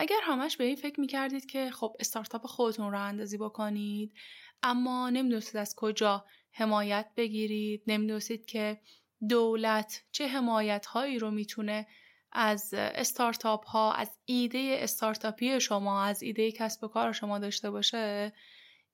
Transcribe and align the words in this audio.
اگر 0.00 0.20
همش 0.22 0.56
به 0.56 0.64
این 0.64 0.76
فکر 0.76 1.00
می‌کردید 1.00 1.46
که 1.46 1.70
خب 1.70 1.96
استارتاپ 2.00 2.46
خودتون 2.46 2.92
رو 2.92 3.00
اندازی 3.00 3.38
بکنید 3.38 4.12
اما 4.62 5.10
نمی‌دونستید 5.10 5.56
از 5.56 5.74
کجا 5.76 6.24
حمایت 6.52 7.10
بگیرید 7.16 7.82
نمی‌دونستید 7.86 8.46
که 8.46 8.80
دولت 9.28 10.04
چه 10.12 10.28
حمایت 10.28 10.86
هایی 10.86 11.18
رو 11.18 11.30
می‌تونه 11.30 11.86
از 12.32 12.74
استارتاپ 12.74 13.66
ها 13.66 13.92
از 13.92 14.10
ایده 14.24 14.76
استارتاپی 14.80 15.60
شما 15.60 16.04
از 16.04 16.22
ایده 16.22 16.52
کسب 16.52 16.84
و 16.84 16.88
کار 16.88 17.12
شما 17.12 17.38
داشته 17.38 17.70
باشه 17.70 18.32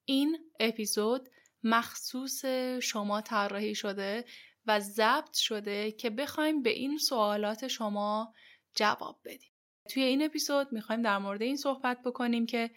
این 0.05 0.39
اپیزود 0.61 1.29
مخصوص 1.63 2.45
شما 2.83 3.21
طراحی 3.21 3.75
شده 3.75 4.25
و 4.67 4.81
ضبط 4.81 5.35
شده 5.35 5.93
که 5.93 6.11
بخوایم 6.11 6.63
به 6.63 6.71
این 6.71 6.99
سوالات 6.99 7.69
شما 7.69 8.35
جواب 8.75 9.21
بدیم. 9.25 9.56
توی 9.87 10.03
این 10.03 10.25
اپیزود 10.25 10.73
می‌خوایم 10.73 11.03
در 11.03 11.19
مورد 11.19 11.43
این 11.43 11.57
صحبت 11.57 12.03
بکنیم 12.03 12.47
که 12.47 12.71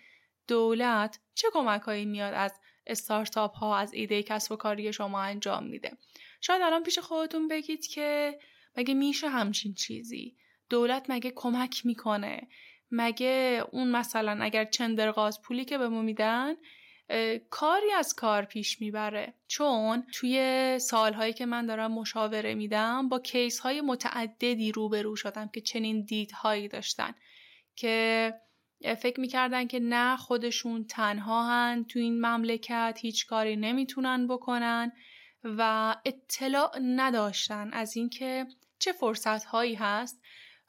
دولت 0.47 1.19
چه 1.35 1.47
کمک 1.53 1.81
هایی 1.81 2.05
میاد 2.05 2.33
از 2.33 2.53
استارتاپ 2.87 3.55
ها 3.55 3.77
از 3.77 3.93
ایده 3.93 4.23
کسب 4.23 4.51
و 4.51 4.55
کاری 4.55 4.93
شما 4.93 5.21
انجام 5.21 5.63
میده؟ 5.63 5.97
شاید 6.41 6.61
الان 6.61 6.83
پیش 6.83 6.99
خودتون 6.99 7.47
بگید 7.47 7.87
که 7.87 8.39
مگه 8.77 8.93
میشه 8.93 9.29
همچین 9.29 9.73
چیزی؟ 9.73 10.37
دولت 10.69 11.05
مگه 11.09 11.31
کمک 11.35 11.85
می‌کنه؟ 11.85 12.47
مگه 12.91 13.63
اون 13.71 13.91
مثلا 13.91 14.43
اگر 14.43 14.65
چندرغاز 14.65 15.41
پولی 15.41 15.65
که 15.65 15.77
به 15.77 15.89
ما 15.89 16.01
میدن 16.01 16.55
کاری 17.49 17.91
از 17.97 18.13
کار 18.15 18.45
پیش 18.45 18.81
می‌بره. 18.81 19.33
چون 19.47 20.03
توی 20.13 20.77
سالهایی 20.79 21.33
که 21.33 21.45
من 21.45 21.65
دارم 21.65 21.91
مشاوره 21.91 22.53
میدم 22.53 23.09
با 23.09 23.19
کیس 23.19 23.59
های 23.59 23.81
متعددی 23.81 24.71
روبرو 24.71 25.15
شدم 25.15 25.47
که 25.47 25.61
چنین 25.61 26.01
دیدهایی 26.01 26.67
داشتن 26.67 27.15
که 27.75 28.33
فکر 28.99 29.19
می‌کردن 29.19 29.67
که 29.67 29.79
نه 29.79 30.17
خودشون 30.17 30.85
تنها 30.85 31.47
هن 31.47 31.85
تو 31.89 31.99
این 31.99 32.25
مملکت 32.25 32.99
هیچ 33.01 33.27
کاری 33.27 33.55
نمی‌تونن 33.55 34.27
بکنن 34.27 34.91
و 35.43 35.95
اطلاع 36.05 36.79
نداشتن 36.81 37.69
از 37.73 37.97
اینکه 37.97 38.47
چه 38.79 38.91
فرصت 38.91 39.43
هایی 39.43 39.75
هست. 39.75 40.21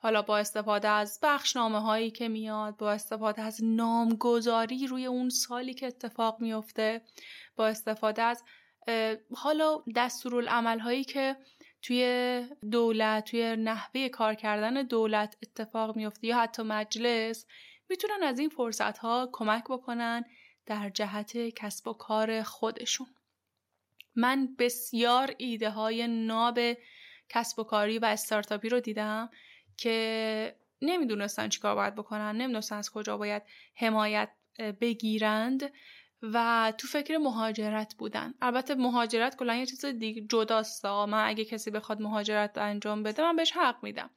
حالا 0.02 0.22
با 0.22 0.38
استفاده 0.38 0.88
از 0.88 1.18
بخشنامه 1.22 1.80
هایی 1.80 2.10
که 2.10 2.28
میاد 2.28 2.76
با 2.76 2.92
استفاده 2.92 3.42
از 3.42 3.64
نامگذاری 3.64 4.86
روی 4.86 5.06
اون 5.06 5.28
سالی 5.28 5.74
که 5.74 5.86
اتفاق 5.86 6.40
میفته 6.40 7.00
با 7.56 7.66
استفاده 7.66 8.22
از 8.22 8.44
حالا 9.34 9.82
دستورالعمل 9.96 10.78
هایی 10.78 11.04
که 11.04 11.36
توی 11.82 12.48
دولت 12.70 13.24
توی 13.24 13.56
نحوه 13.56 14.08
کار 14.08 14.34
کردن 14.34 14.82
دولت 14.82 15.36
اتفاق 15.42 15.96
میفته 15.96 16.26
یا 16.26 16.38
حتی 16.38 16.62
مجلس 16.62 17.46
می‌تونن 17.88 18.22
از 18.22 18.38
این 18.38 18.48
فرصت 18.48 18.98
ها 18.98 19.28
کمک 19.32 19.64
بکنن 19.64 20.24
در 20.66 20.90
جهت 20.90 21.36
کسب 21.36 21.88
و 21.88 21.92
کار 21.92 22.42
خودشون. 22.42 23.06
من 24.16 24.54
بسیار 24.58 25.34
ایده 25.38 25.70
های 25.70 26.06
ناب 26.08 26.58
کسب 27.28 27.58
و 27.58 27.64
کاری 27.64 27.98
و 27.98 28.04
استارتاپی 28.04 28.68
رو 28.68 28.80
دیدم. 28.80 29.30
که 29.80 30.56
نمی‌دونستن 30.82 31.48
چیکار 31.48 31.74
باید 31.74 31.94
بکنن 31.94 32.36
نمی‌دونستن 32.36 32.76
از 32.76 32.90
کجا 32.90 33.16
باید 33.16 33.42
حمایت 33.74 34.30
بگیرند 34.80 35.72
و 36.22 36.72
تو 36.78 36.86
فکر 36.86 37.18
مهاجرت 37.18 37.94
بودن. 37.94 38.34
البته 38.40 38.74
مهاجرت 38.74 39.36
کلا 39.36 39.54
یه 39.54 39.66
چیز 39.66 39.84
دیگه 39.84 40.26
جداست 40.28 40.86
من 40.86 41.28
اگه 41.28 41.44
کسی 41.44 41.70
بخواد 41.70 42.00
مهاجرت 42.00 42.58
انجام 42.58 43.02
بده 43.02 43.22
من 43.22 43.36
بهش 43.36 43.52
حق 43.52 43.76
میدم. 43.82 44.10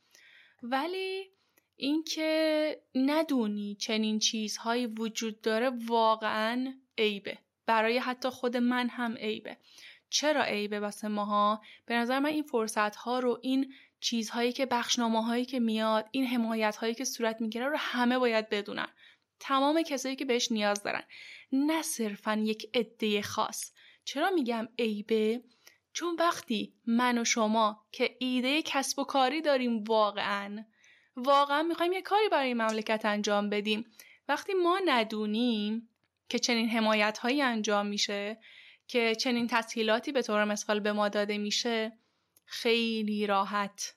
ولی 0.64 1.30
اینکه 1.76 2.82
ندونی 2.96 3.76
چنین 3.76 4.20
چیزهایی 4.20 4.88
وجود 4.88 5.42
داره 5.42 5.72
واقعا 5.88 6.74
عیبه. 6.98 7.38
برای 7.66 7.98
حتی 7.98 8.30
خود 8.30 8.58
من 8.58 8.90
هم 8.90 9.16
عیبه. 9.18 9.58
چرا 10.10 10.44
عیبه 10.44 10.80
واسه 10.80 11.08
ماها؟ 11.08 11.62
به 11.86 11.96
نظر 11.96 12.20
من 12.20 12.30
این 12.30 12.44
فرصت 12.44 12.96
ها 12.96 13.20
رو 13.20 13.40
این 13.42 13.74
چیزهایی 14.04 14.52
که 14.52 14.66
بخشنامه 14.66 15.46
که 15.46 15.60
میاد 15.60 16.10
این 16.12 16.26
حمایت 16.26 16.76
هایی 16.76 16.94
که 16.94 17.06
صورت 17.06 17.42
می‌گیره 17.42 17.68
رو 17.68 17.78
همه 17.80 18.20
باید 18.20 18.50
بدونن. 18.50 18.88
تمام 19.40 19.82
کسایی 19.82 20.16
که 20.16 20.26
بهش 20.26 20.52
نیاز 20.52 20.84
دارن. 20.84 21.04
نه 21.52 21.82
صرفا 21.82 22.42
یک 22.46 22.70
عده 22.74 23.22
خاص. 23.22 23.72
چرا 24.06 24.30
میگم 24.30 24.68
عیبه 24.80 25.44
چون 25.94 26.16
وقتی 26.20 26.74
من 26.86 27.18
و 27.18 27.26
شما 27.26 27.86
که 27.92 28.16
ایده 28.20 28.62
کسب 28.62 29.00
و 29.00 29.04
کاری 29.04 29.42
داریم 29.42 29.84
واقعا 29.84 30.66
واقعا 31.16 31.64
می‌خوایم 31.64 31.94
یه 31.94 32.02
کاری 32.02 32.30
برای 32.30 32.54
مملکت 32.54 33.06
انجام 33.06 33.50
بدیم. 33.50 33.86
وقتی 34.28 34.54
ما 34.54 34.80
ندونیم 34.86 35.90
که 36.30 36.40
چنین 36.40 36.70
حمایت 36.70 37.18
هایی 37.18 37.42
انجام 37.42 37.86
میشه 37.86 38.38
که 38.88 39.16
چنین 39.16 39.48
تسهیلاتی 39.48 40.12
به 40.12 40.22
طور 40.22 40.44
مثال 40.44 40.80
به 40.80 40.94
ما 40.94 41.10
داده 41.10 41.38
میشه 41.38 42.03
خیلی 42.46 43.28
راحت 43.28 43.96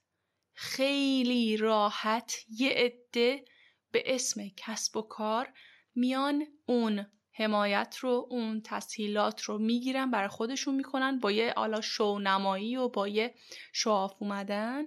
خیلی 0.55 1.57
راحت 1.57 2.37
یه 2.49 2.71
عده 2.71 3.45
به 3.91 4.15
اسم 4.15 4.49
کسب 4.57 4.97
و 4.97 5.03
کار 5.03 5.53
میان 5.95 6.47
اون 6.67 7.07
حمایت 7.33 7.97
رو 8.01 8.27
اون 8.31 8.61
تسهیلات 8.65 9.43
رو 9.43 9.59
می‌گیرن 9.59 10.11
برای 10.11 10.29
خودشون 10.29 10.75
می‌کنن 10.75 11.19
با 11.19 11.33
یه 11.33 11.53
آلا 11.57 11.81
شونمایی 11.81 12.77
و 12.77 12.89
با 12.89 13.09
یه 13.09 13.35
شواف 13.73 14.15
اومدن 14.19 14.87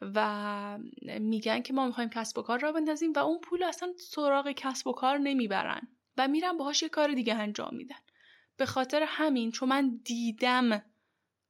و 0.00 0.78
میگن 1.20 1.62
که 1.62 1.72
ما 1.72 1.86
می‌خوایم 1.86 2.10
کسب 2.10 2.38
و 2.38 2.42
کار 2.42 2.58
را 2.58 2.72
بندازیم 2.72 3.12
و 3.12 3.18
اون 3.18 3.40
پول 3.40 3.62
اصلا 3.62 3.92
سراغ 3.98 4.52
کسب 4.52 4.86
و 4.86 4.92
کار 4.92 5.18
نمی‌برن 5.18 5.88
و 6.16 6.28
میرن 6.28 6.56
باهاش 6.56 6.82
یه 6.82 6.88
کار 6.88 7.12
دیگه 7.14 7.34
انجام 7.34 7.74
میدن. 7.74 7.96
به 8.56 8.66
خاطر 8.66 9.04
همین 9.06 9.50
چون 9.50 9.68
من 9.68 10.00
دیدم 10.04 10.82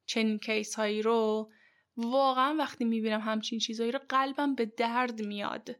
چنین 0.06 0.38
کیس 0.38 0.74
هایی 0.74 1.02
رو 1.02 1.50
واقعا 1.96 2.54
وقتی 2.58 2.84
می‌بینم 2.84 3.20
همچین 3.20 3.58
چیزهایی 3.58 3.92
رو 3.92 4.00
قلبم 4.08 4.54
به 4.54 4.66
درد 4.66 5.22
میاد. 5.22 5.76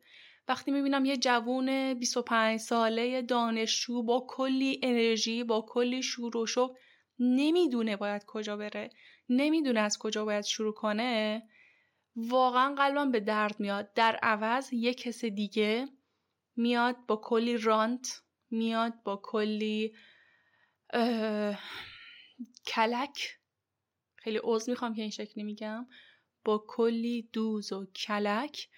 وقتی 0.48 0.70
می‌بینم 0.70 1.04
یه 1.04 1.16
جوون 1.16 1.94
25 1.94 2.60
ساله 2.60 3.22
دانشجو 3.22 4.02
با 4.02 4.26
کلی 4.28 4.80
انرژی 4.82 5.44
با 5.44 5.66
کلی 5.68 6.02
شور 6.02 6.36
و 6.36 6.46
شوق 6.46 6.76
نمی‌دونه 7.18 7.96
باید 7.96 8.24
کجا 8.26 8.56
بره 8.56 8.90
نمی‌دونه 9.28 9.80
از 9.80 9.98
کجا 9.98 10.24
باید 10.24 10.44
شروع 10.44 10.74
کنه 10.74 11.42
واقعا 12.16 12.74
قلبم 12.74 13.10
به 13.10 13.20
درد 13.20 13.60
میاد. 13.60 13.92
در 13.92 14.16
عوض 14.22 14.72
یه 14.72 14.94
کس 14.94 15.24
دیگه 15.24 15.88
میاد 16.56 16.96
با 17.06 17.16
کلی 17.16 17.56
رانت 17.56 18.22
میاد 18.50 19.02
با 19.04 19.20
کلی 19.22 19.94
کلک 22.66 23.38
خیلی 24.22 24.38
عوض 24.38 24.68
می‌خوام 24.68 24.94
که 24.94 25.02
این 25.02 25.10
شکلی 25.10 25.44
میگم. 25.44 25.86
با 26.44 26.64
کلی 26.68 27.28
دوز 27.32 27.72
و 27.72 27.86
کلک 27.86 28.68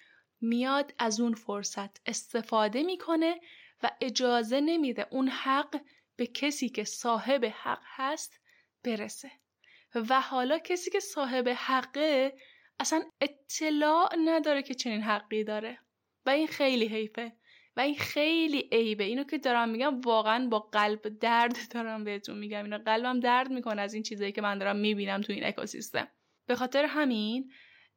میاد 0.41 0.93
از 0.99 1.19
اون 1.19 1.33
فرصت 1.33 2.07
استفاده 2.07 2.83
می‌کنه 2.83 3.39
و 3.83 3.91
اجازه 4.01 4.61
نمیده 4.61 5.07
اون 5.11 5.27
حق 5.27 5.81
به 6.15 6.27
کسی 6.27 6.69
که 6.69 6.83
صاحب 6.83 7.45
حق 7.45 7.81
هست 7.83 8.39
برسه. 8.83 9.31
و 9.95 10.21
حالا 10.21 10.59
کسی 10.59 10.91
که 10.91 10.99
صاحب 10.99 11.49
حقه 11.57 12.37
اصلا 12.79 13.03
اطلاع 13.21 14.15
نداره 14.25 14.63
که 14.63 14.73
چنین 14.73 15.01
حقی 15.01 15.43
داره. 15.43 15.79
و 16.25 16.29
این 16.29 16.47
خیلی 16.47 16.87
حیفه. 16.87 17.33
و 17.77 17.79
این 17.79 17.95
خیلی 17.95 18.69
عیبه. 18.71 19.03
اینو 19.03 19.23
که 19.23 19.37
دارم 19.37 19.69
میگم 19.69 20.01
واقعا 20.01 20.47
با 20.47 20.59
قلب 20.59 21.19
درد 21.19 21.57
دارم 21.73 22.03
بهتون 22.03 22.37
میگم. 22.37 22.63
اینو 22.63 22.77
قلبم 22.77 23.19
درد 23.19 23.51
می‌کنه 23.51 23.81
از 23.81 23.93
این 23.93 24.03
چیزایی 24.03 24.31
که 24.31 24.41
من 24.41 24.57
دارم 24.57 24.75
می‌بینم 24.75 25.21
تو 25.21 25.33
این 25.33 25.45
اکوسیستم. 25.45 26.07
به 26.47 26.55
خاطر 26.55 26.85
همین 26.85 27.51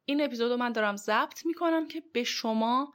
این 0.05 0.23
اپیزود 0.23 0.51
رو 0.51 0.57
من 0.57 0.71
دارم 0.71 0.95
ضبط 0.95 1.45
می‌کنم 1.45 1.87
که 1.87 2.03
به 2.13 2.23
شما 2.23 2.93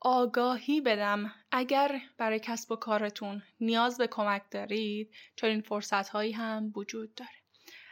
آگاهی 0.00 0.80
بدم. 0.80 1.32
اگر 1.50 2.00
برای 2.18 2.40
کسب 2.40 2.72
و 2.72 2.76
کارتون 2.76 3.42
نیاز 3.60 3.98
به 3.98 4.06
کمک 4.06 4.42
دارید 4.50 5.14
چون 5.36 5.50
این 5.50 5.60
فرصت 5.60 6.08
هایی 6.08 6.32
هم 6.32 6.72
وجود 6.76 7.14
داره. 7.14 7.30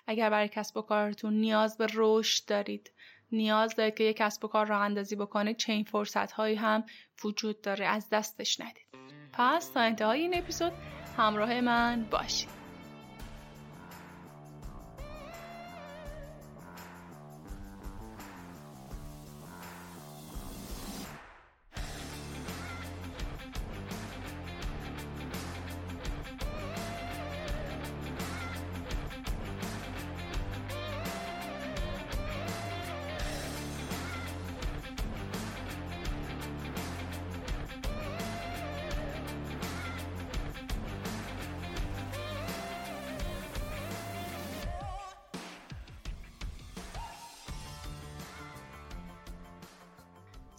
اگر 0.07 0.31
برای 0.31 0.49
کسب 0.49 0.77
و 0.77 0.83
کارتون 0.83 1.35
نیاز 1.35 1.79
به 1.79 1.87
رشد 1.95 2.49
دارید 2.49 2.93
نیاز 3.33 3.75
دارید 3.77 3.95
که 3.95 4.05
یک 4.05 4.17
کسب 4.17 4.45
و 4.45 4.49
کار 4.49 4.67
راه 4.67 4.81
اندازی 4.81 5.17
بکنید 5.17 5.57
چه 5.57 5.73
این 5.73 5.85
فرصت 5.85 6.33
هایی 6.33 6.57
هم 6.57 6.85
وجود 7.25 7.61
داره. 7.61 7.87
از 7.87 8.09
دستش 8.13 8.61
ندید. 8.61 8.87
پس 9.33 9.69
تا 9.69 9.81
انتهای 9.81 10.21
این 10.21 10.39
اپیزود 10.39 10.73
همراه 11.17 11.61
من 11.61 12.07
باشید. 12.11 12.58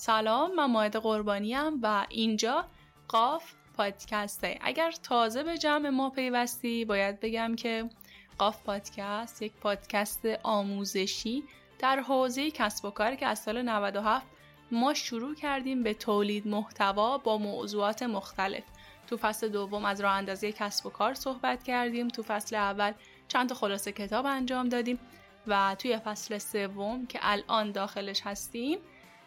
سلام 0.09 0.56
من 0.56 0.65
ماهد 0.65 0.95
قربانیم 0.95 1.79
و 1.81 2.06
اینجا 2.09 2.65
قاف 3.07 3.53
پادکسته. 3.77 4.59
اگر 4.61 4.91
تازه 4.91 5.44
به 5.44 5.57
جمع 5.57 5.89
ما 5.89 6.09
پیوستی 6.09 6.85
باید 6.85 7.19
بگم 7.19 7.56
که 7.56 7.89
قاف 8.38 8.63
پادکست 8.63 9.41
یک 9.41 9.53
پادکست 9.53 10.25
آموزشی 10.44 11.44
در 11.79 12.00
حوزه 12.00 12.51
کسب 12.51 12.85
و 12.85 12.89
کار 12.89 13.15
که 13.15 13.25
از 13.25 13.39
سال 13.39 13.61
97 13.61 14.25
ما 14.71 14.94
شروع 14.94 15.35
کردیم 15.35 15.83
به 15.83 15.94
تولید 15.94 16.47
محتوا 16.47 17.17
با 17.17 17.38
موضوعات 17.38 18.03
مختلف. 18.03 18.63
تو 19.07 19.17
فصل 19.17 19.50
دوم 19.50 19.85
از 19.85 20.01
راه 20.01 20.13
اندازی 20.13 20.51
کسب 20.51 20.85
و 20.85 20.89
کار 20.89 21.13
صحبت 21.13 21.63
کردیم 21.63 22.07
تو 22.07 22.23
فصل 22.23 22.55
اول 22.55 22.91
چند 23.27 23.50
تا 23.50 23.55
خلاصه 23.55 23.91
کتاب 23.91 24.25
انجام 24.25 24.69
دادیم 24.69 25.00
و 25.47 25.75
توی 25.79 25.97
فصل 25.97 26.38
سوم 26.38 27.05
که 27.05 27.19
الان 27.21 27.71
داخلش 27.71 28.21
هستیم 28.21 28.79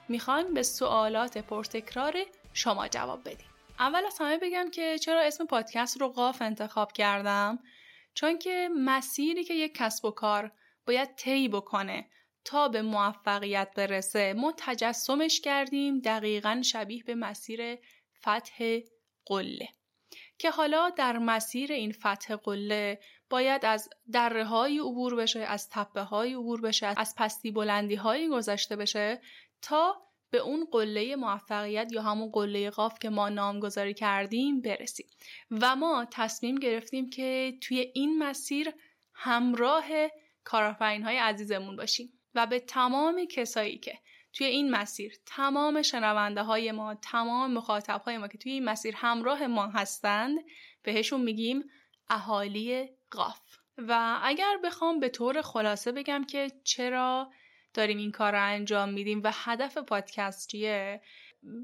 می‌خوایم 0.08 0.54
به 0.54 0.62
سوالات 0.62 1.38
پرتکرار 1.38 2.14
شما 2.52 2.88
جواب 2.88 3.20
بدیم. 3.20 3.46
اول 3.78 4.06
از 4.06 4.16
همه 4.20 4.38
بگم 4.38 4.70
که 4.70 4.98
چرا 4.98 5.20
اسم 5.20 5.46
پادکست 5.46 6.00
رو 6.00 6.08
قاف 6.08 6.42
انتخاب 6.42 6.92
کردم؟ 6.92 7.58
چون 8.14 8.38
که 8.38 8.68
مسیری 8.76 9.44
که 9.44 9.54
یک 9.54 9.74
کسب 9.74 10.04
و 10.04 10.10
کار 10.10 10.52
باید 10.86 11.14
طی 11.14 11.48
بکنه 11.48 12.06
تا 12.44 12.68
به 12.68 12.82
موفقیت 12.82 13.72
برسه 13.76 14.32
ما 14.32 14.54
تجسمش 14.56 15.40
کردیم 15.40 16.00
دقیقا 16.00 16.62
شبیه 16.64 17.02
به 17.02 17.14
مسیر 17.14 17.78
فتح 18.20 18.78
قله. 19.26 19.68
که 20.38 20.50
حالا 20.50 20.90
در 20.90 21.18
مسیر 21.18 21.72
این 21.72 21.92
فتح 21.92 22.36
قله 22.36 23.00
باید 23.30 23.64
از 23.64 23.88
دره 24.12 24.44
های 24.44 24.78
عبور 24.78 25.16
بشه 25.16 25.40
از 25.40 25.68
تپه 25.70 26.00
های 26.00 26.34
عبور 26.34 26.60
بشه 26.60 26.94
از 26.96 27.14
پستی 27.18 27.50
بلندی 27.50 27.94
های 27.94 28.28
گذشته 28.28 28.76
بشه 28.76 29.20
تا 29.62 30.02
به 30.30 30.38
اون 30.38 30.68
قله 30.70 31.16
موفقیت 31.16 31.92
یا 31.92 32.02
همون 32.02 32.30
قله 32.30 32.70
قاف 32.70 32.98
که 32.98 33.10
ما 33.10 33.28
نامگذاری 33.28 33.94
کردیم 33.94 34.60
برسیم. 34.60 35.06
و 35.50 35.76
ما 35.76 36.06
تصمیم 36.10 36.54
گرفتیم 36.54 37.10
که 37.10 37.58
توی 37.60 37.90
این 37.94 38.18
مسیر 38.18 38.72
همراه 39.14 39.84
کارآفرین 40.44 41.02
های 41.02 41.18
عزیزمون 41.18 41.76
باشیم. 41.76 42.12
و 42.34 42.46
به 42.46 42.60
تمام 42.60 43.24
کسایی 43.24 43.78
که 43.78 43.98
توی 44.32 44.46
این 44.46 44.70
مسیر 44.70 45.14
تمام 45.26 45.82
شنونده 45.82 46.42
های 46.42 46.72
ما 46.72 46.94
تمام 46.94 47.52
مخاطب 47.52 48.02
های 48.04 48.18
ما 48.18 48.28
که 48.28 48.38
توی 48.38 48.52
این 48.52 48.64
مسیر 48.64 48.94
همراه 48.96 49.46
ما 49.46 49.66
هستند 49.66 50.38
بهشون 50.82 51.20
میگیم 51.20 51.64
اهالی 52.10 52.88
قاف. 53.10 53.40
و 53.78 54.20
اگر 54.22 54.58
بخوام 54.64 55.00
به 55.00 55.08
طور 55.08 55.42
خلاصه 55.42 55.92
بگم 55.92 56.24
که 56.24 56.50
چرا 56.64 57.30
داریم 57.74 57.98
این 57.98 58.12
کار 58.12 58.32
رو 58.32 58.46
انجام 58.46 58.88
میدیم 58.88 59.20
و 59.24 59.30
هدف 59.34 59.78
پادکست 59.78 60.48
چیه 60.48 61.00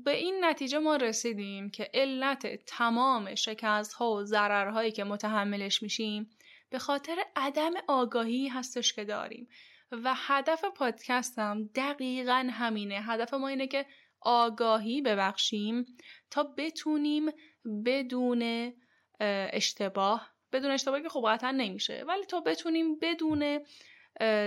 به 0.04 0.16
این 0.16 0.44
نتیجه 0.44 0.78
ما 0.78 0.96
رسیدیم 0.96 1.70
که 1.70 1.90
علت 1.94 2.64
تمام 2.64 3.34
شکست 3.34 3.92
ها 3.92 4.12
و 4.12 4.24
ضررهایی 4.24 4.92
که 4.92 5.04
متحملش 5.04 5.82
میشیم 5.82 6.30
به 6.70 6.78
خاطر 6.78 7.16
عدم 7.36 7.72
آگاهی 7.88 8.48
هستش 8.48 8.92
که 8.92 9.04
داریم. 9.04 9.48
و 9.92 10.14
هدف 10.16 10.64
پادکست 10.64 11.38
هم 11.38 11.70
دقیقا 11.74 12.48
همینه. 12.52 13.00
هدف 13.02 13.34
ما 13.34 13.48
اینه 13.48 13.66
که 13.66 13.86
آگاهی 14.20 15.02
ببخشیم 15.02 15.86
تا 16.30 16.42
بتونیم 16.56 17.30
بدون 17.84 18.72
اشتباه 19.52 20.30
بدون 20.52 20.70
اشتباهی 20.70 21.02
که 21.02 21.08
خب 21.08 21.24
قطعا 21.28 21.50
نمیشه 21.50 22.04
ولی 22.08 22.24
تا 22.24 22.40
بتونیم 22.40 22.98
بدون 22.98 23.60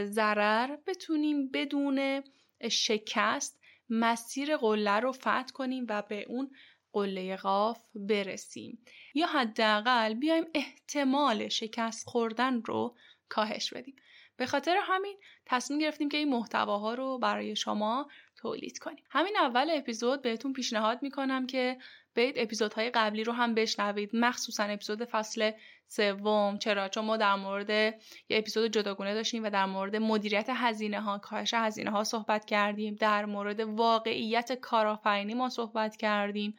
ضرر 0.06 0.78
بتونیم 0.88 1.52
بدون 1.52 2.24
شکست 2.72 3.62
مسیر 3.90 4.58
قله 4.58 5.00
رو 5.00 5.12
فتح 5.12 5.46
کنیم 5.54 5.86
و 5.90 6.02
به 6.02 6.26
اون 6.30 6.52
قله 6.94 7.36
قاف 7.36 7.80
برسیم. 7.96 8.86
یا 9.14 9.28
حداقل 9.28 10.14
بیایم 10.14 10.46
احتمال 10.54 11.48
شکست 11.48 12.08
خوردن 12.08 12.62
رو 12.62 12.98
کاهش 13.30 13.74
بدیم. 13.74 13.96
به 14.38 14.46
خاطر 14.46 14.78
همین 14.82 15.18
تصمیم 15.46 15.80
گرفتیم 15.80 16.10
که 16.10 16.18
این 16.18 16.30
محتواها 16.30 16.94
رو 16.94 17.20
برای 17.20 17.56
شما 17.56 18.10
تولید 18.36 18.80
کنیم. 18.80 19.04
همین 19.10 19.38
اول 19.38 19.70
اپیزود 19.70 20.22
بهتون 20.22 20.54
پیشنهاد 20.54 21.04
می‌کنم 21.04 21.48
که 21.48 21.78
برید 22.16 22.36
اپیزودهای 22.38 22.90
قبلی 22.90 23.24
رو 23.24 23.34
هم 23.34 23.56
بشنوید. 23.56 24.10
مخصوصا 24.14 24.64
اپیزود 24.64 25.06
فصل 25.06 25.52
سوم. 25.88 26.58
چرا؟ 26.58 26.90
چون 26.90 27.06
ما 27.06 27.18
در 27.18 27.36
مورد 27.36 27.70
یه 27.70 28.38
اپیزود 28.38 28.72
جداگونه 28.72 29.14
داشتیم 29.14 29.44
و 29.44 29.50
در 29.50 29.66
مورد 29.66 29.96
مدیریت 29.96 30.50
هزینه 30.54 31.02
ها 31.02 31.18
کاهش 31.18 31.54
هزینه 31.54 31.92
ها 31.92 32.04
صحبت 32.04 32.46
کردیم. 32.46 32.96
در 32.96 33.26
مورد 33.26 33.60
واقعیت 33.60 34.54
کارآفرینی 34.54 35.34
ما 35.34 35.50
صحبت 35.50 35.98
کردیم. 35.98 36.56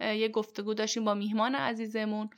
یه 0.00 0.28
گفتگو 0.28 0.74
داشتیم 0.74 1.04
با 1.04 1.14
میهمان 1.14 1.54
عزیزمون. 1.54 2.30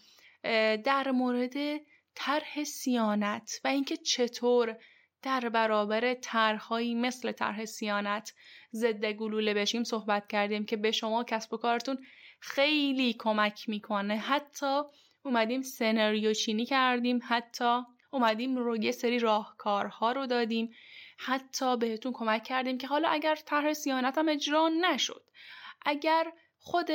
در 0.84 1.10
مورد 1.10 1.80
طرح 2.14 2.64
سیانت 2.64 3.60
و 3.64 3.68
اینکه 3.68 3.96
چطور 3.96 4.76
در 5.22 5.48
برابر 5.48 6.14
طرحهایی 6.14 6.94
مثل 6.94 7.32
طرح 7.32 7.64
سیانت 7.64 8.34
ضد 8.72 9.04
گلوله 9.04 9.54
بشیم 9.54 9.84
صحبت 9.84 10.26
کردیم 10.26 10.64
که 10.64 10.76
به 10.76 10.90
شما 10.90 11.24
کسب 11.24 11.52
و 11.52 11.56
کارتون 11.56 11.98
خیلی 12.40 13.12
کمک 13.12 13.68
می‌کنه. 13.68 14.16
حتی 14.16 14.82
اومدیم 15.22 15.62
سناریو 15.62 16.34
چینی 16.34 16.66
کردیم 16.66 17.20
حتی 17.28 17.82
اومدیم 18.10 18.56
رو 18.56 18.76
یه 18.76 18.92
سری 18.92 19.18
راهکارها 19.18 20.12
رو 20.12 20.26
دادیم 20.26 20.70
حتی 21.18 21.76
بهتون 21.76 22.12
کمک 22.12 22.44
کردیم 22.44 22.78
که 22.78 22.86
حالا 22.86 23.08
اگر 23.08 23.34
طرح 23.34 23.72
سیانت 23.72 24.18
هم 24.18 24.28
اجرا 24.28 24.68
نشد 24.68 25.22
اگر 25.86 26.32
خود 26.58 26.90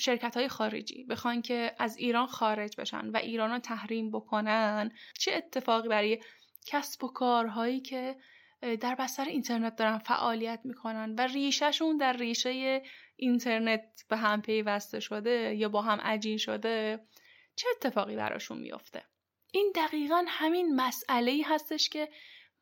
شرکت 0.00 0.36
های 0.36 0.48
خارجی 0.48 1.04
بخوان 1.04 1.42
که 1.42 1.74
از 1.78 1.96
ایران 1.96 2.26
خارج 2.26 2.76
بشن 2.76 3.10
و 3.10 3.16
ایران 3.16 3.50
رو 3.50 3.58
تحریم 3.58 4.10
بکنن 4.10 4.90
چه 5.18 5.32
اتفاقی 5.32 5.88
برای 5.88 6.22
کسب 6.66 7.04
و 7.04 7.08
کارهایی 7.08 7.80
که 7.80 8.16
در 8.80 8.94
بستر 8.94 9.24
اینترنت 9.24 9.76
دارن 9.76 9.98
فعالیت 9.98 10.60
می‌کنن 10.64 11.14
و 11.14 11.20
ریشهشون 11.20 11.96
در 11.96 12.12
ریشه 12.12 12.82
اینترنت 13.16 14.04
به 14.08 14.16
هم 14.16 14.42
پیوسته 14.42 15.00
شده 15.00 15.54
یا 15.54 15.68
با 15.68 15.82
هم 15.82 16.00
عجین 16.00 16.38
شده 16.38 17.00
چه 17.56 17.68
اتفاقی 17.76 18.16
براشون 18.16 18.58
میافته؟ 18.58 19.02
این 19.52 19.72
دقیقا 19.74 20.24
همین 20.28 20.76
مسئله 20.76 21.30
ای 21.30 21.42
هستش 21.42 21.88
که 21.88 22.08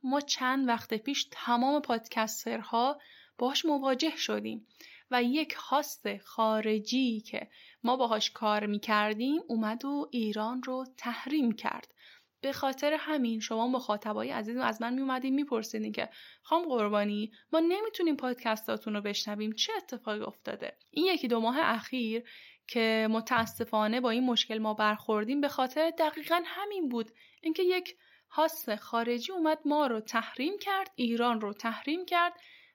ما 0.03 0.21
چند 0.21 0.69
وقت 0.69 0.95
پیش 0.95 1.29
تمام 1.31 1.83
پادکسترها 1.83 3.01
باش 3.39 3.65
مواجه 3.65 4.17
شدیم 4.17 4.67
و 5.11 5.23
یک 5.23 5.53
هاست 5.53 6.19
خارجی 6.19 7.21
که 7.21 7.51
ما 7.85 7.97
باهاش 7.97 8.31
کار 8.31 8.67
می‌کردیم 8.67 9.43
اومد 9.49 9.85
و 9.85 10.09
ایران 10.11 10.63
رو 10.63 10.85
تحریم 10.97 11.53
کرد. 11.53 11.95
به 12.43 12.53
خاطر 12.53 12.97
همین 12.99 13.41
شما 13.41 13.69
مخاطبای 13.69 14.31
عزیز 14.31 14.57
از 14.57 14.83
من 14.83 14.95
میومدین 14.95 15.35
میپرسیدین 15.35 15.93
که 15.93 16.09
خام 16.43 16.65
قربانی 16.65 17.33
ما 17.53 17.61
نمی‌تونیم 17.61 18.17
پادکستاتون 18.17 18.95
رو 18.95 19.01
بشنویم. 19.01 19.53
چه 19.53 19.73
اتفاقی 19.77 20.21
افتاده؟ 20.21 20.77
این 20.91 21.07
یکی 21.07 21.29
دو 21.29 21.41
ماه 21.41 21.57
اخیر 21.61 22.25
که 22.67 23.09
متاسفانه 23.11 24.01
با 24.01 24.11
این 24.11 24.27
مشکل 24.27 24.59
ما 24.59 24.75
برخوردیم 24.75 25.41
به 25.41 25.49
خاطر 25.49 25.91
دقیقا 25.99 26.43
همین 26.45 26.89
بود. 26.89 27.11
اینکه 27.43 27.63
یک 27.63 27.97
هاست 28.31 28.77
خارجی 28.77 29.33
اومد 29.33 29.59
ما 29.65 29.87
رو 29.87 30.01
تحریم 30.01 30.59
کرد 30.59 30.91
ایران 30.95 31.41
رو 31.41 31.53
تحریم 31.53 32.05
کرد 32.05 32.33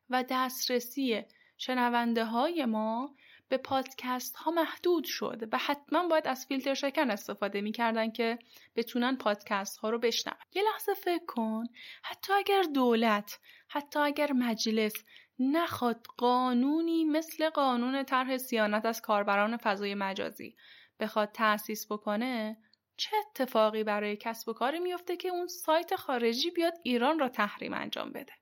و 0.09 0.23
دسترسی 0.29 1.23
شنونده 1.57 2.25
های 2.25 2.65
ما 2.65 3.15
به 3.49 3.57
پادکست 3.57 4.35
ها 4.35 4.51
محدود 4.51 5.03
شد 5.03 5.43
و 5.51 5.57
حتما 5.57 6.07
باید 6.07 6.27
از 6.27 6.45
فیلتر 6.45 6.73
شکن 6.73 7.11
استفاده 7.11 7.61
می‌کردن 7.61 8.11
که 8.11 8.39
بتونن 8.75 9.15
پادکست 9.15 9.77
ها 9.77 9.89
رو 9.89 9.99
بشنون. 9.99 10.37
یه 10.53 10.63
لحظه 10.73 10.93
فکر 10.93 11.25
کن. 11.25 11.63
حتی 12.03 12.33
اگر 12.33 12.61
دولت 12.61 13.39
حتی 13.67 13.99
اگر 13.99 14.33
مجلس 14.33 14.93
نخواد 15.39 16.05
قانونی 16.17 17.05
مثل 17.05 17.49
قانون 17.49 18.03
طرح 18.03 18.37
سیانت 18.37 18.85
از 18.85 19.01
کاربران 19.01 19.57
فضای 19.57 19.95
مجازی 19.95 20.55
بخواد 20.99 21.31
تأسیس 21.31 21.91
بکنه 21.91 22.57
چه 22.97 23.17
اتفاقی 23.17 23.83
برای 23.83 24.17
کسب 24.17 24.49
و 24.49 24.53
کاری 24.53 24.79
میفته 24.79 25.17
که 25.17 25.29
اون 25.29 25.47
سایت 25.47 25.95
خارجی 25.95 26.51
بیاد 26.51 26.73
ایران 26.83 27.19
را 27.19 27.29
تحریم 27.29 27.73
انجام 27.73 28.11
بده؟ 28.11 28.33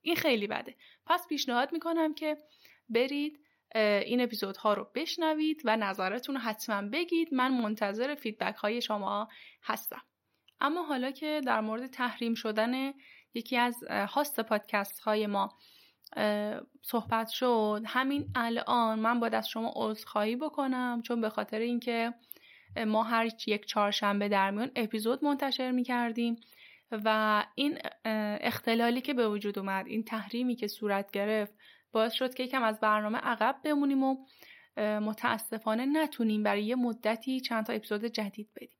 این 0.00 0.16
خیلی 0.16 0.46
بده. 0.46 0.76
پس 1.06 1.26
پیشنهاد 1.28 1.72
می‌کنم 1.72 2.14
که 2.14 2.36
برید 2.88 3.47
این 3.74 4.20
اپیزودها 4.20 4.74
رو 4.74 4.90
بشنوید 4.94 5.62
و 5.64 5.76
نظرتون 5.76 6.34
رو 6.34 6.40
حتما 6.40 6.88
بگید. 6.88 7.34
من 7.34 7.52
منتظر 7.52 8.14
فیدبک 8.14 8.54
های 8.54 8.82
شما 8.82 9.28
هستم. 9.62 10.02
اما 10.60 10.82
حالا 10.82 11.10
که 11.10 11.40
در 11.46 11.60
مورد 11.60 11.86
تحریم 11.86 12.34
شدن 12.34 12.92
یکی 13.34 13.56
از 13.56 13.84
هاست 13.88 14.40
پادکست 14.40 15.00
های 15.00 15.26
ما 15.26 15.58
صحبت 16.82 17.28
شد 17.28 17.82
همین 17.86 18.30
الان 18.34 18.98
من 18.98 19.20
باید 19.20 19.34
از 19.34 19.48
شما 19.48 19.72
عذرخواهی 19.76 20.36
بکنم 20.36 21.02
چون 21.02 21.20
به 21.20 21.28
خاطر 21.28 21.58
اینکه 21.58 22.14
ما 22.86 23.02
هر 23.02 23.28
یک 23.46 23.66
چهارشنبه 23.66 24.28
در 24.28 24.50
میان 24.50 24.70
اپیزود 24.76 25.24
منتشر 25.24 25.70
می 25.70 25.84
کردیم 25.84 26.40
و 26.90 27.44
این 27.54 27.78
اختلالی 28.40 29.00
که 29.00 29.14
به 29.14 29.28
وجود 29.28 29.58
اومد 29.58 29.86
این 29.86 30.04
تحریمی 30.04 30.56
که 30.56 30.66
صورت 30.66 31.10
گرفت 31.10 31.52
باعث 31.92 32.12
شد 32.12 32.34
که 32.34 32.42
یکم 32.42 32.62
از 32.62 32.80
برنامه 32.80 33.18
عقب 33.18 33.60
بمونیم 33.64 34.02
و 34.02 34.16
متاسفانه 34.78 35.86
نتونیم 35.86 36.42
برای 36.42 36.64
یه 36.64 36.76
مدتی 36.76 37.40
چند 37.40 37.66
تا 37.66 37.72
اپیزود 37.72 38.04
جدید 38.04 38.48
بدیم. 38.56 38.78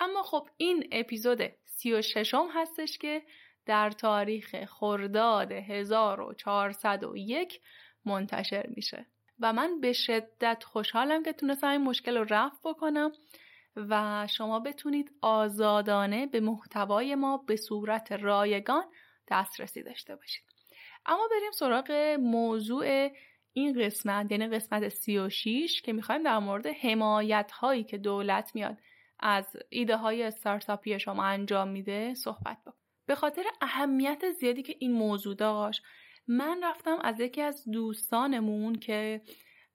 اما 0.00 0.22
خب 0.22 0.48
این 0.56 0.88
اپیزود 0.92 1.42
سی 1.64 1.92
و 1.92 2.02
ششم 2.02 2.48
هستش 2.54 2.98
که 2.98 3.22
در 3.66 3.90
تاریخ 3.90 4.64
خرداد 4.64 5.52
1401 5.52 7.60
منتشر 8.04 8.66
میشه. 8.76 9.06
و 9.40 9.52
من 9.52 9.80
به 9.80 9.92
شدت 9.92 10.64
خوشحالم 10.64 11.22
که 11.22 11.32
تونستم 11.32 11.68
این 11.68 11.80
مشکل 11.80 12.16
رو 12.16 12.26
رفع 12.30 12.70
بکنم 12.70 13.12
و 13.76 14.26
شما 14.30 14.60
بتونید 14.60 15.12
آزادانه 15.22 16.26
به 16.26 16.40
محتوای 16.40 17.14
ما 17.14 17.36
به 17.36 17.56
صورت 17.56 18.12
رایگان 18.12 18.84
دسترسی 19.28 19.82
داشته 19.82 20.16
باشید. 20.16 20.49
اما 21.10 21.28
بریم 21.30 21.50
سراغ 21.52 21.90
موضوع 22.20 23.10
این 23.52 23.84
قسمت 23.84 24.30
یعنی 24.30 24.48
قسمت 24.48 24.88
36 24.88 25.82
که 25.82 25.92
می‌خوایم 25.92 26.22
در 26.22 26.38
مورد 26.38 26.66
حمایت 26.66 27.52
هایی 27.52 27.84
که 27.84 27.98
دولت 27.98 28.54
میاد 28.54 28.76
از 29.20 29.56
ایده 29.68 29.96
های 29.96 30.22
استارتاپی 30.22 30.98
شما 30.98 31.24
انجام 31.24 31.68
میده 31.68 32.14
صحبت 32.14 32.58
بکنیم 32.60 32.80
به 33.06 33.14
خاطر 33.14 33.42
اهمیت 33.60 34.30
زیادی 34.30 34.62
که 34.62 34.76
این 34.78 34.92
موضوع 34.92 35.34
داشت 35.34 35.82
من 36.28 36.60
رفتم 36.64 36.98
از 37.02 37.20
یکی 37.20 37.42
از 37.42 37.64
دوستانمون 37.72 38.74
که 38.74 39.20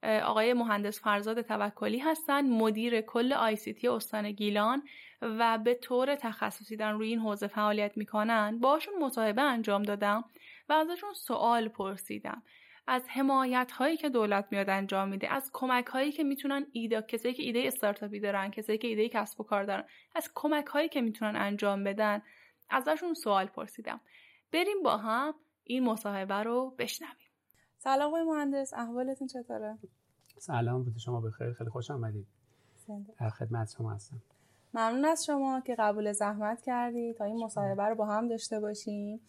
آقای 0.02 0.52
مهندس 0.52 1.00
فرزاد 1.00 1.40
توکلی 1.40 1.98
هستن 1.98 2.46
مدیر 2.46 3.00
کل 3.00 3.32
آی 3.32 3.56
سی 3.56 3.72
تی 3.72 3.88
استان 3.88 4.32
گیلان 4.32 4.82
و 5.22 5.58
به 5.58 5.74
طور 5.74 6.14
تخصصی 6.14 6.76
در 6.76 6.92
روی 6.92 7.08
این 7.08 7.18
حوزه 7.18 7.46
فعالیت 7.46 7.96
می‌کنن. 7.96 8.58
باشون 8.60 8.94
مصاحبه 9.00 9.42
انجام 9.42 9.82
دادم. 9.82 10.24
و 10.68 10.72
ازشون 10.72 11.14
سوال 11.14 11.68
پرسیدم. 11.68 12.42
از 12.88 13.02
حمایت 13.08 13.72
هایی 13.72 13.96
که 13.96 14.08
دولت 14.08 14.46
میاد 14.50 14.70
انجام 14.70 15.08
میده 15.08 15.32
از 15.32 15.50
کمک 15.52 15.86
هایی 15.86 16.12
که 16.12 16.24
می‌تونن 16.24 16.66
ایده 16.72 17.02
کسایی 17.02 17.34
که 17.34 17.42
ایده 17.42 17.62
استارتاپی 17.66 18.20
دارن 18.20 18.50
کسایی 18.50 18.78
که 18.78 18.88
ایده 18.88 19.08
کسب 19.08 19.40
و 19.40 19.44
کار 19.44 19.64
دارن 19.64 19.84
از 20.14 20.30
کمک 20.34 20.66
هایی 20.66 20.88
که 20.88 21.00
می‌تونن 21.00 21.36
انجام 21.36 21.84
بدن 21.84 22.22
ازشون 22.70 23.14
سوال 23.14 23.46
پرسیدم. 23.46 24.00
بریم 24.52 24.82
با 24.84 24.96
هم 24.96 25.34
این 25.64 25.84
مصاحبه 25.84 26.34
رو 26.34 26.74
بشنویم. 26.78 27.30
سلام 27.78 28.08
آقای 28.08 28.22
مهندس 28.22 28.74
احوالتون 28.74 29.28
چطوره؟ 29.28 29.78
سلام 30.38 30.84
بود 30.84 30.98
شما 30.98 31.20
بخیر 31.20 31.52
خیلی 31.52 31.70
خوش 31.70 31.90
آمدید. 31.90 32.26
در 33.20 33.30
خدمت 33.30 33.74
شما 33.76 33.92
هستم. 33.92 34.22
ممنون 34.74 35.04
از 35.04 35.24
شما 35.24 35.60
که 35.60 35.74
قبول 35.78 36.12
زحمت 36.12 36.62
کردید 36.62 37.16
تا 37.16 37.24
این 37.24 37.44
مصاحبه 37.44 37.82
رو 37.82 37.94
با 37.94 38.06
هم 38.06 38.28
داشته 38.28 38.60
باشیم. 38.60 39.20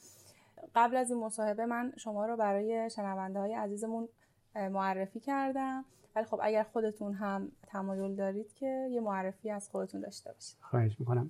قبل 0.76 0.96
از 0.96 1.12
این 1.12 1.20
مصاحبه 1.20 1.66
من 1.66 1.94
شما 1.98 2.26
رو 2.26 2.38
برای 2.38 2.90
شنونده 2.90 3.40
های 3.40 3.54
عزیزمون 3.54 4.08
معرفی 4.56 5.20
کردم. 5.20 5.86
ولی 6.16 6.26
خب 6.26 6.40
اگر 6.44 6.64
خودتون 6.64 7.14
هم 7.14 7.52
تمایل 7.68 8.16
دارید 8.16 8.54
که 8.54 8.88
یه 8.92 9.02
معرفی 9.02 9.52
از 9.52 9.70
خودتون 9.70 10.02
داشته 10.02 10.32
باشید. 10.32 10.58
خواهش 10.62 11.00
می‌کنم. 11.00 11.30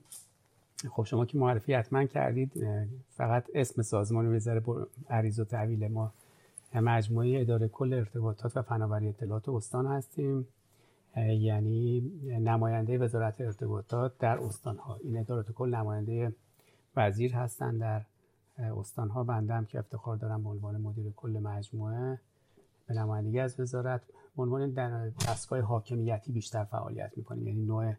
خب 0.92 1.04
شما 1.04 1.26
که 1.26 1.38
معرفی 1.38 1.74
حتما 1.74 2.06
کردید 2.06 2.52
فقط 3.10 3.44
اسم 3.56 3.82
سازمان 3.82 4.36
وزاره 4.36 4.62
عریض 5.10 5.40
و 5.40 5.46
تحویل 5.46 5.88
ما 5.88 6.14
مجموعه 6.74 7.42
اداره 7.42 7.68
کل 7.68 7.94
ارتباطات 7.94 8.58
و 8.58 8.62
فناوری 8.62 9.10
اطلاعات 9.10 9.50
استان 9.50 9.88
هستیم. 9.88 10.48
یعنی 11.18 12.00
نماینده 12.24 12.98
وزارت 12.98 13.42
ارتباطات 13.42 14.18
در 14.18 14.38
استان 14.38 14.78
ها 14.78 14.96
این 15.04 15.18
اداره 15.18 15.44
کل 15.44 15.76
نماینده 15.76 16.34
وزیر 16.96 17.34
هستند 17.34 17.80
در 17.80 18.02
استان 18.60 19.10
ها 19.10 19.24
بنده 19.24 19.66
که 19.66 19.80
افتخار 19.80 20.18
دارم 20.18 20.44
به 20.44 20.50
عنوان 20.50 20.82
مدیر 20.82 21.12
کل 21.12 21.40
مجموعه 21.44 22.20
به 22.88 22.94
نمایندگی 22.94 23.40
از 23.40 23.60
وزارت 23.60 24.02
به 24.36 24.44
عنوان 24.44 24.72
دستگاه 25.28 25.60
حاکمیتی 25.60 26.32
بیشتر 26.32 26.64
فعالیت 26.64 27.12
می‌کنیم. 27.16 27.48
یعنی 27.48 27.66
نوع 27.66 27.94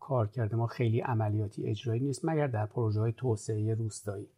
کار 0.00 0.28
ما 0.52 0.66
خیلی 0.66 1.00
عملیاتی 1.00 1.66
اجرایی 1.66 2.00
نیست 2.00 2.24
مگر 2.24 2.46
در 2.46 2.66
پروژه 2.66 3.00
های 3.00 3.12
توسعه 3.12 3.74
روستایی. 3.74 4.28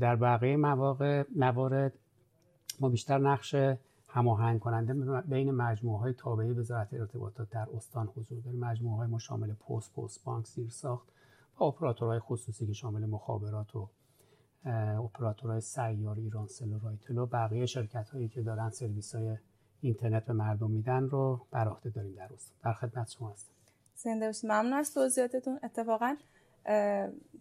در 0.00 0.16
بقیه 0.16 0.56
مواقع 0.56 1.24
موارد 1.36 1.92
ما 2.80 2.88
بیشتر 2.88 3.18
نقش 3.18 3.54
هماهنگ 4.08 4.60
کننده 4.60 5.20
بین 5.20 5.50
مجموعه 5.50 6.00
های 6.00 6.12
تابعه 6.12 6.52
وزارت 6.52 6.94
ارتباطات 6.94 7.50
در 7.50 7.66
استان 7.76 8.08
حضور 8.16 8.40
داریم. 8.40 8.60
مجموعه 8.60 8.96
های 8.96 9.08
ما 9.08 9.18
شامل 9.18 9.52
پست 9.52 9.94
پست 9.94 10.24
بانک 10.24 10.46
ساخت 10.68 11.08
و 11.60 11.64
اپراتورهای 11.64 12.18
خصوصی 12.18 12.66
که 12.66 12.72
شامل 12.72 13.06
مخابرات 13.06 13.76
و 13.76 13.88
اپراتورهای 14.66 15.60
سیار 15.60 16.16
ایرانسل 16.16 16.72
و 16.72 16.78
رایتل 16.78 17.18
و 17.18 17.26
بقیه 17.26 17.66
شرکت 17.66 18.10
هایی 18.10 18.28
که 18.28 18.42
دارن 18.42 18.70
سرویس 18.70 19.14
های 19.14 19.36
اینترنت 19.80 20.24
به 20.24 20.32
مردم 20.32 20.70
میدن 20.70 21.02
رو 21.08 21.40
بر 21.50 21.68
عهده 21.68 21.90
داریم 21.90 22.14
در 22.14 22.28
استان. 22.34 22.58
در 22.64 22.72
خدمت 22.72 23.10
شما 23.10 23.30
هستم. 23.30 23.52
زنده 23.96 24.26
باشید. 24.26 24.50
ممنون 24.50 24.72
از 24.72 24.94
توضیحاتتون. 24.94 25.60
اتفاقا 25.62 26.16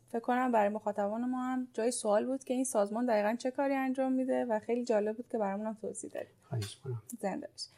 فکر 0.08 0.20
کنم 0.22 0.52
برای 0.52 0.70
مخاطبان 0.70 1.30
ما 1.30 1.44
هم 1.44 1.68
جای 1.74 1.92
سوال 1.92 2.26
بود 2.26 2.44
که 2.44 2.54
این 2.54 2.64
سازمان 2.64 3.06
دقیقا 3.06 3.36
چه 3.40 3.52
کاری 3.52 3.74
انجام 3.74 4.12
میده 4.12 4.46
و 4.46 4.60
خیلی 4.60 4.86
جالب 4.86 5.16
بود 5.18 5.28
که 5.30 5.38
برامون 5.38 5.68
هم 5.68 5.78
توضیح 5.82 6.12
دادید. 6.14 6.36
خواهش 6.50 6.76
کنم 6.76 7.02
زنده 7.20 7.48
باشید. 7.48 7.70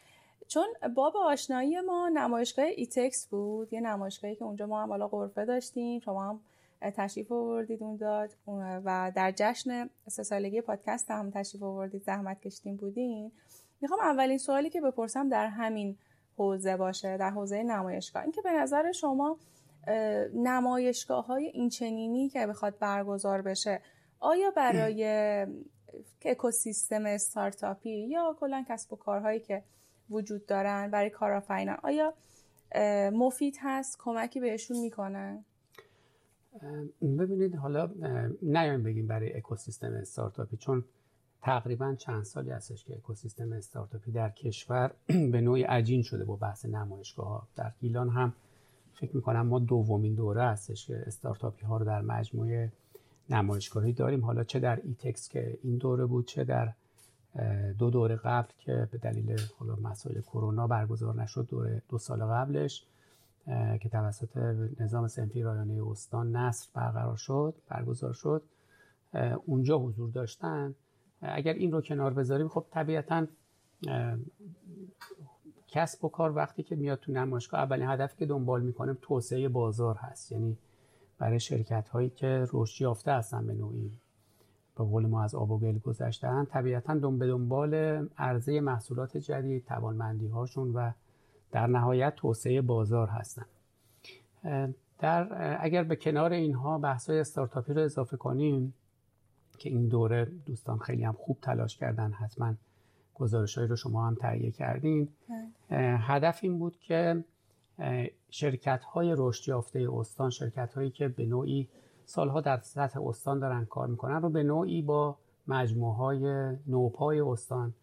چون 0.48 0.68
باب 0.96 1.18
آشنایی 1.18 1.82
ما 1.82 2.10
نمایشگاه 2.14 2.66
ایتکس 2.66 3.28
بود 3.28 3.74
یه 3.74 3.82
نمایشگاهی 3.82 4.36
که 4.36 4.44
اونجا 4.44 4.66
ما 4.66 4.82
هم 4.82 4.90
بالا 4.90 5.08
غرفه 5.08 5.46
داشتیم 5.46 6.00
شما 6.00 6.30
هم 6.30 6.40
تشریف 6.82 7.32
آوردید 7.32 7.84
اون 7.84 7.96
داد. 7.98 8.32
و 8.86 9.12
در 9.16 9.34
جشن 9.36 9.90
سه 10.08 10.24
سالگی 10.24 10.62
پادکست 10.62 11.12
هم 11.12 11.32
تشریف 11.32 11.64
آوردید 11.64 12.04
زحمت 12.04 12.42
کشتیم 12.42 12.76
بودین. 12.76 13.32
می‌خوام 13.82 14.00
اولین 14.00 14.38
سوالی 14.38 14.70
که 14.70 14.82
بپرسم 14.82 15.30
در 15.30 15.48
همین 15.48 15.98
حوزه 16.38 16.78
باشه 16.78 17.18
در 17.18 17.30
حوزه 17.30 17.64
نمایشگاه. 17.64 18.24
اینکه 18.24 18.42
به 18.42 18.52
نظر 18.52 18.92
شما 18.92 19.38
نمایشگاه 20.34 21.26
های 21.26 21.46
این 21.46 21.70
چنینی 21.70 22.30
که 22.30 22.48
بخواد 22.48 22.80
برگزار 22.80 23.42
بشه 23.42 23.82
آیا 24.20 24.52
برای 24.52 25.06
اکوسیستم 26.26 27.06
استارتاپی 27.06 28.08
یا 28.08 28.38
کلا 28.40 28.66
کسب 28.70 28.94
و 28.94 28.96
کارهایی 28.96 29.40
که 29.40 29.64
وجود 30.10 30.46
دارن 30.46 30.92
برای 30.92 31.10
کارآفرینان 31.10 31.78
آیا 31.84 32.14
مفید 33.14 33.58
هست؟ 33.62 33.98
کمکی 34.00 34.40
بهشون 34.40 34.78
می‌کنن؟ 34.78 35.46
ببینید 37.02 37.56
حالا 37.56 37.90
نیایم 38.42 38.84
بگیم 38.84 39.08
برای 39.08 39.38
اکوسیستم 39.38 39.94
استارتاپی 39.94 40.58
چون 40.58 40.84
تقریبا 41.42 41.96
چند 41.96 42.24
سالی 42.24 42.50
هستش 42.50 42.86
که 42.86 42.96
اکوسیستم 42.96 43.52
استارتاپی 43.52 44.12
در 44.12 44.30
کشور 44.30 44.92
به 45.32 45.42
نوعی 45.42 45.64
عجین 45.64 46.02
شده 46.02 46.26
با 46.26 46.36
بحث 46.36 46.66
نمایشگاه 46.66 47.28
ها 47.28 47.48
در 47.56 47.72
گیلان 47.80 48.10
هم 48.10 48.34
فکر 48.94 49.16
می‌کنم 49.16 49.48
ما 49.48 49.60
دومین 49.60 50.16
دوره 50.16 50.44
هستش 50.44 50.88
که 50.88 51.04
استارتاپی 51.06 51.66
ها 51.66 51.78
رو 51.78 51.86
در 51.86 52.02
مجموعه 52.02 52.72
نمایشگاهی 53.30 53.94
داریم. 53.94 54.26
حالا 54.26 54.44
چه 54.44 54.60
در 54.60 54.80
ایتکس 54.84 55.30
که 55.30 55.58
این 55.64 55.78
دوره 55.78 56.06
بود 56.06 56.26
چه 56.26 56.44
در 56.44 56.74
دو 57.80 57.90
دوره 57.90 58.16
قبل 58.16 58.50
که 58.60 58.88
به 58.92 58.98
دلیل 58.98 59.40
حالا 59.60 59.76
مسائل 59.76 60.22
کرونا 60.22 60.68
برگزار 60.68 61.22
نشد 61.22 61.48
دوره 61.50 61.82
دو 61.90 61.98
سال 61.98 62.24
قبلش. 62.24 62.86
که 63.82 63.90
توسط 63.92 64.38
نظام 64.80 65.08
صنفی 65.08 65.42
رایانه 65.42 65.90
استان 65.90 66.36
نصر 66.36 66.70
برقرار 66.74 67.18
شد 67.18 67.56
برگزار 67.70 68.14
شد 68.14 68.44
اونجا 69.46 69.80
حضور 69.80 70.10
داشتن. 70.10 70.76
اگر 71.22 71.54
این 71.54 71.72
رو 71.72 71.82
کنار 71.82 72.14
بذاریم 72.14 72.48
خب 72.48 72.66
طبیعتا 72.72 73.26
کسب 75.68 76.06
و 76.06 76.10
کار 76.10 76.36
وقتی 76.36 76.64
که 76.64 76.76
میاد 76.76 77.00
تو 77.00 77.12
نمایشگاه 77.12 77.60
اولین 77.60 77.90
هدفی 77.90 78.18
که 78.18 78.26
دنبال 78.26 78.62
می‌کنه 78.62 78.94
توسعه 78.94 79.50
بازار 79.50 79.96
هست. 79.96 80.32
یعنی 80.32 80.58
برای 81.18 81.40
شرکت 81.40 81.90
هایی 81.90 82.10
که 82.10 82.46
رشد 82.54 82.82
یافته 82.82 83.12
هستن 83.12 83.48
به 83.48 83.54
نوعی. 83.54 83.92
به 84.78 84.84
قول 84.84 85.06
ما 85.06 85.24
از 85.24 85.36
آب 85.36 85.52
و 85.52 85.58
گل 85.58 85.78
گذشتن 85.78 86.46
طبیعتا 86.46 86.96
دنبال 86.98 87.28
دنبال 87.28 87.74
عرضه 88.18 88.62
محصولات 88.62 89.18
جدید 89.18 89.66
توانمندی 89.66 90.28
هاشون 90.28 90.74
و 90.74 90.92
در 91.52 91.68
نهایت 91.68 92.16
توسعه 92.16 92.62
بازار 92.62 93.08
هستن 93.08 93.46
در 95.00 95.58
اگر 95.64 95.84
به 95.84 95.96
کنار 95.96 96.34
اینها 96.34 96.78
بحث 96.78 97.10
های 97.10 97.20
استارتاپی 97.20 97.74
رو 97.74 97.82
اضافه 97.82 98.18
کنیم 98.18 98.74
که 99.58 99.70
این 99.70 99.88
دوره 99.88 100.26
دوستان 100.46 100.78
خیلی 100.78 101.04
هم 101.04 101.14
خوب 101.14 101.38
تلاش 101.42 101.78
کردن 101.78 102.12
حتما 102.12 102.54
گزارش 103.16 103.58
رو 103.58 103.76
شما 103.76 104.08
هم 104.08 104.16
تهیه 104.16 104.52
کردین 104.52 105.10
بله. 105.70 105.98
هدف 105.98 106.40
این 106.42 106.60
بود 106.60 106.78
که 106.80 107.24
شرکت 108.30 108.84
های 108.84 109.16
رشد 109.18 109.50
یافته 109.50 109.88
استان 109.94 110.30
شرکت 110.30 110.74
هایی 110.74 110.90
که 110.90 111.08
به 111.08 111.26
نوعی 111.26 111.68
سالها 112.06 112.42
در 112.42 112.60
سطح 112.60 113.02
استان 113.08 113.40
دارن 113.40 113.66
کار 113.66 113.88
می‌کنن 113.88 114.22
رو 114.22 114.30
به 114.30 114.44
نوعی 114.44 114.82
با 114.82 115.18
مجموعه 115.48 115.96
های 115.96 116.52
نوپای 116.68 117.20
استان 117.20 117.74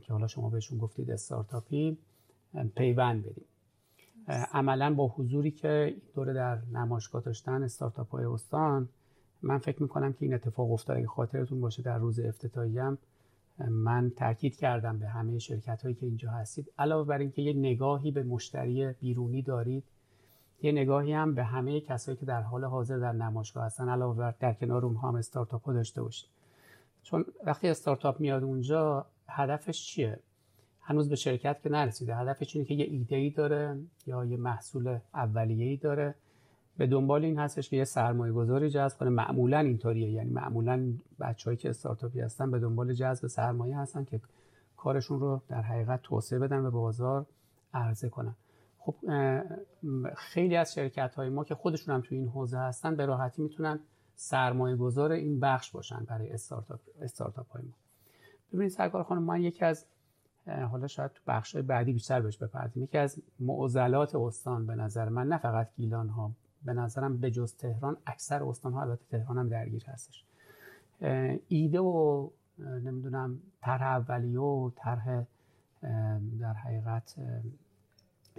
که 0.00 0.12
حالا 0.12 0.26
شما 0.26 0.50
بهشون 0.50 0.78
گفتید 0.78 1.10
استارتاپی 1.10 1.98
پیوند 2.74 3.22
بدیم. 3.22 3.44
عملا 4.28 4.94
با 4.94 5.08
حضوری 5.08 5.50
که 5.50 5.68
این 5.68 6.02
دوره 6.14 6.32
در 6.32 6.58
نمایشگاه 6.72 7.22
داشتن 7.22 7.62
استارتاپ 7.62 8.10
های 8.10 8.24
استان 8.24 8.88
من 9.42 9.58
فکر 9.58 9.82
می‌کنم 9.82 10.12
که 10.12 10.18
این 10.20 10.34
اتفاق 10.34 10.72
افتاد 10.72 10.96
اگه 10.96 11.06
خاطرتون 11.06 11.60
باشه 11.60 11.82
در 11.82 11.98
روز 11.98 12.20
افتتاحی 12.20 12.78
هم 12.78 12.98
من 13.58 14.10
تاکید 14.16 14.56
کردم 14.56 14.98
به 14.98 15.08
همه 15.08 15.38
شرکت 15.38 15.82
هایی 15.82 15.94
که 15.94 16.06
اینجا 16.06 16.30
هستید. 16.30 16.70
علاوه 16.78 17.08
بر 17.08 17.18
اینکه 17.18 17.42
یه 17.42 17.52
نگاهی 17.52 18.10
به 18.10 18.22
مشتری 18.22 18.92
بیرونی 18.92 19.42
دارید 19.42 19.84
یه 20.62 20.72
نگاهی 20.72 21.12
هم 21.12 21.34
به 21.34 21.44
همه 21.44 21.80
کسایی 21.80 22.16
که 22.16 22.26
در 22.26 22.42
حال 22.42 22.64
حاضر 22.64 22.98
در 22.98 23.12
نمایشگاه 23.12 23.64
هستن 23.64 23.88
علاوه 23.88 24.16
بر 24.16 24.34
در 24.40 24.52
کنار 24.52 24.84
اونها 24.84 25.08
هم 25.08 25.14
استارتاپ 25.14 25.64
ها 25.64 25.72
داشته 25.72 26.02
باشید. 26.02 26.28
چون 27.02 27.24
وقتی 27.44 27.68
استارتاپ 27.68 28.20
میاد 28.20 28.42
اونجا 28.42 29.06
هدفش 29.28 29.86
چیه؟ 29.86 30.18
هنوز 30.86 31.08
به 31.08 31.16
شرکت 31.16 31.62
که 31.62 31.68
نرسیده. 31.68 32.16
هدفش 32.16 32.56
اینه 32.56 32.68
که 32.68 32.74
یه 32.74 32.84
ایده 32.84 33.16
ای 33.16 33.30
داره 33.30 33.78
یا 34.06 34.24
یه 34.24 34.36
محصول 34.36 34.98
اولیه 35.14 35.66
ای 35.66 35.76
داره. 35.76 36.14
به 36.76 36.86
دنبال 36.86 37.24
این 37.24 37.38
هستش 37.38 37.70
که 37.70 37.76
یه 37.76 37.84
سرمایه 37.84 38.32
گذاری 38.32 38.70
جذب 38.70 38.98
کنه. 38.98 39.10
معمولا 39.10 39.58
اینطوریه. 39.58 40.10
یعنی 40.10 40.30
معمولا 40.30 40.92
بچههایی 41.20 41.56
که 41.56 41.70
استارتاپی 41.70 42.20
هستن 42.20 42.50
به 42.50 42.58
دنبال 42.58 42.92
جذب 42.92 43.26
سرمایه 43.26 43.78
هستن 43.78 44.04
که 44.04 44.20
کارشون 44.76 45.20
رو 45.20 45.42
در 45.48 45.62
حقیقت 45.62 46.02
توسعه 46.02 46.38
بدن 46.38 46.62
به 46.62 46.70
بازار 46.70 47.26
عرضه 47.74 48.08
کنن. 48.08 48.34
خب 48.78 48.94
خیلی 50.16 50.56
از 50.56 50.74
شرکت 50.74 51.14
های 51.14 51.28
ما 51.28 51.44
که 51.44 51.54
خودشون 51.54 51.94
هم 51.94 52.00
توی 52.00 52.18
این 52.18 52.28
حوزه 52.28 52.58
هستن 52.58 52.96
به 52.96 53.06
راحتی 53.06 53.42
می‌تونن 53.42 53.80
سرمایه 54.14 54.76
گذار 54.76 55.12
این 55.12 55.40
بخش 55.40 55.70
باشن 55.70 56.04
برای 56.08 56.30
استارتاپ 56.30 56.80
استارتاپ 57.00 57.50
های 57.50 57.62
ما. 57.62 57.72
ببینید 58.52 58.72
سرکار 58.72 59.02
خانم 59.02 59.22
من 59.22 59.42
یکی 59.42 59.64
از 59.64 59.86
حالا 60.46 60.86
شاید 60.86 61.12
تو 61.12 61.20
بخش 61.26 61.56
بعدی 61.56 61.92
بیشتر 61.92 62.20
بهش 62.20 62.38
بپردیم 62.38 62.82
یکی 62.82 62.98
از 62.98 63.22
معضلات 63.40 64.14
استان 64.14 64.66
به 64.66 64.74
نظر 64.74 65.08
من 65.08 65.28
نه 65.28 65.38
فقط 65.38 65.68
گیلان 65.76 66.08
ها 66.08 66.32
به 66.64 66.72
نظرم 66.72 67.16
به 67.16 67.30
جز 67.30 67.56
تهران 67.56 67.96
اکثر 68.06 68.44
استان 68.44 68.72
ها 68.72 68.82
البته 68.82 69.04
تهران 69.10 69.38
هم 69.38 69.48
درگیر 69.48 69.84
هستش. 69.84 70.24
ایده 71.48 71.80
و 71.80 72.30
نمی‌دونم 72.58 73.38
طرح 73.60 73.82
اولیه 73.82 74.40
و 74.40 74.70
طرح 74.76 75.24
در 76.40 76.52
حقیقت 76.52 77.14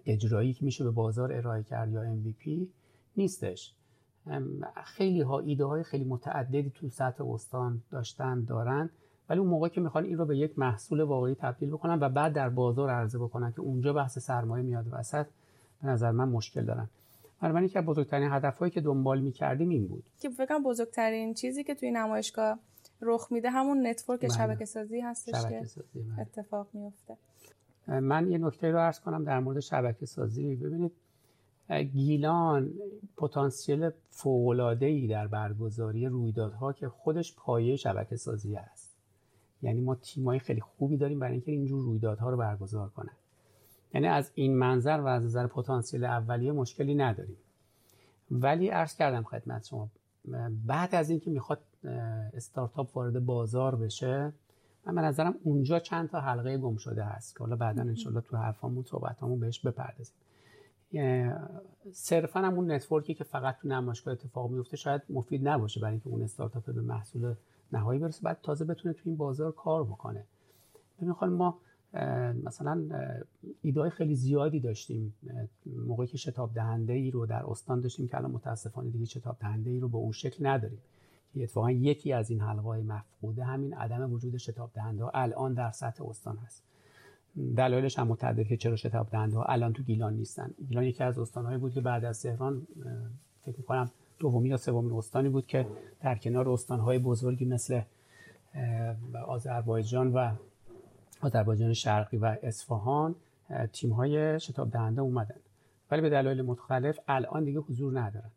اجرایی 0.06 0.54
که 0.54 0.66
میشه 0.66 0.84
به 0.84 0.92
بازار 0.92 1.34
ارائه 1.34 1.64
کرد 1.64 1.92
یا 1.92 2.16
MVP 2.16 2.50
نیستش. 3.18 3.74
خیلی 4.84 5.22
ها 5.22 5.40
ایده 5.40 5.66
های 5.66 5.84
خیلی 5.84 6.04
متعددی 6.04 6.70
تو 6.76 6.90
سطح 6.90 7.24
استان 7.28 7.82
داشتن 7.92 8.44
دارن. 8.44 8.90
ولی 9.30 9.40
اون 9.40 9.50
موقع 9.50 9.70
که 9.70 9.82
می‌خوان 9.82 10.04
این 10.04 10.18
رو 10.18 10.26
به 10.26 10.38
یک 10.38 10.60
محصول 10.60 11.02
واقعی 11.02 11.36
تبدیل 11.36 11.70
بکنن 11.70 12.00
و 12.00 12.10
بعد 12.10 12.34
در 12.34 12.50
بازار 12.50 12.90
عرضه 12.90 13.20
بکنن 13.20 13.52
که 13.52 13.62
اونجا 13.62 13.94
بحث 13.94 14.18
سرمایه 14.18 14.64
میاد 14.64 14.86
وسط 14.92 15.26
به 15.82 15.88
نظر 15.88 16.12
من 16.12 16.30
مشکل 16.30 16.66
دارن. 16.66 16.90
بنابراین 17.42 17.70
از 17.76 17.86
بزرگترین 17.86 18.32
هدفهایی 18.32 18.72
که 18.72 18.82
دنبال 18.82 19.22
می‌کردیم 19.22 19.70
این 19.70 19.88
بود. 19.88 20.04
که 20.20 20.30
فکر 20.30 20.60
بزرگترین 20.60 21.34
چیزی 21.34 21.64
که 21.64 21.76
توی 21.76 21.92
نمایشگاه 21.92 22.60
رخ 23.02 23.28
میده 23.32 23.50
همون 23.50 23.88
نتورک 23.88 24.20
بله. 24.20 24.30
شبکه 24.30 24.66
سازی 24.66 25.00
هستش 25.00 25.44
که 25.44 25.66
بله. 25.96 26.20
اتفاق 26.20 26.68
میفته 26.74 27.18
من 27.88 28.32
یه 28.32 28.38
نکته 28.38 28.72
رو 28.72 28.80
عرض 28.80 29.00
کنم 29.00 29.24
در 29.24 29.40
مورد 29.40 29.60
شبکه 29.60 30.06
سازی 30.06 30.56
ببینید 30.56 30.92
گیلان 31.94 32.74
پتانسیل 33.18 33.92
ای 34.82 35.08
در 35.08 35.28
برگزاری 35.28 36.06
رویدادها 36.06 36.74
که 36.74 36.90
خودش 36.90 37.36
پایه 37.36 37.76
شبکه 37.76 38.16
سازی 38.16 38.56
است. 38.56 38.85
یعنی 39.66 39.82
ما 39.82 39.96
تیمای 39.96 40.40
خیلی 40.40 40.62
خوبی 40.62 40.98
داریم 40.98 41.20
برای 41.20 41.34
اینکه 41.34 41.52
اینجور 41.52 41.84
رویدادها 41.84 42.30
رو 42.30 42.38
برگزار 42.38 42.90
کنن. 42.90 43.14
یعنی 43.94 44.08
از 44.08 44.32
این 44.36 44.58
منظر 44.58 44.98
و 44.98 45.08
از 45.08 45.24
نظر 45.24 45.48
پتانسیل 45.48 46.04
اولیه 46.04 46.52
مشکلی 46.52 46.96
نداریم. 46.96 47.38
ولی 48.32 48.68
عرض 48.68 48.96
کردم 48.96 49.24
خدمت 49.24 49.66
شما 49.66 49.90
بعد 50.66 50.96
از 50.96 51.10
اینکه 51.10 51.30
می‌خواد 51.30 51.60
استارتاپ 52.34 52.98
وارد 52.98 53.26
بازار 53.26 53.76
بشه 53.76 54.34
من 54.86 54.96
به 54.96 55.02
نظرم 55.02 55.36
اونجا 55.44 55.80
چند 55.80 56.10
تا 56.10 56.20
حلقه 56.22 56.58
گم 56.58 56.78
شده 56.78 57.04
هست 57.04 57.36
که 57.36 57.40
حالا 57.40 57.56
بعدا 57.56 57.82
انشالله 57.82 58.22
تو 58.22 58.38
حرفامون 58.38 58.84
صحبتامون 58.84 59.40
بهش 59.40 59.60
بپردازیم. 59.60 60.16
صرفا 61.92 62.40
هم 62.40 62.54
اون 62.54 62.72
نتورکی 62.72 63.14
که 63.14 63.24
فقط 63.24 63.58
تو 63.62 63.68
نمایشگاه 63.68 64.12
اتفاق 64.12 64.52
میفته 64.52 64.78
شاید 64.78 65.02
مفید 65.10 65.48
نباشه 65.48 65.80
برای 65.80 65.92
اینکه 65.92 66.10
اون 66.10 66.22
استارتاپ 66.22 66.66
به 66.66 66.82
محصول 66.82 67.34
نهایی 67.72 68.00
برسه 68.00 68.22
بعد 68.24 68.40
تازه 68.44 68.66
بتونه 68.66 68.94
تو 68.94 69.02
این 69.06 69.18
بازار 69.18 69.52
کار 69.52 69.84
بکنه. 69.84 70.24
ببین 71.02 71.14
ما 71.30 71.60
مثلا 72.44 72.90
ایده 73.62 73.90
خیلی 73.90 74.16
زیادی 74.16 74.60
داشتیم. 74.60 75.14
موقعی 75.88 76.08
که 76.08 76.18
شتاب 76.18 76.54
دهنده 76.54 76.94
ای 76.94 77.12
رو 77.12 77.26
در 77.26 77.46
استان 77.46 77.82
داشتیم 77.82 78.08
که 78.08 78.18
الان 78.18 78.32
متاسفانه 78.32 78.90
دیگه 78.90 79.06
شتاب 79.06 79.38
دهنده 79.40 79.70
ای 79.70 79.80
رو 79.80 79.90
به 79.90 79.98
اون 79.98 80.12
شکل 80.12 80.46
نداریم. 80.48 80.80
که 81.34 81.44
اتفاقا 81.44 81.72
یکی 81.72 82.14
از 82.14 82.30
این 82.30 82.42
حلقه 82.42 82.62
های 82.62 82.84
مفقوده 82.84 83.44
همین 83.44 83.74
عدم 83.74 84.14
وجود 84.14 84.38
شتاب 84.38 84.72
دهنده 84.74 85.16
الان 85.18 85.54
در 85.54 85.72
سطح 85.72 86.06
استان 86.08 86.38
هست. 86.38 86.64
دلایلش 87.58 88.00
هم 88.00 88.08
متعدد 88.08 88.48
که 88.48 88.58
چرا 88.58 88.76
شتاب 88.76 89.10
دهنده 89.10 89.38
ها 89.38 89.44
الان 89.44 89.74
تو 89.74 89.84
گیلان 89.84 90.14
نیستن. 90.14 90.52
گیلان 90.68 90.84
یکی 90.84 91.04
از 91.04 91.20
استانهایی 91.20 91.58
بود 91.58 91.74
که 91.74 91.82
بعد 91.82 92.06
از 92.06 92.22
تهران 92.22 92.68
فکر 93.46 93.58
می‌کنم 93.58 93.92
دومی 94.20 94.50
یا 94.50 94.58
سومین 94.58 94.98
استانی 94.98 95.30
بود 95.30 95.48
که 95.48 95.68
در 96.02 96.16
کنار 96.16 96.50
استانهای 96.50 97.00
بزرگی 97.00 97.46
مثل 97.46 97.82
آذربایجان 99.28 100.14
و 100.14 100.32
آذربایجان 101.22 101.74
شرقی 101.74 102.18
و 102.18 102.38
اصفهان 102.44 103.16
تیم 103.74 103.92
های 103.92 104.40
شتاب 104.40 104.72
دهنده 104.72 105.02
اومدن. 105.02 105.36
ولی 105.92 106.02
به 106.02 106.10
دلایل 106.10 106.42
مختلف 106.42 107.00
الان 107.08 107.44
دیگه 107.44 107.60
حضور 107.60 108.00
ندارن. 108.00 108.32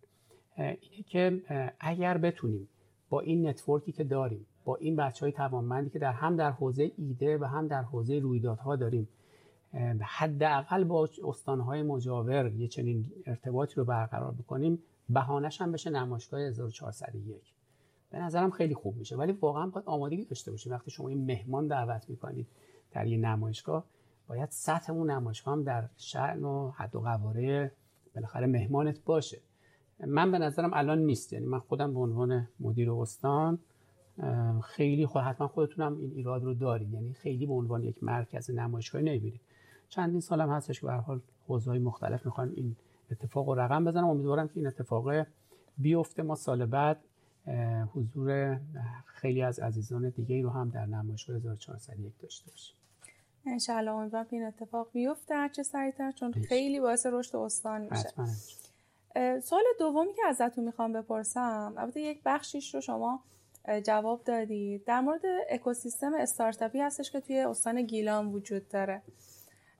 اینه 0.57 1.03
که 1.07 1.43
اگر 1.81 2.19
بتونیم 2.19 2.69
با 3.11 3.21
این 3.21 3.49
نتورکی 3.49 3.93
که 3.93 4.05
داریم 4.05 4.47
با 4.64 4.77
این 4.77 4.97
بچه 4.97 5.27
های 5.27 5.33
توانمندی 5.33 5.91
که 5.91 5.99
در 5.99 6.12
هم 6.12 6.37
در 6.37 6.51
حوزه 6.51 6.93
ایده 6.97 7.38
و 7.38 7.45
هم 7.45 7.69
در 7.69 7.83
حوزه 7.83 8.19
رویدادها 8.19 8.77
داریم 8.77 9.09
حداقل 10.01 10.85
با 10.85 11.09
استانهای 11.25 11.83
مجاور 11.83 12.53
یه 12.53 12.69
چنین 12.69 13.12
ارتباطی 13.27 13.75
رو 13.75 13.85
برقرار 13.85 14.33
بکنیم 14.33 14.79
بهانش 15.11 15.61
هم 15.61 15.73
بشه 15.73 15.90
نمایشگاه 15.90 16.40
1401 16.40 17.55
به 18.11 18.18
نظرم 18.18 18.51
خیلی 18.51 18.75
خوب 18.75 18.97
میشه. 18.97 19.16
ولی 19.16 19.33
واقعا 19.33 19.66
باید 19.66 19.87
آمادگی 19.87 20.25
داشته 20.25 20.51
باشیم 20.51 20.73
وقتی 20.73 20.90
شما 20.90 21.09
این 21.09 21.25
مهمان 21.25 21.66
دعوت 21.66 22.11
می‌کنید 22.11 22.47
در 22.92 23.07
یه 23.07 23.18
نمایشگاه 23.18 23.85
باید 24.29 24.49
سطح 24.51 24.92
اون 24.92 25.11
نمایشگاه 25.11 25.55
هم 25.55 25.62
در 25.62 25.88
شأن 25.97 26.44
و 26.44 26.71
حد 26.71 26.97
و 26.97 27.01
قواره 27.01 27.73
بالاخره 28.14 28.47
مهمانت 28.47 29.05
باشه. 29.05 29.38
من 30.07 30.33
به 30.33 30.38
نظرم 30.38 30.71
الان 30.75 30.99
نیست. 30.99 31.33
یعنی 31.33 31.47
من 31.47 31.59
خودم 31.59 31.94
به 31.94 32.01
عنوان 32.01 32.49
مدیر 32.61 32.90
استان 32.90 33.59
خیلی 34.62 35.07
خود 35.07 35.23
حتما 35.23 35.49
خودتونم 35.49 35.99
این 35.99 36.11
ایراد 36.11 36.44
رو 36.44 36.55
دارید. 36.55 36.92
یعنی 36.92 37.12
خیلی 37.12 37.47
به 37.47 37.53
عنوان 37.53 37.83
یک 37.83 38.05
مرکز 38.05 38.51
نمایشگاهی 38.51 39.05
نمی‌بینید. 39.05 39.40
چندین 39.88 40.21
سالم 40.21 40.51
هستش 40.51 40.81
که 40.81 40.87
به 40.87 40.92
حال 40.92 41.21
حوزه‌های 41.47 41.79
مختلف 41.79 42.27
می‌خوان 42.27 42.53
این 42.57 42.77
اتفاق 43.11 43.49
رو 43.49 43.55
رقم 43.55 43.85
بزنم. 43.85 44.09
امیدوارم 44.09 44.49
که 44.49 44.57
این 44.57 44.66
اتفاق 44.66 45.27
بیفته. 45.79 46.23
ما 46.23 46.35
سال 46.35 46.66
بعد 46.66 46.99
حضور 47.94 48.61
خیلی 49.07 49.42
از 49.42 49.59
عزیزان 49.59 50.09
دیگه 50.09 50.42
رو 50.42 50.51
هم 50.51 50.71
در 50.71 50.87
نمایشگاه 50.87 51.37
1401 51.37 52.12
داشته 52.23 52.51
باشیم. 52.51 52.77
انشالله 53.47 53.90
امیدوارم 53.90 54.27
این 54.31 54.44
اتفاق 54.44 54.88
بیفته. 54.92 55.35
هرچه 55.35 55.62
سریعتر 55.62 56.12
چون 56.12 56.33
خیلی 56.33 56.81
باعث 56.81 57.07
رشد 57.07 57.37
استان 57.37 57.88
میشه. 57.90 58.12
سوال 59.40 59.62
دومی 59.79 60.14
که 60.14 60.23
ازتون 60.29 60.64
می‌خوام 60.64 60.92
بپرسم. 60.92 61.75
البته 61.77 62.01
یک 62.01 62.21
بخشیش 62.25 62.75
رو 62.75 62.81
شما 62.81 63.21
جواب 63.85 64.25
دادید. 64.25 64.85
در 64.85 65.01
مورد 65.01 65.21
اکوسیستم 65.51 66.14
استارتاپی 66.14 66.81
هستش 66.81 67.11
که 67.11 67.21
توی 67.21 67.40
استان 67.40 67.83
گیلان 67.83 68.27
وجود 68.27 68.68
داره. 68.68 69.03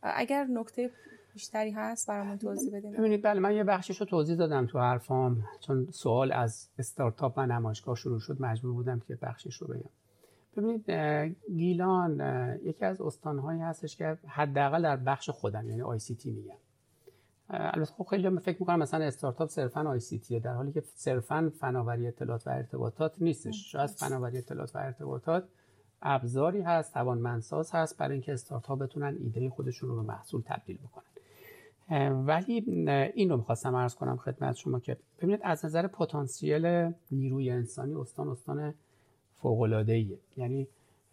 اگر 0.03 0.45
نکته 0.45 0.91
بیشتری 1.38 1.70
هست 1.70 2.09
برامون 2.09 2.38
توضیح 2.38 2.77
بدین؟ 2.77 2.92
ببینید 2.92 3.22
بله 3.22 3.40
من 3.40 3.57
یه 3.57 3.64
بخشش 3.64 4.01
رو 4.01 4.07
توضیح 4.07 4.37
دادم 4.37 4.66
تو 4.66 4.79
حرفام 4.79 5.44
چون 5.61 5.88
سوال 5.90 6.33
از 6.33 6.68
استارتاپ 6.79 7.35
و 7.37 7.46
نمایشگاه 7.46 7.96
شروع 7.96 8.20
شد 8.20 8.42
مجبور 8.42 8.72
بودم 8.72 9.01
که 9.01 9.18
بخشش 9.22 9.55
رو 9.57 9.66
بگم. 9.66 9.90
ببینید 10.57 10.90
گیلان 11.57 12.20
یکی 12.64 12.85
از 12.85 13.01
استانهایی 13.01 13.61
هستش 13.61 13.96
که 13.96 14.18
حداقل 14.27 14.83
در 14.83 14.96
بخش 14.96 15.31
خودم 15.31 15.68
یعنی 15.68 15.83
ICT 15.83 16.31
میگم. 16.31 16.57
البته 17.48 17.92
خب 17.92 18.05
خیلی 18.05 18.38
فکر 18.38 18.57
می‌کنم 18.61 18.79
مثلا 18.79 19.05
استارتاپ 19.05 19.48
صرفا 19.48 19.81
ICT 19.81 20.19
ه 20.19 20.41
در 20.40 20.55
حالی 20.55 20.72
که 20.72 20.83
صرفا 20.94 21.53
فناوری 21.61 22.07
اطلاعات 22.07 22.46
و 22.46 22.51
ارتباطات 22.51 23.22
نیستش. 23.22 23.72
شاید 23.72 23.90
فناوری 23.90 24.38
اطلاعات 24.38 24.77
و 24.77 24.79
ارتباطات 24.79 25.44
ابزاری 26.03 26.61
هست 26.61 26.94
توانمندساز 26.94 27.70
هست 27.72 27.98
برای 27.98 28.12
اینکه 28.12 28.33
استارتاپ 28.33 28.79
بتونن 28.79 29.16
ایده 29.20 29.51
خودشون 29.51 29.88
رو 29.88 29.96
به 29.96 30.03
محصول 30.03 30.42
تبدیل 30.46 30.79
بکنن. 30.79 31.05
ولی 31.90 32.64
این 33.14 33.31
رو 33.31 33.37
می‌خواستم 33.37 33.77
عرض 33.77 33.94
کنم 33.94 34.16
خدمت 34.16 34.57
شما 34.57 34.81
که 34.81 34.96
ببینید 35.18 35.40
از 35.42 35.64
نظر 35.64 35.87
پتانسیل 35.87 36.92
نیروی 37.11 37.51
انسانی 37.51 37.94
استان 37.94 38.29
استان 38.29 38.74
فوق 39.35 39.85
یعنی 40.37 40.66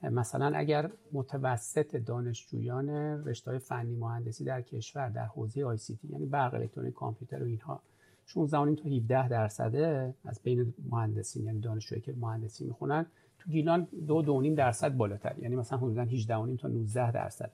مثلا 0.03 0.51
اگر 0.55 0.91
متوسط 1.11 1.95
دانشجویان 1.95 2.89
رشته 3.25 3.57
فنی 3.57 3.95
مهندسی 3.95 4.43
در 4.43 4.61
کشور 4.61 5.09
در 5.09 5.25
حوزه 5.25 5.65
آی 5.65 5.77
سی 5.77 5.95
تی 5.95 6.07
یعنی 6.07 6.25
برق 6.25 6.53
الکترونیک 6.53 6.93
کامپیوتر 6.93 7.43
و 7.43 7.45
اینها 7.45 7.81
16 8.25 8.75
تا 8.75 8.89
17 8.89 9.29
درصده 9.29 10.13
از 10.25 10.39
بین 10.43 10.73
مهندسین 10.89 11.45
یعنی 11.45 11.59
دانشجویی 11.59 12.01
که 12.01 12.13
مهندسی 12.19 12.65
می‌خونن 12.65 13.05
تو 13.39 13.49
گیلان 13.49 13.87
دو 14.07 14.21
دو 14.21 14.41
نیم 14.41 14.55
درصد 14.55 14.97
بالاتر. 14.97 15.35
یعنی 15.39 15.55
مثلا 15.55 15.77
حدودا 15.77 16.01
18 16.01 16.45
نیم 16.45 16.55
تا 16.55 16.67
19 16.67 17.11
درصد. 17.11 17.51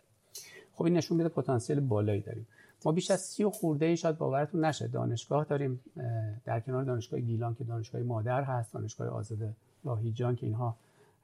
خب 0.73 0.83
این 0.83 0.97
نشون 0.97 1.17
میده 1.17 1.29
پتانسیل 1.29 1.79
بالایی 1.79 2.21
داریم. 2.21 2.47
ما 2.85 2.91
بیش 2.91 3.11
از 3.11 3.21
سی 3.21 3.43
و 3.43 3.49
خورده 3.49 3.85
ای 3.85 3.97
شاید 3.97 4.17
باورتون 4.17 4.65
نشه. 4.65 4.87
دانشگاه 4.87 5.45
داریم 5.45 5.79
در 6.45 6.59
کنار 6.59 6.83
دانشگاه 6.83 7.19
گیلان 7.19 7.55
که 7.55 7.63
دانشگاه 7.63 8.01
مادر 8.01 8.43
هست 8.43 8.73
دانشگاه 8.73 9.07
آزاد 9.07 9.39
لاهیجان 9.85 10.35
که 10.35 10.45
اینها 10.45 10.75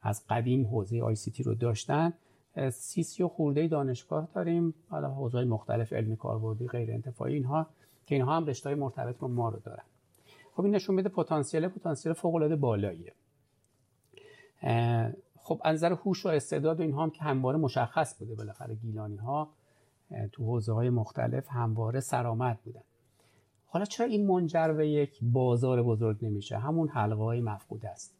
از 0.02 0.28
قدیم 0.30 0.66
حوزه 0.66 1.02
آی 1.02 1.16
سی 1.16 1.32
تی 1.32 1.44
رو 1.44 1.56
داشتن. 1.56 2.14
سی 2.72 3.04
سی 3.04 3.24
و 3.24 3.28
خورده 3.28 3.68
دانشگاه 3.68 4.28
داریم 4.36 4.74
حالا 4.90 5.10
حوزه 5.10 5.44
مختلف 5.44 5.94
علمی 5.94 6.16
کاربردی 6.16 6.68
غیر 6.68 6.92
انتفاعی 6.92 7.34
اینها 7.34 7.68
که 8.06 8.16
اینها 8.16 8.38
هم 8.38 8.46
رشته 8.46 8.76
مرتبط 8.76 9.18
با 9.18 9.28
ما 9.28 9.50
رو 9.50 9.60
دارن. 9.60 9.84
خب 10.56 10.64
این 10.64 10.76
نشون 10.76 10.96
میده 10.96 11.10
پتانسیل 11.10 11.68
پتانسیل 11.68 12.14
فوق 12.14 12.36
العاده 12.36 12.56
بالاییه 12.56 13.14
خب 15.40 15.62
از 15.64 15.76
نظر 15.76 15.92
هوش 15.92 16.26
و 16.26 16.30
استعداد 16.30 16.80
و 16.80 16.84
اینها 16.84 17.04
هم 17.04 17.10
که 17.10 17.24
همواره 17.24 17.58
مشخص 17.58 18.18
بوده 18.20 18.36
بالاخره 18.36 18.76
گیلانی 18.76 19.18
ها 19.18 19.50
تو 20.32 20.44
حوزه 20.44 20.74
های 20.74 20.90
مختلف 20.90 21.48
همواره 21.50 22.00
سرآمد 22.00 22.60
بودن. 22.66 22.82
حالا 23.68 23.86
چرا 23.86 24.06
این 24.06 24.28
منجر 24.28 24.74
به 24.74 24.90
یک 24.90 25.20
بازار 25.22 25.84
بزرگ 25.84 26.26
نمیشه؟ 26.26 26.58
همون 26.58 26.88
حلقه 26.88 27.24
های 27.24 27.42
مفقود 27.42 27.86
است. 27.86 28.14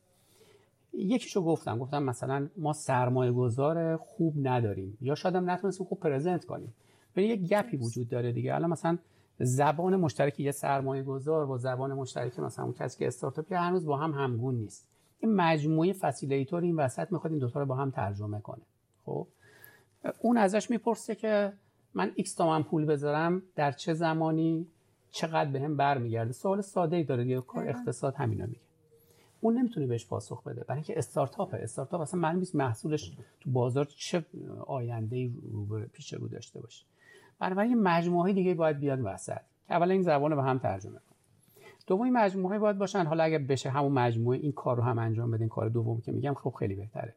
یکیشو 0.94 1.42
گفتم 1.42 1.80
گفتم 1.80 2.04
مثلا 2.04 2.50
ما 2.58 2.74
سرمایه 2.74 3.32
گذار 3.32 3.98
خوب 3.98 4.34
نداریم. 4.48 4.98
یا 5.02 5.16
شاید 5.16 5.36
هم 5.36 5.50
نتونستیم 5.50 5.86
خوب 5.86 6.00
پرزنت 6.00 6.46
کنیم. 6.46 6.74
ولی 7.18 7.28
یک 7.28 7.50
گپی 7.50 7.78
وجود 7.78 8.10
داره 8.10 8.32
دیگه. 8.32 8.56
الان 8.56 8.70
مثلا 8.70 8.98
زبان 9.40 9.96
مشترک 9.96 10.40
یه 10.40 10.52
سرمایه 10.52 11.04
گذار 11.04 11.46
با 11.46 11.58
زبان 11.58 11.94
مشترک 11.94 12.40
مثلا 12.40 12.66
اون 12.66 12.74
کسی 12.74 13.00
که 13.00 13.08
استارتاپی 13.08 13.56
هنوز 13.56 13.86
با 13.86 13.98
هم 13.98 14.12
همگون 14.12 14.56
نیست. 14.56 14.88
این 15.20 15.36
مجموعه 15.36 15.94
facilitator 15.94 16.62
این 16.62 16.76
وسط 16.76 17.12
می‌خواد 17.12 17.32
این 17.32 17.40
دوتا 17.40 17.60
رو 17.60 17.66
با 17.66 17.76
هم 17.76 17.92
ترجمه 17.92 18.42
کنه. 18.42 18.62
خب؟ 19.06 19.28
اون 20.22 20.38
ازش 20.38 20.70
می‌پرسه 20.70 21.16
که 21.16 21.54
من 21.94 22.12
X 22.16 22.36
تومن 22.36 22.64
پول 22.64 22.86
بذارم 22.86 23.42
در 23.56 23.72
چه 23.72 23.94
زمانی 23.94 24.68
چقدر 25.12 25.52
بهم 25.52 25.70
به 25.72 25.76
برمیگرده. 25.76 26.32
سوال 26.32 26.62
ساده 26.62 26.96
ای 26.96 27.04
داره 27.04 27.24
دیگه 27.24 27.42
کار 27.42 27.70
اقتصاد 27.70 28.16
همینا 28.16 28.46
میگه. 28.46 28.60
اون 29.42 29.58
نمی‌تونه 29.58 29.88
بهش 29.88 30.06
پاسخ 30.06 30.44
بده. 30.44 30.64
برای 30.64 30.78
اینکه 30.78 30.98
استارتاپ 30.98 31.56
استارتاپ 31.62 32.02
اصلا 32.02 32.20
معلوم 32.20 32.40
نیست 32.40 32.56
محصولش 32.56 33.12
تو 33.42 33.52
بازار 33.52 33.86
چه 33.86 34.26
آینده 34.68 35.16
ای 35.16 35.34
رو 35.52 35.80
پیش 35.94 36.14
رو 36.14 36.28
داشته 36.28 36.62
باشه. 36.62 36.86
بنابراین 37.40 37.82
مجموعه 37.82 38.34
دیگه 38.34 38.54
باید 38.54 38.80
بیاد 38.80 39.00
وسط. 39.04 39.42
که 39.68 39.74
اولا 39.74 39.94
این 39.94 40.02
زبان 40.02 40.32
رو 40.32 40.38
به 40.38 40.44
هم 40.44 40.58
ترجمه 40.58 40.94
کنه 40.94 41.18
دومی 41.88 42.10
مجموعه 42.10 42.60
باید 42.60 42.78
باشن. 42.78 43.06
حالا 43.06 43.24
اگه 43.24 43.40
بشه 43.40 43.70
همون 43.70 43.92
مجموعه 43.92 44.40
این 44.40 44.52
کار 44.52 44.78
رو 44.78 44.84
هم 44.84 45.00
انجام 45.00 45.32
بدین. 45.32 45.50
کار 45.50 45.70
دوم 45.70 46.02
که 46.02 46.12
میگم 46.12 46.34
خب 46.34 46.54
خیلی 46.60 46.76
بهتره. 46.76 47.14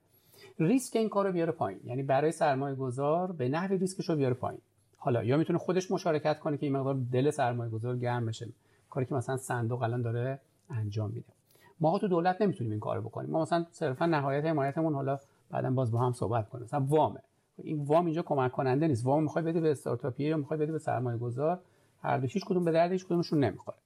ریسک 0.60 0.96
این 0.96 1.08
کار 1.08 1.26
رو 1.26 1.32
بیاره 1.32 1.52
پایین. 1.52 1.80
یعنی 1.84 2.02
برای 2.02 2.32
سرمایه 2.32 2.74
گذار 2.74 3.32
به 3.32 3.48
نحو 3.48 3.74
ریسکش 3.74 4.08
رو 4.08 4.16
بیاره 4.16 4.34
پایین. 4.34 4.60
حالا 4.96 5.24
یا 5.24 5.36
می‌تونه 5.36 5.58
خودش 5.58 5.90
مشارکت 5.90 6.38
کنه 6.38 6.56
که 6.56 6.66
این 6.66 6.76
مقدار 6.76 6.96
دل 7.12 7.30
سرمایه 7.30 7.70
گذار 7.70 7.96
گرم 7.96 8.26
بشه. 8.26 8.48
کاری 8.90 9.06
که 9.06 9.14
مثلا 9.14 9.36
صندوق 9.36 9.82
الان 9.82 10.02
داره 10.02 10.40
انجام 10.70 11.10
میده. 11.10 11.32
ما 11.80 11.98
تو 11.98 12.08
دولت 12.08 12.42
نمی‌تونیم 12.42 12.70
این 12.70 12.80
کارو 12.80 13.02
بکنیم. 13.02 13.30
ما 13.30 13.42
مثلا 13.42 13.66
صرفا 13.70 14.06
نهایت 14.06 14.44
حمایتمون 14.44 14.94
حالا 14.94 15.18
بعدا 15.50 15.70
باز 15.70 15.90
با 15.90 15.98
هم 15.98 16.12
صحبت 16.12 16.48
کنیم. 16.48 16.64
مثلا 16.64 16.80
وامه. 16.80 17.20
این 17.56 17.84
وام 17.84 18.04
اینجا 18.04 18.22
کمک 18.22 18.52
کننده 18.52 18.88
نیست. 18.88 19.06
وام 19.06 19.22
می‌خوای 19.22 19.44
بده 19.44 19.60
به 19.60 19.70
استارتاپی 19.70 20.24
یا 20.24 20.36
می‌خوای 20.36 20.60
بده 20.60 20.72
به 20.72 20.78
سرمایه 20.78 21.18
گذار 21.18 21.60
هر 22.02 22.18
دو 22.18 22.26
کدوم 22.46 22.64
به 22.64 22.72
درد 22.72 22.92
هیچ 22.92 23.06
کدومشون 23.06 23.44
نمی‌خوره. 23.44 23.76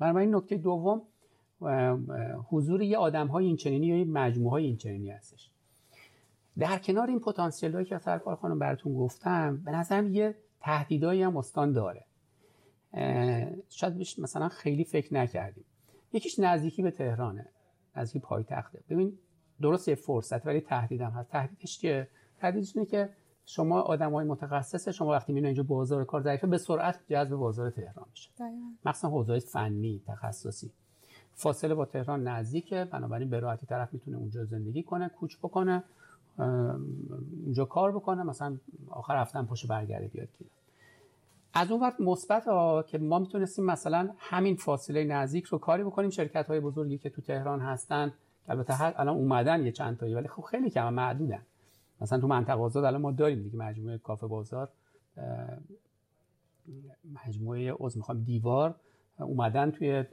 این 0.00 0.34
نکته 0.34 0.56
دوم 0.56 1.02
حضور 2.48 2.82
یه 2.82 2.98
آدم 2.98 3.26
های 3.26 3.46
این 3.46 3.56
چنینی 3.56 3.86
یا 3.86 4.04
مجموعه 4.04 4.50
های 4.50 4.64
این 4.64 4.76
چنینی 4.76 5.10
هستش. 5.10 5.50
در 6.58 6.78
کنار 6.78 7.08
این 7.08 7.20
پتانسیل 7.20 7.72
هایی 7.72 7.86
که 7.86 7.98
سرکار 7.98 8.36
خانم 8.36 8.58
براتون 8.58 8.94
گفتم 8.94 9.62
به 9.64 9.70
نظرم 9.70 10.14
یه 10.14 10.34
تهدیدایی 10.60 11.22
هم 11.22 11.36
استان 11.36 11.72
داره. 11.72 12.04
شاید 13.68 13.96
مثلا 14.18 14.48
خیلی 14.48 14.84
فکر 14.84 15.14
نکردیم. 15.14 15.64
یکیش 16.12 16.38
نزدیکی 16.38 16.82
به 16.82 16.90
تهرانه 16.90 17.48
نزدیکی 17.96 18.18
پایتخته. 18.18 18.82
ببین 18.90 19.18
درست 19.60 19.88
یه 19.88 19.94
فرصت 19.94 20.46
ولی 20.46 20.60
تهدیدم 20.60 21.10
هست. 21.10 21.30
تهدیدش 21.30 21.78
چیه؟ 21.78 22.08
تهدیدش 22.40 22.76
اینه 22.76 22.86
که 22.86 23.10
شما 23.44 23.80
آدم 23.80 24.12
های 24.12 24.26
متخصص 24.26 24.88
شما 24.88 25.08
وقتی 25.08 25.32
می‌بینید 25.32 25.46
اینجا 25.46 25.62
بازار 25.62 26.04
کار 26.04 26.22
ضعیفه 26.22 26.46
به 26.46 26.58
سرعت 26.58 27.00
جذب 27.08 27.34
بازار 27.36 27.70
تهران 27.70 28.06
میشه. 28.10 28.30
مثلا 28.86 29.10
حوزه 29.10 29.38
فنی 29.38 30.02
تخصصی. 30.06 30.72
فاصله 31.34 31.74
با 31.74 31.84
تهران 31.84 32.28
نزدیکه 32.28 32.84
بنابراین 32.84 33.30
به 33.30 33.40
راحتی 33.40 33.66
طرف 33.66 33.92
می‌تونه 33.92 34.16
اونجا 34.16 34.44
زندگی 34.44 34.82
کنه 34.82 35.08
کوچ 35.08 35.38
بکنه. 35.38 35.84
اونجا 36.38 37.64
کار 37.64 37.92
بکنه 37.92 38.22
مثلا 38.22 38.56
آخر 38.90 39.16
هفته 39.16 39.38
هم 39.38 39.46
پشت 39.46 39.66
برگرده 39.66 40.06
بیاد 40.06 40.28
از 41.54 41.70
اون 41.70 41.80
وقت 41.80 42.00
مثبت 42.00 42.44
که 42.86 42.98
ما 42.98 43.18
می‌تونستیم 43.18 43.64
مثلا 43.64 44.10
همین 44.18 44.56
فاصله 44.56 45.04
نزدیک 45.04 45.44
رو 45.44 45.58
کاری 45.58 45.84
بکنیم. 45.84 46.10
شرکت 46.10 46.46
های 46.46 46.60
بزرگی 46.60 46.98
که 46.98 47.10
تو 47.10 47.22
تهران 47.22 47.60
هستن 47.60 48.12
البته 48.48 49.00
الان 49.00 49.16
اومدن 49.16 49.64
یه 49.64 49.72
چند 49.72 49.98
تایی 49.98 50.14
ولی 50.14 50.28
خب 50.28 50.42
خیلی 50.42 50.70
کم 50.70 50.94
معدودن. 50.94 51.42
مثلا 52.00 52.20
تو 52.20 52.26
منطقه 52.26 52.60
آزاد 52.60 52.84
الان 52.84 53.00
ما 53.00 53.12
داریم 53.12 53.42
دیگه 53.42 53.56
مجموعه 53.56 53.98
کافه 53.98 54.26
بازار. 54.26 54.68
مجموعه 57.26 57.72
عضو 57.72 57.98
می‌خوام 57.98 58.22
دیوار 58.22 58.74
اومدن 59.18 59.70
توی 59.70 60.04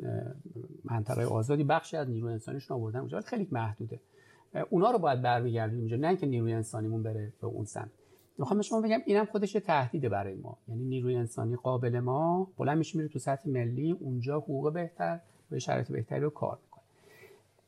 منطقه 0.84 1.24
آزادی. 1.26 1.64
بخشی 1.64 1.98
از 1.98 2.10
نیروی 2.10 2.34
انسانیشون 2.34 2.78
آوردن 2.78 3.00
اونجا 3.00 3.22
خیلی 3.22 3.48
محدوده. 3.52 4.00
اونا 4.70 4.92
رو 4.92 5.00
باید 5.00 5.22
برمیگردیم 5.22 5.80
اینجا 5.80 5.98
نه 5.98 6.08
اینکه 6.08 6.26
نیروی 6.26 6.54
انسانیمون 6.54 7.04
بره 7.04 7.34
به 7.42 7.48
اون 7.48 7.66
سمت. 7.66 7.90
می‌خوام 8.38 8.62
شما 8.62 8.82
بگم 8.82 9.00
اینم 9.06 9.26
خودش 9.26 9.52
تهدیده 9.52 10.10
برای 10.10 10.36
ما. 10.36 10.58
یعنی 10.68 10.84
نیروی 10.84 11.16
انسانی 11.16 11.56
قابل 11.56 12.00
ما 12.00 12.48
بلند 12.58 12.78
میشه 12.78 12.98
میره 12.98 13.10
تو 13.10 13.20
سطح 13.20 13.50
ملی 13.50 13.92
اونجا 13.92 14.40
حقوق 14.40 14.74
بهتر 14.74 15.20
و 15.52 15.60
شرایط 15.60 15.92
بهتری 15.92 16.20
رو 16.20 16.30
کار 16.30 16.58
می‌کنه. 16.64 16.84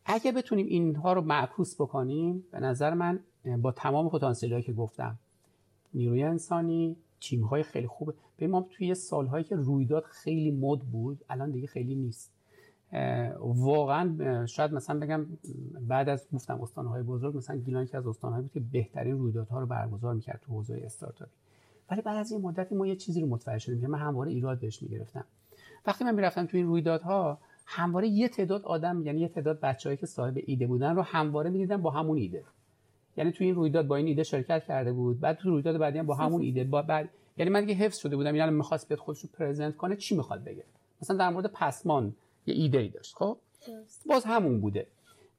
اگه 0.05 0.31
بتونیم 0.31 0.65
اینها 0.65 1.13
رو 1.13 1.21
معکوس 1.21 1.75
بکنیم 1.81 2.43
به 2.51 2.59
نظر 2.59 2.93
من 2.93 3.19
با 3.61 3.71
تمام 3.71 4.09
پتانسیلی 4.09 4.61
که 4.61 4.73
گفتم 4.73 5.19
نیروی 5.93 6.23
انسانی 6.23 6.95
تیم 7.21 7.43
های 7.43 7.63
خیلی 7.63 7.87
خوبه 7.87 8.13
به 8.37 8.47
ما 8.47 8.67
توی 8.69 8.95
سالهایی 8.95 9.43
که 9.43 9.55
رویداد 9.55 10.03
خیلی 10.03 10.51
مد 10.51 10.79
بود 10.79 11.19
الان 11.29 11.51
دیگه 11.51 11.67
خیلی 11.67 11.95
نیست. 11.95 12.31
واقعا 13.39 14.45
شاید 14.45 14.73
مثلا 14.73 14.99
بگم 14.99 15.25
بعد 15.87 16.09
از 16.09 16.27
گفتم 16.33 16.61
استانهای 16.61 17.03
بزرگ 17.03 17.37
مثلا 17.37 17.55
گیلان 17.55 17.85
که 17.85 17.97
از 17.97 18.07
استانهایی 18.07 18.43
بود 18.43 18.51
که 18.51 18.59
بهترین 18.59 19.17
رویدادها 19.17 19.59
رو 19.59 19.65
برگزار 19.65 20.13
می‌کرد 20.13 20.41
تو 20.45 20.53
حوزه 20.53 20.81
استارتاپی. 20.85 21.31
ولی 21.91 22.01
بعد 22.01 22.17
از 22.17 22.31
این 22.31 22.41
مدتی 22.41 22.75
ما 22.75 22.87
یه 22.87 22.95
چیزی 22.95 23.21
رو 23.21 23.27
متوجه 23.27 23.59
شدیم 23.59 23.81
که 23.81 23.87
من 23.87 23.99
همواره 23.99 24.31
ایراد 24.31 24.59
بهش 24.59 24.83
می‌گرفتم. 24.83 25.25
وقتی 25.85 26.03
من 26.03 26.15
می‌رفتم 26.15 26.45
تو 26.45 26.57
این 26.57 26.65
رویدادها 26.65 27.37
همواره 27.65 28.07
یه 28.07 28.27
تعداد 28.27 28.65
آدم 28.65 29.05
یعنی 29.05 29.19
یه 29.21 29.27
تعداد 29.27 29.59
بچه‌ای 29.59 29.97
که 29.97 30.05
صاحب 30.05 30.37
ایده 30.45 30.67
بودن 30.67 30.95
رو 30.95 31.01
همواره 31.01 31.49
می‌دیدم 31.49 31.81
با 31.81 31.91
همون 31.91 32.17
ایده. 32.17 32.43
یعنی 33.17 33.31
تو 33.31 33.43
این 33.43 33.55
رویداد 33.55 33.87
با 33.87 33.95
این 33.95 34.07
ایده 34.07 34.23
شرکت 34.23 34.63
کرده 34.63 34.93
بود 34.93 35.19
بعد 35.19 35.37
تو 35.37 35.49
رویداد 35.49 35.77
بعدی 35.77 35.99
هم 35.99 36.05
با 36.05 36.15
همون 36.15 36.41
ایده 36.41 36.63
با 36.63 36.81
بعد 36.81 37.09
یعنی 37.37 37.51
من 37.51 37.61
دیگه 37.61 37.73
حفظ 37.73 37.97
شده 37.97 38.15
بودم 38.15 38.35
یعنی 38.35 38.51
می‌خواست 38.51 38.87
بیاد 38.87 38.99
خودش 38.99 39.19
رو 39.19 39.29
پرزنت 39.33 39.77
کنه 39.77 39.95
چی 39.95 40.15
می‌خواد 40.15 40.43
بگه؟ 40.43 40.63
مثلا 41.01 41.17
در 41.17 41.29
مورد 41.29 41.45
پسمان 41.45 42.13
یه 42.45 42.55
ایده 42.55 42.77
ای 42.77 42.89
داشت. 42.89 43.15
خب؟ 43.15 43.37
باز 44.05 44.25
همون 44.25 44.61
بوده. 44.61 44.87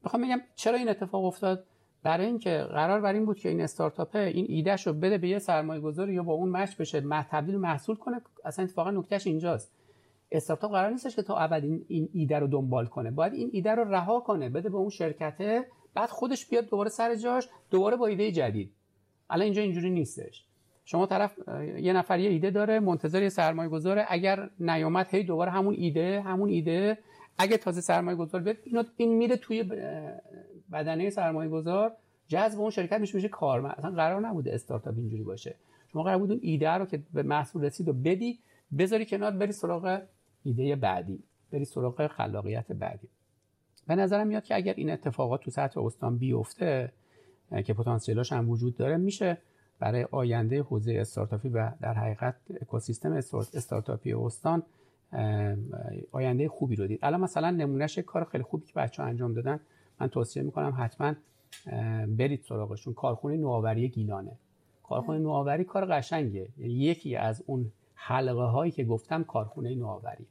می‌خوام 0.05 0.23
بگم 0.23 0.41
چرا 0.55 0.79
این 0.79 0.89
اتفاق 0.89 1.25
افتاد؟ 1.25 1.65
برای 2.03 2.27
اینکه 2.27 2.67
قرار 2.71 3.01
بر 3.01 3.13
این 3.13 3.25
بود 3.25 3.39
که 3.39 3.49
این 3.49 3.61
استارتاپه 3.61 4.19
این 4.19 4.47
ایدهش 4.49 4.87
رو 4.87 4.93
بده 4.93 5.19
به 5.19 5.29
یه 5.29 5.39
سرمایه 5.39 5.81
گذاری 5.81 6.15
یا 6.15 6.23
با 6.23 6.33
اون 6.33 6.49
مچ 6.49 6.77
بشه 6.77 7.01
تبدیل 7.31 7.57
محصول 7.57 7.97
کنه 7.97 8.21
اصلا 8.45 8.65
اتفاقا 8.65 8.91
نکتهش 8.91 9.27
اینجاست. 9.27 9.73
استارتاپ 10.33 10.71
قرار 10.71 10.91
نیستش 10.91 11.17
که 11.17 11.23
تا 11.23 11.37
ابد 11.37 11.65
این 11.89 12.09
ایده 12.13 12.39
رو 12.39 12.47
دنبال 12.47 12.87
کنه. 12.87 13.11
باید 13.11 13.33
این 13.33 13.51
ایده 13.53 13.71
رو 13.71 13.85
رها 13.85 14.21
کنه 14.21 14.49
بده 14.49 14.69
به 14.69 14.77
اون 14.77 14.91
شرکته 14.91 15.67
بعد 15.95 16.11
خودش 16.11 16.47
بیاد 16.47 16.69
دوباره 16.69 16.91
سر 16.91 17.15
جاش 17.15 17.49
دوباره 17.71 17.97
با 17.97 18.07
ایده 18.07 18.33
جدید. 18.33 18.73
الان 19.31 19.45
اینجا 19.45 19.63
اینجوری 19.63 19.91
نیستش. 19.91 20.45
شما 20.85 21.07
طرف 21.07 21.39
یه 21.79 21.93
نفر 21.93 22.19
یه 22.19 22.31
ایده 22.31 22.51
داره 22.51 22.81
منتظر 22.81 23.23
یه 23.23 23.29
سرمایه 23.29 23.69
گذاره 23.69 24.05
اگر 24.09 24.51
نیامد 24.61 25.07
هی 25.11 25.23
دوباره 25.25 25.51
همون 25.51 25.75
ایده 25.75 26.21
همون 26.21 26.49
ایده. 26.49 26.99
اگه 27.39 27.57
تازه 27.57 27.81
سرمایه 27.81 28.17
گذار 28.17 28.41
بیاد 28.41 28.87
این 28.97 29.17
میره 29.17 29.37
توی 29.37 29.63
بدنه 30.73 31.11
سرمایه 31.11 31.51
گذار 31.51 31.93
جذب 32.29 32.61
اون 32.61 32.71
شرکت 32.71 33.01
میشه 33.01 33.17
میشه 33.17 33.29
کارمند. 33.29 33.75
اصلا 33.79 33.91
قرار 33.91 34.21
نبوده 34.21 34.55
استارتاپ 34.55 34.95
اینجوری 34.97 35.23
باشه. 35.23 35.55
شما 35.93 36.03
قرار 36.03 36.19
بود 36.19 36.31
اون 36.31 36.41
ایده 36.43 36.71
رو 36.71 36.87
که 36.87 37.03
به 37.13 37.23
محصول 37.23 37.65
رسید 37.65 37.89
و 37.89 37.93
بدی 37.93 38.39
بذاری 38.79 39.07
کنار 39.07 39.31
بری 39.31 39.53
سراغ 39.53 40.03
ایده 40.43 40.77
بعدی. 40.77 41.23
بری 41.53 41.65
سراغ 41.65 42.07
خلاقیت 42.07 42.73
بعدی. 42.73 43.09
به 43.87 43.95
نظرم 43.95 44.27
میاد 44.27 44.45
که 44.45 44.55
اگر 44.55 44.75
این 44.77 44.91
اتفاقات 44.91 45.41
تو 45.41 45.51
سطح 45.51 45.81
استان 45.81 46.19
بیفته 46.19 46.93
که 47.65 47.75
پتانسیلاش 47.75 48.33
هم 48.33 48.51
وجود 48.51 48.77
داره 48.77 48.97
میشه 48.97 49.39
برای 49.83 50.07
آینده 50.11 50.63
حوزه 50.63 50.93
استارتاپی 50.93 51.49
و 51.49 51.71
در 51.81 51.95
حقیقت 51.95 52.35
اکوسیستم 52.61 53.13
استارتاپی 53.13 54.13
استان 54.13 54.63
آینده 56.13 56.49
خوبی 56.49 56.77
رو 56.77 56.87
دید. 56.87 56.99
الان 57.03 57.21
مثلا 57.21 57.51
نمونهش 57.51 57.99
کار 57.99 58.25
خیلی 58.25 58.45
خوبی 58.45 58.67
که 58.67 58.73
بچه 58.77 59.03
ها 59.03 59.09
انجام 59.09 59.33
دادن. 59.33 59.61
من 60.01 60.09
توصیه 60.09 60.43
می‌کنم 60.43 60.75
حتما 60.79 61.15
برید 62.07 62.43
سراغشون. 62.43 62.95
کارخونه 62.95 63.37
نوآوری 63.37 63.89
گیلانه. 63.89 64.33
کارخونه 64.83 65.19
نوآوری 65.19 65.65
کار 65.65 65.87
قشنگه. 65.87 66.49
یعنی 66.59 66.73
یکی 66.73 67.17
از 67.17 67.43
اون 67.47 67.73
حلقه 67.95 68.43
هایی 68.43 68.73
که 68.73 68.85
گفتم 68.85 69.25
کارخونه 69.25 69.75
نوآوری. 69.75 70.27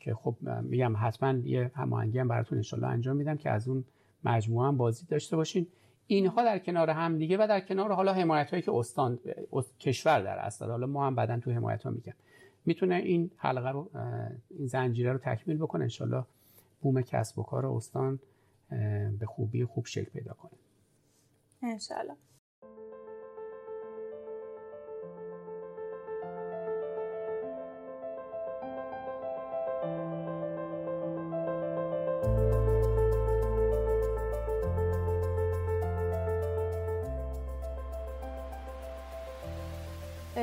که 0.00 0.14
خب 0.14 0.36
میگم 0.62 0.94
حتما 0.98 1.32
یه 1.32 1.70
هماهنگی 1.74 2.18
هم 2.18 2.28
براتون 2.28 2.58
انشالله 2.58 2.86
انجام 2.86 3.16
میدم 3.16 3.36
که 3.36 3.50
از 3.50 3.68
اون 3.68 3.84
مجموعه 4.24 4.68
هم 4.68 4.76
بازی 4.76 5.06
داشته 5.06 5.36
باشین. 5.36 5.66
اینها 6.06 6.44
در 6.44 6.58
کنار 6.58 6.90
هم 6.90 7.18
دیگه 7.18 7.36
و 7.36 7.46
در 7.48 7.60
کنار 7.60 7.92
حالا 7.92 8.12
حمایت 8.12 8.50
هایی 8.50 8.62
که 8.62 8.72
استان 8.74 9.18
کشور 9.80 10.20
در 10.20 10.38
اصل 10.38 10.66
حالا 10.66 10.86
ما 10.86 11.06
هم 11.06 11.14
بعدا 11.14 11.40
تو 11.40 11.50
حمایت 11.50 11.82
ها 11.82 11.90
میگم. 11.90 12.12
می‌تونه 12.66 12.94
این 12.94 13.30
حلقه 13.36 13.68
رو 13.68 13.90
این 14.50 14.66
زنجیره 14.66 15.12
رو 15.12 15.18
تکمیل 15.18 15.56
بکنه 15.56 15.82
انشالله 15.82 16.24
بوم 16.80 17.02
کسب 17.02 17.38
و 17.38 17.42
کار 17.42 17.66
استان 17.66 18.18
به 19.18 19.26
خوبی 19.26 19.64
خوب 19.64 19.86
شکل 19.86 20.10
پیدا 20.10 20.32
کنه. 20.32 20.52
انشالله. 21.62 22.14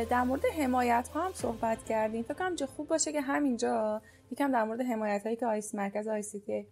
در 0.10 0.24
مورد 0.24 0.46
حمایت 0.46 1.08
ها 1.14 1.26
هم 1.26 1.32
صحبت 1.34 1.86
کردیم. 1.86 2.24
فکر 2.24 2.34
کنم 2.34 2.56
خوب 2.78 2.88
باشه 2.88 3.12
که 3.12 3.22
همینجا 3.22 4.02
یکم 4.32 4.52
در 4.52 4.64
مورد 4.64 4.82
حمایت 4.82 5.24
هایی 5.24 5.36
که 5.36 5.46
آیس 5.46 5.76
مرکز 5.76 6.08
آی 6.08 6.22
سی 6.22 6.66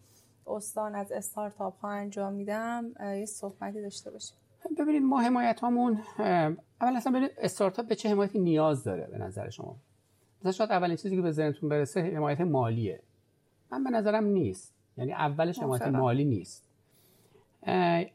استان 0.48 0.96
از 0.96 1.12
استارتاپ 1.12 1.80
ها 1.80 1.89
انجام 1.89 2.34
میدم 2.34 2.92
یه 3.02 3.26
صحبتی 3.26 3.82
داشته 3.82 4.12
باشیم. 4.12 4.38
ببینید 4.80 5.04
ما 5.04 5.22
حمایت 5.22 5.60
هامون 5.60 6.02
اول 6.82 6.96
اصلا 6.96 7.12
ببینید 7.12 7.32
استارتاپ 7.38 7.88
به 7.88 7.96
چه 7.96 8.10
حمایتی 8.10 8.39
نیاز 8.39 8.84
داره 8.84 9.08
به 9.08 9.18
نظر 9.18 9.50
شما؟ 9.50 9.76
مثلا 10.39 10.52
شاید 10.52 10.72
اولین 10.72 10.96
چیزی 10.96 11.15
که 11.15 11.22
به 11.22 11.32
ذهنتون 11.32 11.70
برسه 11.70 12.02
حمایت 12.02 12.42
مالیه. 12.42 13.00
من 13.72 13.84
به 13.84 13.89
نظرم 13.89 14.26
نیست. 14.26 14.74
یعنی 14.98 15.13
اولش 15.13 15.60
حمایت 15.60 15.88
مالی 15.88 16.26
نیست. 16.26 16.63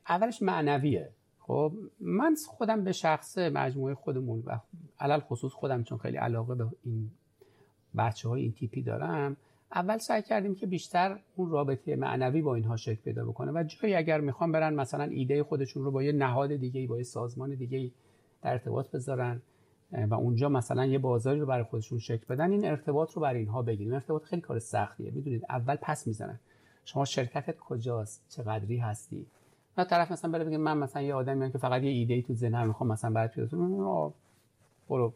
اولش 0.09 0.43
معنویه. 0.43 1.11
خب 1.47 1.73
من 2.01 2.37
خودم 2.49 2.85
به 2.85 2.93
شخص 2.93 3.39
مجموعه 3.39 3.95
خودمون 3.95 4.43
و 4.47 4.59
علل 5.01 5.21
خصوص 5.21 5.53
خودم 5.53 5.83
چون 5.83 5.99
خیلی 5.99 6.17
علاقه 6.17 6.55
به 6.55 6.67
این 6.85 7.11
بچه 7.97 8.29
های 8.29 8.43
این 8.43 8.53
تیپی 8.53 8.83
دارم 8.83 9.37
اول 9.75 9.99
سعی 9.99 10.23
کردیم 10.23 10.55
که 10.55 10.67
بیشتر 10.67 11.19
اون 11.37 11.51
رابطه 11.51 11.97
معنوی 11.97 12.43
با 12.43 12.55
اینها 12.55 12.77
شکل 12.77 13.01
پیدا 13.03 13.25
بکنه 13.25 13.53
و 13.53 13.65
جایی 13.65 13.95
اگر 13.95 14.21
می‌خوام 14.21 14.53
برن 14.53 14.75
مثلا 14.75 15.05
ایده 15.05 15.43
خودشون 15.43 15.85
رو 15.85 15.91
با 15.91 16.03
یه 16.03 16.13
نهاد 16.13 16.57
دیگه 16.57 16.87
با 16.87 16.97
یه 16.97 17.03
سازمان 17.03 17.55
دیگه 17.55 17.91
در 18.43 18.53
ارتباط 18.53 18.91
بذارن 18.91 19.43
و 19.93 20.15
اونجا 20.15 20.49
مثلا 20.49 20.87
یه 20.87 20.99
بازاری 20.99 21.41
رو 21.41 21.47
برای 21.47 21.65
خودشون 21.65 21.99
شکل 21.99 22.25
بدن 22.29 22.51
این 22.51 22.65
ارتباط 22.65 23.13
رو 23.13 23.23
برای 23.23 23.41
اینها 23.41 23.63
بگیریم. 23.63 23.95
ارتباط 23.95 24.23
خیلی 24.23 24.43
کار 24.43 24.59
سختیه. 24.59 25.11
می‌دونید 25.11 25.45
اول 25.49 25.77
پس 25.77 26.07
می‌زنن. 26.07 26.41
شما 26.85 27.05
شرکتت 27.05 27.59
کجاست؟ 27.59 28.25
چقدری 28.29 28.77
هستی؟ 28.77 29.27
نه 29.79 29.85
طرف 29.85 30.13
مثلا 30.13 30.31
بره 30.31 30.45
بگه 30.45 30.57
من 30.57 30.79
مثلا 30.79 31.03
یه 31.03 31.15
آدمی 31.15 31.53
که 31.53 31.59
فقط 31.59 31.83
یه 31.83 31.91
ایده 31.91 32.15
ای 32.15 32.23
تو 32.23 32.35
ذهنم 32.35 32.67
می‌خوام 32.67 32.93
مثلا 32.93 33.11
برات 33.11 33.35
پیدا 33.35 34.13
برو. 34.89 35.15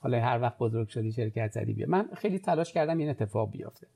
حالا 0.00 0.20
هر 0.20 0.42
وقت 0.42 0.58
بزرگ 0.58 0.88
شدی 0.88 1.12
شرکت 1.12 1.52
زدی 1.52 1.72
بیا. 1.72 1.86
من 1.88 2.08
خیلی 2.14 2.38
تلاش 2.38 2.72
کردم 2.72 2.98
این 2.98 3.08
اتفاق 3.08 3.50
بیفته. 3.50 3.86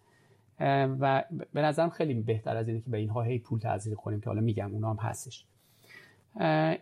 و 1.01 1.25
به 1.53 1.63
نظرم 1.63 1.91
خیلی 1.91 2.15
بهتر 2.15 2.57
از 2.57 2.69
اینه 2.69 2.81
که 2.81 2.91
به 2.91 2.99
اینها 2.99 3.23
هی 3.23 3.39
پول 3.39 3.59
تزریق 3.59 3.97
کنیم 3.97 4.21
که 4.21 4.27
حالا 4.27 4.41
میگم 4.41 4.73
اونا 4.73 4.91
هم 4.91 4.97
هستش. 4.97 5.45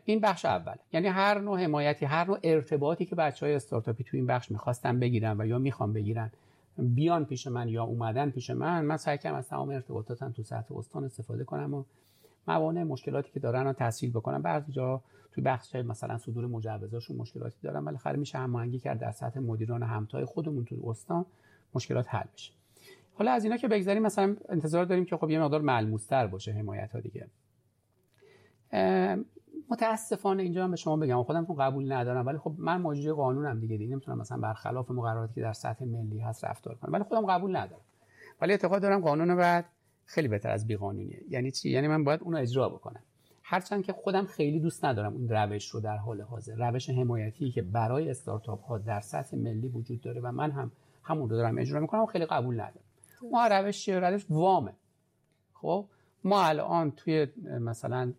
این 0.05 0.21
بخش 0.21 0.45
اول. 0.45 0.75
یعنی 0.93 1.09
هر 1.09 1.39
نوع 1.39 1.61
حمایتی 1.61 2.07
هر 2.07 2.27
نوع 2.27 2.39
ارتباطی 2.43 3.05
که 3.05 3.15
بچه 3.15 3.47
های 3.47 3.55
استارتاپی 3.55 4.05
تو 4.05 4.17
این 4.17 4.27
بخش 4.27 4.51
می‌خواستن 4.51 5.01
بگیرن 5.01 5.41
و 5.41 5.47
یا 5.47 5.59
می‌خوام 5.59 5.93
بگیرن 5.93 6.31
بیان 6.79 7.25
پیش 7.25 7.47
من 7.47 7.69
یا 7.69 7.85
اومدن 7.85 8.31
پیش 8.31 8.51
من 8.51 8.85
من 8.85 8.97
سعی 8.97 9.19
کردم 9.19 9.37
از 9.37 9.49
تمام 9.49 9.71
ارتباطاتم 9.71 10.33
تو 10.33 10.43
سطح 10.43 10.77
استان 10.77 11.05
استفاده 11.05 11.45
کنم 11.45 11.75
و 11.75 11.85
موانع 12.49 12.83
مشکلاتی 12.83 13.31
که 13.33 13.41
دارن 13.41 13.65
رو 13.65 13.73
تسهیل 13.73 14.11
بکنم 14.11 14.43
بعضی 14.43 14.73
جا 14.73 15.03
توی 15.33 15.45
بخش 15.45 15.75
مثلا 15.75 16.19
صدور 16.19 16.47
مجوزاشون 16.47 17.17
مشکلاتی 17.17 17.57
دارن 17.63 17.85
ولی 17.85 18.19
میشه 18.19 18.39
هماهنگی 18.39 18.79
کرد 18.79 18.99
در 18.99 19.11
سطح 19.11 19.41
مدیران 19.41 19.83
همتای 19.83 20.25
خودمون 20.25 20.65
تو 20.65 20.89
استان 20.89 21.27
مشکلات 21.75 22.15
حل 22.15 22.27
بشه. 22.35 22.53
حالا 23.15 23.33
از 23.33 23.45
اینا 23.45 23.57
که 23.57 23.69
بگذاریم 23.69 24.03
مثلا 24.03 24.37
انتظار 24.49 24.85
داریم 24.85 25.05
که 25.05 25.17
خب 25.17 25.31
یه 25.31 25.41
مقدار 25.41 25.61
ملموستر 25.61 26.27
باشه 26.27 26.53
حمایت 26.53 26.93
ها 26.93 27.01
دیگه 27.01 27.27
متاسفانه 29.71 30.43
اینجا 30.43 30.65
هم 30.65 30.71
به 30.71 30.77
شما 30.77 30.97
بگم 30.97 31.23
خودم 31.23 31.45
تو 31.45 31.55
قبول 31.55 31.93
ندارم 31.93 32.27
ولی 32.27 32.39
خب 32.39 32.55
من 32.59 32.81
مجری 32.81 33.13
قانونم 33.13 33.61
دیگه 33.61 33.77
دیگه 33.77 33.93
نمی‌تونم 33.93 34.19
مثلا 34.19 34.39
برخلاف 34.39 34.91
مقرراتی 34.91 35.35
که 35.35 35.41
در 35.41 35.53
سطح 35.53 35.85
ملی 35.85 36.19
هست 36.19 36.45
رفتار 36.45 36.75
کنم 36.75 36.93
ولی 36.93 37.05
خودم 37.05 37.27
قبول 37.27 37.57
ندارم. 37.57 37.83
ولی 38.41 38.53
اعتقاد 38.53 38.83
دارم 38.83 39.01
قانون 39.01 39.37
بعد 39.37 39.65
خیلی 40.11 40.29
بهتر 40.29 40.51
از 40.51 40.67
بیقانونیه. 40.67 41.23
یعنی 41.29 41.51
چی؟ 41.51 41.71
یعنی 41.71 41.89
من 41.89 42.05
باید 42.05 42.21
اونو 42.23 42.37
اجرا 42.39 42.69
بکنم. 42.69 43.03
هرچند 43.43 43.85
که 43.85 43.93
خودم 43.93 44.25
خیلی 44.25 44.61
دوست 44.61 44.85
ندارم 44.85 45.15
اون 45.15 45.29
روش 45.29 45.69
رو 45.69 45.81
در 45.81 45.97
حال 45.97 46.21
حاضر. 46.21 46.71
روش 46.71 46.91
حمایتی 46.91 47.51
که 47.51 47.63
برای 47.63 48.11
استارتاپ 48.11 48.65
ها 48.65 48.79
در 48.79 49.01
سطح 49.01 49.37
ملی 49.37 49.69
وجود 49.69 50.01
داره 50.01 50.21
و 50.21 50.33
من 50.33 50.51
هم 50.51 50.73
همون 51.03 51.31
رو 51.31 51.37
دارم 51.37 51.59
اجرا 51.59 51.81
می‌کنم 51.81 52.01
و 52.01 52.07
خیلی 52.07 52.27
قبول 52.27 52.55
ندارم. 52.55 52.85
ما 53.33 53.47
روش 53.47 53.85
چیه؟ 53.85 53.99
روش 53.99 54.27
وامه. 54.31 54.73
خب؟ 55.55 55.87
ما 56.25 56.45
الان 56.45 56.91
توی 56.91 57.27
مثلا 57.61 58.13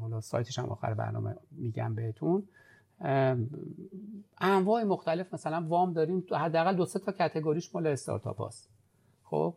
حالا 0.00 0.20
سایتش 0.20 0.58
هم 0.58 0.68
آخر 0.68 0.94
برنامه 0.94 1.36
میگم 1.50 1.94
بهتون. 1.94 2.42
انواع 4.38 4.84
مختلف 4.84 5.34
مثلا 5.34 5.66
وام 5.68 5.92
داریم 5.92 6.20
تو 6.20 6.36
حداقل 6.36 6.76
دو 6.76 6.84
سه 6.84 6.98
تا 6.98 7.12
کاتگوریش 7.12 7.74
مال 7.74 7.86
استارتاپ 7.86 8.36
هاست. 8.36 8.70
خب؟ 9.24 9.54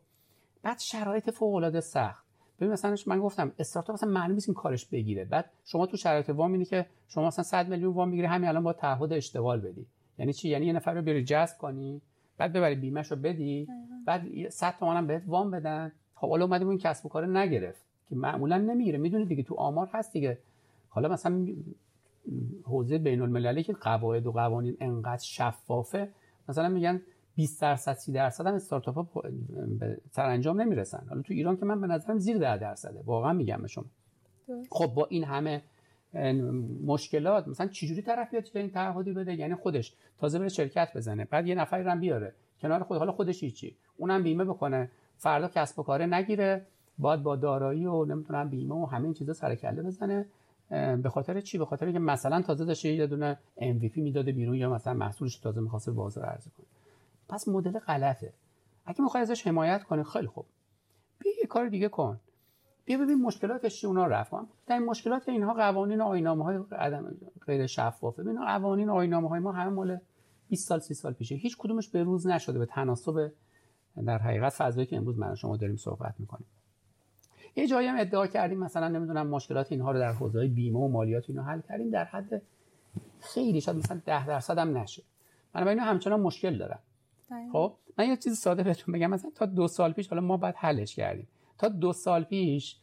بعد 0.66 0.80
شرایط 0.80 1.30
فوق 1.30 1.56
العاده 1.56 1.80
سخت. 1.80 2.26
ببین 2.60 2.74
مثلا 2.74 2.96
من 3.08 3.20
گفتم 3.20 3.52
استارتاپ 3.60 3.94
مثلا 3.94 4.10
معلومه 4.10 4.34
نیست 4.34 4.50
این 4.50 4.56
کارش 4.56 4.86
بگیره. 4.86 5.26
بعد 5.26 5.52
شما 5.66 5.86
تو 5.86 5.98
شرایط 5.98 6.30
وام 6.30 6.52
اینه 6.52 6.66
که 6.66 6.86
شما 7.08 7.28
مثلا 7.28 7.44
100 7.44 7.70
میلیون 7.70 7.94
وام 7.94 8.10
می‌گیری 8.10 8.28
همین 8.28 8.50
الان 8.50 8.64
با 8.64 8.74
تعهد 8.74 9.14
اشتغال 9.14 9.62
بدی. 9.62 9.86
یعنی 10.20 10.34
چی؟ 10.34 10.50
یعنی 10.50 10.66
یه 10.66 10.74
نفر 10.74 10.94
رو 10.94 11.02
بری 11.02 11.24
جذب 11.24 11.58
کنی 11.58 12.02
بعد 12.38 12.54
ببری 12.54 12.76
بیمهش 12.76 13.12
رو 13.12 13.18
بدی 13.18 13.68
بعد 14.06 14.50
100 14.50 14.76
تومن 14.80 14.98
هم 14.98 15.08
بهت 15.08 15.24
وام 15.28 15.52
بدن. 15.52 15.92
خب 16.16 16.30
حالا 16.30 16.46
اومدیم 16.46 16.70
این 16.70 16.78
کسب 16.78 17.06
و 17.06 17.10
کار 17.10 17.40
نگرفت 17.40 17.86
که 18.10 18.16
معمولا 18.16 18.58
نمی‌گیره. 18.58 18.98
می‌دونید 18.98 19.28
دیگه 19.28 19.44
تو 19.44 19.56
آمار 19.56 19.90
هست 19.94 20.14
دیگه. 20.14 20.38
حالا 20.90 21.10
مثلا 21.10 21.48
حوزه 22.64 22.98
بین 22.98 23.22
المللی 23.22 23.64
که 23.64 23.74
قواعد 23.74 24.28
و 24.28 24.32
قوانین 24.32 24.78
انقدر 24.80 25.24
شفافه 25.24 26.10
مثلا 26.50 26.70
میگن 26.70 27.02
20 27.36 27.62
درصد 27.62 27.94
30 27.94 28.12
درصد 28.12 28.48
هم 28.48 28.54
استارتاپ 28.54 28.96
ها 28.96 29.24
به 29.80 29.98
سرانجام 30.12 30.62
نمی‌رسن. 30.62 31.06
حالا 31.10 31.22
تو 31.22 31.34
ایران 31.34 31.58
که 31.58 31.66
من 31.66 31.82
به 31.82 31.88
نظرم 31.88 32.18
زیر 32.18 32.38
10 32.38 32.58
درصده. 32.58 33.02
واقعا 33.06 33.34
میگم 33.34 33.58
به 33.62 33.68
شما. 33.68 33.86
خب 34.70 34.88
با 34.88 35.06
این 35.06 35.24
همه 35.24 35.64
مشکلات 36.86 37.48
مثلا 37.48 37.68
چجوری 37.68 38.02
طرف 38.02 38.32
بیاد 38.32 38.50
این 38.56 38.72
تعهدی 38.72 39.14
بده؟ 39.14 39.36
یعنی 39.36 39.56
خودش 39.56 39.94
تازه 40.18 40.40
بره 40.40 40.50
شرکت 40.50 40.90
بزنه 40.96 41.26
بعد 41.26 41.48
یه 41.48 41.56
نفری 41.56 41.84
هم 41.84 42.00
بیاره 42.00 42.34
کنار 42.62 42.84
خود. 42.84 42.98
حالا 42.98 43.12
خودش 43.12 43.44
هیچی. 43.44 43.76
اونم 43.98 44.24
بیمه 44.24 44.44
بکنه. 44.46 44.92
فردا 45.18 45.48
کسب 45.48 45.80
و 45.80 45.84
کاره 45.84 46.06
نگیره. 46.06 46.66
باید 46.98 47.24
با 47.24 47.36
دارایی 47.36 47.86
و 47.86 48.06
نمی‌تونم 48.06 48.50
بیمه 48.50 48.76
و 48.76 48.86
همه 48.86 49.04
این 49.04 49.14
چیزا 49.14 49.34
سر 49.34 49.56
کله 49.56 49.84
بزنه. 49.84 50.26
به 51.04 51.10
خاطر 51.10 51.42
چی؟ 51.42 51.58
به 51.58 51.66
خاطر 51.66 51.92
که 51.92 52.00
مثلا 52.00 52.42
تازه 52.42 52.66
داشته 52.66 52.90
یه 52.90 53.08
دونه 53.08 53.40
MVP 53.58 53.98
می‌داده 53.98 54.32
بیرون 54.32 54.56
یا 54.56 54.70
مثلا 54.70 54.94
محصولش 54.94 55.38
تازه 55.38 55.62
می‌خواسته 55.62 55.92
بازار 55.92 56.26
عرضه 56.26 56.50
کنه. 56.58 56.66
پس 57.30 57.48
مدل 57.48 57.80
غلطه. 57.80 58.34
اگه 58.86 59.02
می‌خوای 59.02 59.22
ازش 59.22 59.48
حمایت 59.48 59.84
کنی 59.84 60.04
خیلی 60.04 60.28
خوب. 60.28 60.46
بیا 61.20 61.32
یه 61.42 61.48
کار 61.48 61.68
دیگه 61.68 61.90
کن. 61.90 62.20
بیا 62.86 62.98
ببین 62.98 63.22
مشکلاتش 63.22 63.82
چی 63.82 63.88
اونا 63.88 64.06
رفت 64.06 64.32
در 64.68 64.76
این 64.78 64.86
مشکلات 64.86 65.30
اینها 65.30 65.54
قوانین 65.54 66.02
آینامه 66.02 66.44
های 66.44 66.60
غیر 67.46 67.68
شفافه. 67.68 68.24
ببین 68.24 68.46
قوانین 68.46 68.90
آینامه 68.90 69.30
های 69.30 69.40
ما 69.40 69.52
همه 69.52 69.70
مال 69.70 70.00
20 70.50 70.68
سال 70.68 70.80
30 70.80 70.94
سال 70.94 71.14
پیشه. 71.14 71.36
هیچ 71.36 71.58
کدومش 71.58 71.90
به 71.90 72.04
روز 72.04 72.28
نشده 72.28 72.60
به 72.60 72.66
تناسب 72.66 73.32
در 74.06 74.18
حقیقت 74.18 74.54
فضایی 74.54 74.88
که 74.88 74.98
امروز 74.98 75.18
من 75.18 75.36
شما 75.36 75.58
داریم 75.58 75.76
صحبت 75.76 76.16
می‌کنیم. 76.20 76.48
یه 77.56 77.68
جایی 77.68 77.88
هم 77.88 77.96
ادعا 78.00 78.28
کردیم 78.28 78.60
مثلا 78.60 78.88
نمی‌دونم 78.88 79.28
مشکلات 79.28 79.72
اینها 79.72 79.92
رو 79.92 80.00
در 80.00 80.12
حوزه 80.12 80.48
بیمه 80.48 80.80
و 80.80 80.88
مالیات 80.88 81.30
اینو 81.30 81.42
حل 81.42 81.62
کردیم 81.62 81.90
در 81.90 82.04
حد 82.04 82.42
خیلی 83.20 83.62
شاید 83.62 83.78
مثلا 83.78 84.02
10 84.06 84.28
درصد 84.28 84.58
هم 84.58 84.78
نشه. 84.78 85.04
اینو 85.56 85.82
همچنان 85.82 86.22
مشکل 86.22 86.58
دارم 86.58 86.80
خب 87.52 87.74
من 87.98 88.08
یه 88.08 88.18
چیز 88.18 88.38
ساده 88.38 88.64
بهتون 88.64 88.96
بگم. 88.96 89.10
مثلا 89.10 89.32
تا 89.36 89.46
دو 89.46 89.68
سال 89.68 89.94
پیش 89.94 90.08
حالا 90.08 90.22
ما 90.22 90.38
باید 90.38 90.56
حلش 90.58 90.96
کردیم. 90.96 91.28
تا 91.58 91.68
دو 91.68 91.94
سال 91.94 92.24
پیش 92.24 92.78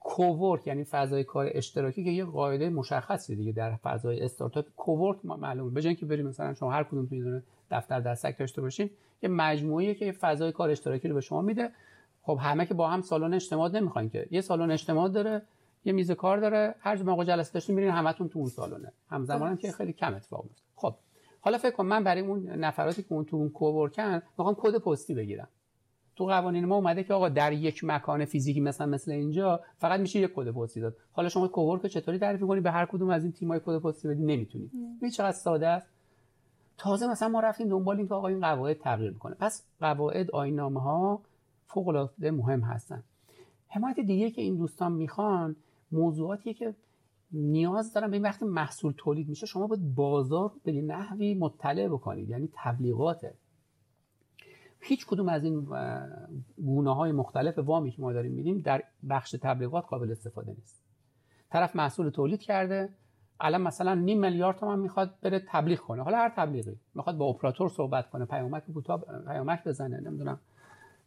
کوورک 0.00 0.66
یعنی 0.66 0.84
فضای 0.84 1.24
کار 1.24 1.50
اشتراکی 1.54 2.04
که 2.04 2.10
یه 2.10 2.24
قاعده 2.24 2.70
مشخصی 2.70 3.36
دیگه 3.36 3.52
در 3.52 3.76
فضای 3.76 4.20
استارتاپ. 4.20 4.66
کوورک 4.76 5.24
معلومه 5.24 5.70
بجن 5.70 5.94
که 5.94 6.06
بریم 6.06 6.26
مثلا 6.26 6.54
شما 6.54 6.72
هر 6.72 6.84
کدوم 6.84 7.06
تو 7.06 7.40
دفتر 7.70 8.00
دستک 8.00 8.38
داشته 8.38 8.62
باشین 8.62 8.90
یه 9.22 9.28
مجموعه 9.28 9.94
که 9.94 10.12
فضای 10.12 10.52
کار 10.52 10.70
اشتراکی 10.70 11.08
رو 11.08 11.14
به 11.14 11.20
شما 11.20 11.42
میده. 11.42 11.70
خب 12.22 12.38
همه 12.40 12.66
که 12.66 12.74
با 12.74 12.88
هم 12.88 13.00
سالن 13.00 13.34
اجتماع 13.34 13.70
نمی‌خواین 13.70 14.10
که. 14.10 14.28
یه 14.30 14.40
سالن 14.40 14.70
اجتماع 14.70 15.08
داره 15.08 15.42
یه 15.84 15.92
میز 15.92 16.10
کار 16.10 16.38
داره. 16.38 16.74
هر 16.80 17.02
موقع 17.02 17.24
جلسه 17.24 17.52
داشتین 17.52 17.74
میرین 17.74 17.90
همتون 17.90 18.28
تو 18.28 18.38
اون 18.38 18.48
سالونه 18.48 18.92
همزمان 19.08 19.48
هم 19.48 19.56
که 19.56 19.72
خیلی 19.72 19.92
کم 19.92 20.14
اتفاق 20.14 20.44
میفته 20.44 20.62
خب 20.74 20.94
حالا 21.40 21.58
فکر 21.58 21.70
کن 21.70 21.86
من 21.86 22.04
برای 22.04 22.20
اون 22.20 22.46
نفراتی 22.46 23.02
که 23.02 23.12
اون 23.12 23.24
تو 23.24 23.36
اون 23.36 23.48
کوورکن 23.48 24.22
می‌خوام 24.38 24.56
کد 24.58 24.78
پستی 24.78 25.14
بگیرم. 25.14 25.48
تو 26.16 26.26
قوانین 26.26 26.64
ما 26.64 26.74
اومده 26.74 27.04
که 27.04 27.14
آقا 27.14 27.28
در 27.28 27.52
یک 27.52 27.84
مکان 27.84 28.24
فیزیکی 28.24 28.60
مثلا 28.60 28.86
مثل 28.86 29.12
اینجا 29.12 29.60
فقط 29.78 30.00
میشه 30.00 30.20
یک 30.20 30.32
کد 30.34 30.50
پستی 30.50 30.80
داد. 30.80 30.96
حالا 31.12 31.28
شما 31.28 31.48
کوورک 31.48 31.86
چطوری 31.86 32.18
تعریف 32.18 32.42
می‌کنی؟ 32.42 32.60
به 32.60 32.70
هر 32.70 32.86
کدوم 32.86 33.10
از 33.10 33.22
این 33.24 33.32
تیم‌های 33.32 33.60
کد 33.64 33.78
پستی 33.78 34.08
بدی 34.08 34.22
نمی‌تونی. 34.22 34.70
ببین 34.98 35.10
چقدر 35.10 35.32
ساده 35.32 35.68
است؟ 35.68 35.86
تازه 36.78 37.06
مثلا 37.06 37.28
ما 37.28 37.40
رفتیم 37.40 37.68
دنبال 37.68 37.96
این 37.96 38.08
که 38.08 38.14
آقا 38.14 38.28
این 38.28 38.40
قواعد 38.40 38.78
تغییر 38.78 39.10
می‌کنه 39.10 39.36
پس 39.38 39.64
قواعد 39.80 40.30
آیین‌نامه 40.30 40.80
ها 40.80 41.20
فوق 41.66 41.88
العاده 41.88 42.30
مهم 42.30 42.60
هستن. 42.60 43.02
حمایت 43.68 44.00
دیگه 44.00 44.30
که 44.30 44.42
این 44.42 44.56
دوستان 44.56 44.92
می‌خوان 44.92 45.56
موضوعاتیه 45.92 46.54
که 46.54 46.74
نیاز 47.32 47.92
دارن 47.92 48.10
به 48.10 48.16
این 48.16 48.22
وقتی 48.22 48.44
محصول 48.44 48.94
تولید 48.96 49.28
میشه 49.28 49.46
شما 49.46 49.66
باید 49.66 49.94
بازار 49.94 50.52
به 50.64 50.72
نحوی 50.72 51.34
مطلع 51.34 51.88
بکنید 51.88 52.30
یعنی 52.30 52.48
تبلیغاته 52.52 53.34
هیچ 54.80 55.06
کدوم 55.06 55.28
از 55.28 55.44
این 55.44 55.68
گونه 56.56 56.94
های 56.94 57.12
مختلف 57.12 57.58
وامی 57.58 57.90
که 57.90 58.02
ما 58.02 58.12
داریم 58.12 58.32
میدیم 58.32 58.58
در 58.58 58.82
بخش 59.08 59.30
تبلیغات 59.30 59.84
قابل 59.86 60.10
استفاده 60.10 60.52
نیست. 60.52 60.82
طرف 61.50 61.76
محصول 61.76 62.10
تولید 62.10 62.40
کرده 62.40 62.88
الان 63.40 63.62
مثلا 63.62 63.94
نیم 63.94 64.20
میلیارد 64.20 64.56
تومن 64.56 64.78
می‌خواد 64.78 65.14
بره 65.22 65.42
تبلیغ 65.48 65.78
کنه. 65.78 66.02
حالا 66.02 66.16
هر 66.16 66.32
تبلیغی 66.36 66.76
می‌خواد 66.94 67.16
با 67.16 67.24
اپراتور 67.24 67.68
صحبت 67.68 68.10
کنه 68.10 68.24
پیامک 68.24 68.66
کوتاه 68.74 69.04
پیامک 69.26 69.64
بزنه 69.64 70.00
نمی‌دونم 70.00 70.40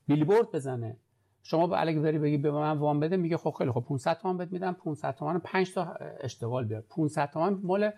بیلبورد 0.07 0.51
بزنه. 0.51 0.97
شما 1.43 1.67
به 1.67 1.79
الگ 1.79 2.01
بری 2.01 2.19
بگی 2.19 2.37
به 2.37 2.51
من 2.51 2.77
وام 2.77 2.99
بده 2.99 3.17
میگه 3.17 3.37
خب 3.37 3.51
خیلی 3.57 3.71
خب 3.71 3.81
500 3.81 4.17
تومن 4.17 4.37
بهت 4.37 4.51
میدم 4.51 4.73
500 4.73 5.15
تومن 5.15 5.39
5 5.39 5.73
تا 5.73 5.83
اشتغال 6.19 6.65
بیار. 6.65 6.81
500 6.89 7.29
تومن 7.29 7.59
مال 7.63 7.91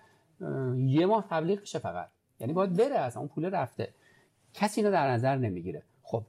یه 0.77 1.05
ماه 1.05 1.25
تبلیغشه 1.29 1.79
فقط. 1.79 2.09
یعنی 2.39 2.53
باید 2.53 2.77
بره 2.77 2.95
اصلا 2.95 3.19
اون 3.19 3.29
پول 3.29 3.45
رفته. 3.45 3.93
کسی 4.53 4.81
اینو 4.81 4.93
در 4.93 5.11
نظر 5.11 5.35
نمی‌گیره. 5.35 5.83
خب 6.03 6.23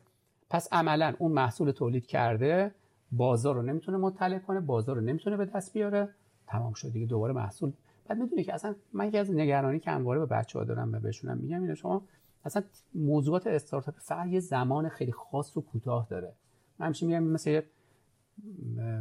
پس 0.50 0.68
عملا 0.72 1.14
اون 1.18 1.32
محصول 1.32 1.70
تولید 1.70 2.06
کرده 2.06 2.74
بازار 3.12 3.54
رو 3.54 3.62
نمی‌تونه 3.62 3.98
مطلع 3.98 4.38
کنه 4.38 4.60
بازار 4.60 4.96
رو 4.96 5.02
نمی‌تونه 5.02 5.36
به 5.36 5.44
دست 5.44 5.72
بیاره. 5.72 6.08
تمام 6.46 6.72
شد 6.72 6.92
دیگه 6.92 7.06
دوباره 7.06 7.32
محصول. 7.32 7.72
بعد 8.08 8.18
می‌دونی 8.18 8.44
که 8.44 8.54
اصلا 8.54 8.74
من 8.92 9.08
یکی 9.08 9.18
از 9.18 9.34
نگرانی 9.34 9.78
که 9.78 9.90
همواره 9.90 10.20
به 10.20 10.26
بچه‌ها 10.26 10.64
دارم 10.64 10.92
و 10.92 10.98
بهشونم 11.00 11.38
میگم 11.38 11.60
اینه 11.62 11.74
شما 11.74 12.02
اصلا 12.44 12.62
موضوعات 12.94 13.46
استارتاپ 13.46 13.94
فقط 13.98 14.26
یه 14.26 14.40
زمان 14.40 14.88
خیلی 14.88 15.12
خاص 15.12 15.56
و 15.56 15.60
کوتاه 15.60 16.06
داره. 16.10 16.32
همیشه 16.80 17.06
میگم 17.06 17.22
مثل 17.22 17.60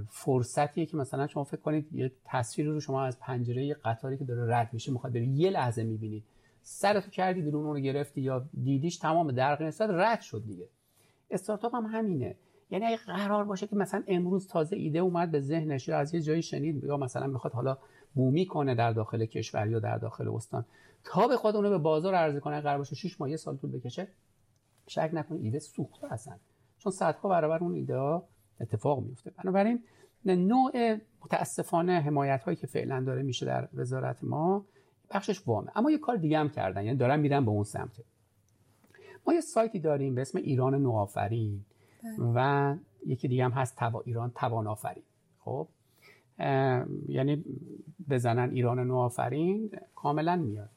فرصتیه 0.09 0.85
که 0.85 0.97
مثلا 0.97 1.27
شما 1.27 1.43
فکر 1.43 1.61
کنید 1.61 1.93
یه 1.93 2.11
تصویر 2.25 2.67
رو 2.67 2.79
شما 2.79 3.03
از 3.03 3.19
پنجره 3.19 3.73
قطاری 3.73 4.17
که 4.17 4.25
داره 4.25 4.55
رد 4.55 4.69
میشه 4.73 4.91
می‌خواد 4.91 5.13
بری 5.13 5.27
یه 5.27 5.49
لحظه 5.49 5.83
می‌بینید 5.83 6.23
سرتو 6.63 7.09
کردی 7.09 7.41
بیرون 7.41 7.63
رو 7.63 7.79
گرفتی 7.79 8.21
یا 8.21 8.45
دیدیش 8.63 8.97
تمام 8.97 9.31
در 9.31 9.63
نسبت 9.63 9.89
رد 9.89 10.21
شد 10.21 10.43
دیگه. 10.47 10.67
استارتاپ 11.31 11.75
هم 11.75 11.85
همینه. 11.85 12.35
یعنی 12.71 12.85
اگه 12.85 12.97
قرار 12.97 13.43
باشه 13.43 13.67
که 13.67 13.75
مثلا 13.75 14.03
امروز 14.07 14.47
تازه 14.47 14.75
ایده 14.75 14.99
اومد 14.99 15.31
به 15.31 15.39
ذهنش 15.39 15.89
از 15.89 16.13
یه 16.13 16.21
جایی 16.21 16.41
شنید 16.41 16.83
یا 16.83 16.97
مثلا 16.97 17.27
می‌خواد 17.27 17.53
حالا 17.53 17.77
بومی 18.13 18.45
کنه 18.45 18.75
در 18.75 18.93
داخل 18.93 19.25
کشور 19.25 19.67
یا 19.67 19.79
در 19.79 19.97
داخل 19.97 20.27
استان 20.27 20.65
تا 21.03 21.27
به 21.27 21.38
خود 21.38 21.55
اونو 21.55 21.69
به 21.69 21.77
بازار 21.77 22.15
عرضه 22.15 22.39
کنه 22.39 22.61
قرار 22.61 22.77
باشه 22.77 22.95
6 22.95 23.21
ماه 23.21 23.29
یه 23.29 23.38
سال 23.38 23.57
طول 23.57 23.71
بکشه 23.71 24.07
شک 24.88 25.09
نکنید 25.13 25.43
ایده 25.43 25.59
سوخته 25.59 26.07
هستن 26.07 26.39
چون 26.86 26.91
صدها 26.91 27.30
برابر 27.30 27.58
اون 27.58 27.74
ایده 27.74 28.21
اتفاق 28.62 29.04
میفته. 29.04 29.32
بنابراین 29.43 29.84
نوع 30.26 30.98
متاسفانه 31.26 32.02
حمایت 32.02 32.43
هایی 32.43 32.58
که 32.58 32.67
فعلا 32.67 33.04
داره 33.04 33.21
میشه 33.21 33.45
در 33.45 33.67
وزارت 33.74 34.24
ما 34.24 34.65
بخشش 35.10 35.48
وامه. 35.48 35.71
اما 35.76 35.91
یه 35.91 35.98
کار 35.98 36.17
دیگه 36.17 36.39
هم 36.39 36.50
کردن 36.50 36.86
یعنی 36.86 36.98
دارن 36.98 37.19
میرن 37.19 37.45
به 37.45 37.52
اون 37.52 37.63
سمت. 37.63 38.02
ما 39.28 39.34
یه 39.34 39.41
سایتی 39.41 39.80
داریم 39.80 40.15
به 40.15 40.21
اسم 40.21 40.38
ایران 40.38 40.76
نوآفرین 40.76 41.65
بله. 42.04 42.13
و 42.36 42.76
یکی 43.06 43.28
دیگه 43.28 43.45
هم 43.45 43.52
هست 43.52 43.76
توا 43.76 44.02
ایران 44.06 44.32
توان 44.36 44.67
آفرین 44.67 45.04
خب 45.39 45.67
یعنی 47.08 47.45
بزنن 48.10 48.50
ایران 48.50 48.80
نوآفرین 48.80 49.71
کاملا 49.95 50.36
میاد. 50.36 50.69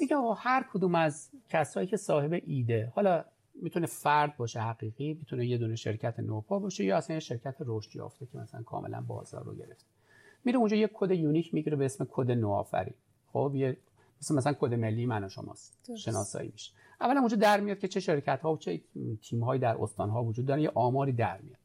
میگه 0.00 0.16
هر 0.36 0.66
کدوم 0.72 0.94
از 0.94 1.30
کسایی 1.48 1.86
که 1.86 1.96
صاحب 1.96 2.42
ایده 2.46 2.92
حالا 2.94 3.24
می‌تونه 3.62 3.86
فرد 3.86 4.36
باشه 4.36 4.60
حقیقی 4.60 5.14
می‌تونه 5.14 5.46
یه 5.46 5.58
دونه 5.58 5.76
شرکت 5.76 6.20
نوپا 6.20 6.58
باشه 6.58 6.84
یا 6.84 6.96
اصلا 6.96 7.14
یه 7.14 7.20
شرکت 7.20 7.56
رشد 7.60 7.96
یافته 7.96 8.26
که 8.26 8.38
مثلا 8.38 8.62
کاملا 8.62 9.00
بازار 9.00 9.44
رو 9.44 9.54
گرفته 9.54 9.84
میره 10.44 10.58
اونجا 10.58 10.76
یه 10.76 10.90
کد 10.94 11.10
یونیک 11.10 11.54
می‌گیره 11.54 11.76
به 11.76 11.84
اسم 11.84 12.06
کد 12.10 12.30
نوآفرین. 12.30 12.94
خب 13.32 13.52
یه 13.54 13.76
مثل 14.22 14.34
مثلا 14.34 14.52
کد 14.60 14.74
ملی 14.74 15.06
من 15.06 15.24
و 15.24 15.28
شماست. 15.28 15.92
شناسایی 15.96 16.50
میشه. 16.52 16.72
اولا 17.00 17.20
اونجا 17.20 17.36
در 17.36 17.60
میاد 17.60 17.78
که 17.78 17.88
چه 17.88 18.00
شرکت 18.00 18.40
ها 18.40 18.52
و 18.52 18.56
چه 18.56 18.80
تیم 19.22 19.44
هایی 19.44 19.60
در 19.60 19.76
استان 19.80 20.10
ها 20.10 20.24
وجود 20.24 20.46
دارن 20.46 20.60
یه 20.60 20.72
آماری 20.74 21.12
در 21.12 21.40
میاد. 21.40 21.58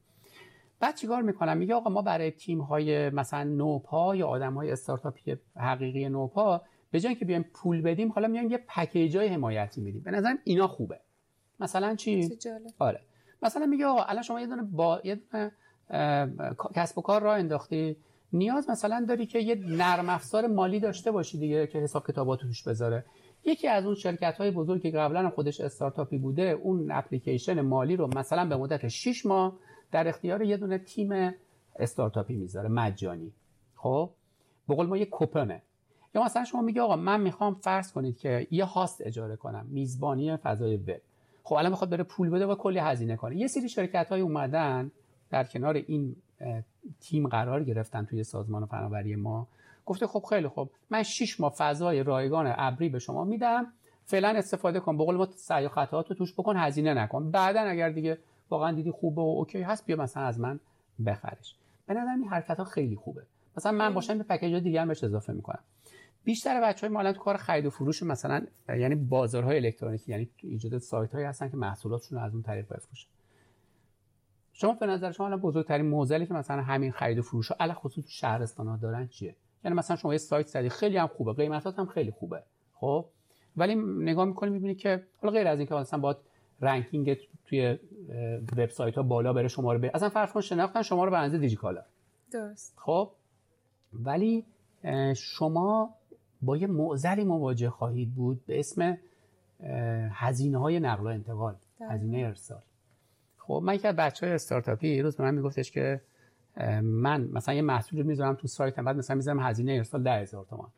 بعد 0.80 0.96
چیکار 0.96 1.22
می‌کنم؟ 1.22 1.58
میگه 1.58 1.74
آقا 1.74 1.90
ما 1.90 2.02
برای 2.02 2.32
تیم 2.32 2.62
های 2.62 3.10
مثلا 3.10 3.44
نوپا 3.44 4.16
یا 4.16 4.28
آدم 4.28 4.54
های 4.54 4.72
استارتاپی 4.72 5.38
حقیقی 5.56 6.10
نوپا 6.10 6.62
به 6.92 7.00
جای 7.00 7.16
که 7.16 7.26
بیایم 7.26 7.44
پول 7.54 7.82
بدیم 7.82 8.12
حالا 8.12 8.28
میایم 8.28 8.52
یه 8.52 8.58
پکیج 8.68 9.18
های 9.18 9.28
حمایتی 9.28 9.82
میدیم 9.82 10.02
به 10.02 10.12
نظرم 10.12 10.38
اینا 10.44 10.68
خوبه. 10.68 11.00
مثلا 11.60 11.96
چی؟ 11.96 12.30
آره. 12.80 13.02
مثلا 13.44 13.66
میگه 13.66 13.86
آقا 13.86 14.04
الان 14.04 14.24
شما 14.24 14.42
یه 14.42 14.48
دونه 14.48 14.62
با 14.62 15.02
یه 15.04 15.16
دونه 15.16 15.52
کسب 16.76 16.98
و 16.98 17.02
کار 17.02 17.22
را 17.22 17.34
انداختی. 17.34 17.98
نیاز 18.34 18.70
مثلا 18.70 19.06
داری 19.10 19.26
که 19.26 19.40
یه 19.40 19.56
نرم 19.56 20.10
افزار 20.10 20.48
مالی 20.48 20.80
داشته 20.80 21.12
باشی 21.12 21.38
دیگه 21.38 21.68
که 21.68 21.80
حساب 21.80 22.08
کتابات 22.08 22.40
توش 22.40 22.68
بذاره. 22.68 23.06
یکی 23.44 23.68
از 23.68 23.86
اون 23.86 23.96
شرکت 23.96 24.38
های 24.38 24.52
بزرگ 24.52 24.82
که 24.82 24.92
قبلا 24.92 25.30
خودش 25.30 25.62
استارتاپی 25.62 26.18
بوده 26.18 26.44
اون 26.44 26.92
اپلیکیشن 26.92 27.62
مالی 27.62 27.96
رو 27.96 28.08
مثلا 28.18 28.46
به 28.50 28.58
مدت 28.58 28.88
6 28.88 29.26
ماه 29.26 29.60
در 29.92 30.08
اختیار 30.08 30.42
یه 30.42 30.58
دونه 30.58 30.78
تیم 30.78 31.34
استارتاپی 31.80 32.36
می‌ذاره 32.36 32.70
مجانی. 32.70 33.34
خب؟ 33.76 34.10
به 34.68 34.76
قول 34.76 34.88
ما 34.88 34.98
یه 34.98 35.06
کوپنه. 35.06 35.62
یا 36.16 36.24
مثلا 36.24 36.44
شما 36.44 36.62
میگه 36.62 36.82
آقا 36.82 36.96
من 36.96 37.22
می‌خوام 37.22 37.54
فرض 37.54 37.92
کنید 37.92 38.18
که 38.18 38.48
یه 38.52 38.66
هاست 38.66 39.02
اجاره 39.06 39.36
کنم 39.36 39.66
میزبانی 39.70 40.38
فضای 40.38 40.78
وب. 40.78 41.02
خب 41.46 41.56
الان 41.56 41.72
می‌خواد 41.72 41.90
بره 41.90 42.04
پول 42.04 42.30
بده 42.30 42.46
و 42.46 42.56
کلی 42.56 42.80
هزینه 42.80 43.16
کنه. 43.16 43.36
یه 43.36 43.48
سری 43.48 43.70
شرکت 43.70 44.10
های 44.10 44.22
اومدن 44.22 44.92
در 45.30 45.44
کنار 45.44 45.74
این 45.76 46.16
تیم 47.00 47.28
قرار 47.28 47.64
گرفتن 47.64 48.06
توی 48.06 48.24
سازمان 48.24 48.66
فناوری 48.66 49.16
ما. 49.16 49.48
گفته 49.86 50.08
خب 50.08 50.24
خیلی 50.30 50.48
خب. 50.48 50.70
من 50.90 51.04
6 51.04 51.40
ماه 51.40 51.54
فضای 51.58 52.04
رایگان 52.04 52.54
ابری 52.58 52.90
به 52.90 53.00
شما 53.00 53.24
میدم. 53.24 53.68
فعلا 54.06 54.30
استفاده 54.30 54.80
کن. 54.80 54.98
به 54.98 55.04
قول 55.04 55.16
ما 55.16 55.28
سعی 55.36 55.66
و 55.66 55.70
خطاات 55.70 56.10
رو 56.10 56.16
توش 56.16 56.34
بکن 56.34 56.58
هزینه 56.58 56.94
نکن. 56.94 57.32
بعدا 57.32 57.62
اگر 57.62 57.90
دیگه 57.90 58.18
واقعا 58.50 58.72
دیدی 58.72 58.92
خوبه 58.92 59.22
و 59.22 59.26
اوکی 59.26 59.62
هست 59.62 59.86
بیا 59.86 59.96
مثلا 59.96 60.24
از 60.24 60.40
من 60.40 60.60
بخرش. 61.06 61.56
به 61.88 61.94
نظر 61.94 62.12
این 62.12 62.28
حرکت 62.28 62.58
ها 62.58 62.64
خیلی 62.64 62.96
خوبه. 62.96 63.22
مثلا 63.58 63.72
من 63.72 63.94
باشم 63.94 64.18
به 64.18 64.24
پکیج 64.24 64.64
دیگه 64.64 64.82
هم 64.82 64.88
بهش 64.88 65.04
اضافه 65.04 65.34
می‌کنم. 65.34 65.64
بیشتر 66.26 66.62
بچه 66.62 66.88
های 66.88 66.94
ما 66.94 67.14
تو 67.14 67.20
کار 67.20 67.38
خرید 67.38 67.66
و 67.66 67.70
فروش 67.70 68.04
مثلا 68.04 68.46
یعنی 68.70 68.96
بازارهای 68.96 69.58
الکترونیکی 69.58 70.12
یعنی 70.12 70.30
ایجاد 70.44 70.78
سایت 70.78 71.14
هایی 71.14 71.26
هستن 71.26 71.50
که 71.50 71.58
محصولاتشون 71.58 72.18
رو 72.18 72.24
از 72.24 72.34
اون 72.34 72.44
طریق 72.44 72.66
بفروشن. 72.66 73.08
شما 74.54 74.74
به 74.74 74.86
نظر 74.86 75.12
شما 75.12 75.26
الان 75.26 75.40
بزرگترین 75.42 75.86
موزلی 75.86 76.26
که 76.26 76.34
مثلا 76.34 76.62
همین 76.62 76.92
خرید 76.92 77.20
و 77.20 77.22
فروش 77.22 77.52
ها 77.52 77.74
خصوص 77.74 78.06
شهرستان 78.08 78.68
ها 78.68 78.78
دارن 78.78 79.08
چیه؟ 79.08 79.36
یعنی 79.64 79.78
مثلا 79.78 79.98
شما 79.98 80.14
یه 80.14 80.18
سایت 80.18 80.48
زدی 80.48 80.70
خیلی 80.70 80.98
هم 80.98 81.08
خوبه 81.08 81.34
قیمتات 81.34 81.80
هم 81.80 81.86
خیلی 81.86 82.12
خوبه 82.12 82.44
خب؟ 82.74 83.06
ولی 83.58 83.76
نگاه 83.76 84.26
می‌کنی 84.26 84.50
می‌بینی 84.50 84.76
که 84.76 85.04
حالا 85.22 85.34
غیر 85.34 85.48
از 85.48 85.60
اینکه 85.60 85.76
مثلا 85.76 86.00
باید 86.00 86.18
رنکینگ 86.62 87.18
توی 87.46 87.80
وبسایت 88.58 88.96
ها 88.96 89.04
بالا 89.04 89.34
بره 89.34 89.48
شما 89.48 89.74
رو 89.74 89.80
به 89.80 89.92
اصلا 89.94 90.10
فرض 90.10 90.32
کن 90.32 90.42
شناختن 90.42 90.82
شما 90.82 91.06
رو 91.06 91.12
به 91.12 91.18
اندازه 91.18 91.38
دیجیکالا 91.38 91.82
درست. 92.32 92.74
خب؟ 92.78 93.12
ولی 93.94 94.46
شما 95.16 95.96
با 96.42 96.58
یه 96.58 96.68
معذری 96.68 97.24
مواجه 97.24 97.70
خواهید 97.70 98.16
بود 98.16 98.46
به 98.46 98.60
اسم 98.60 98.98
هزینه 100.12 100.58
های 100.58 100.80
نقل 100.80 101.04
و 101.04 101.08
انتقال 101.08 101.56
هزینه 101.90 102.18
ارسال. 102.18 102.62
خب 103.38 103.62
من 103.66 103.78
که 103.78 103.92
بچه 103.92 104.26
های 104.26 104.36
استارتاپی 104.36 104.96
یه 104.96 105.04
روز 105.04 105.16
به 105.18 105.24
من 105.24 105.34
میگفتش 105.34 105.72
که 105.72 106.02
من 106.84 107.22
مثلا 107.22 107.56
یه 107.56 107.62
محصول 107.62 108.02
می‌ذارم 108.02 108.36
تو 108.36 108.48
سایتم 108.48 108.86
بعد 108.86 108.98
مثلا 108.98 109.16
می‌ذارم 109.16 109.40
هزینه 109.40 109.74
ارسال 109.74 110.04
10000 110.04 110.46
تومان. 110.46 110.70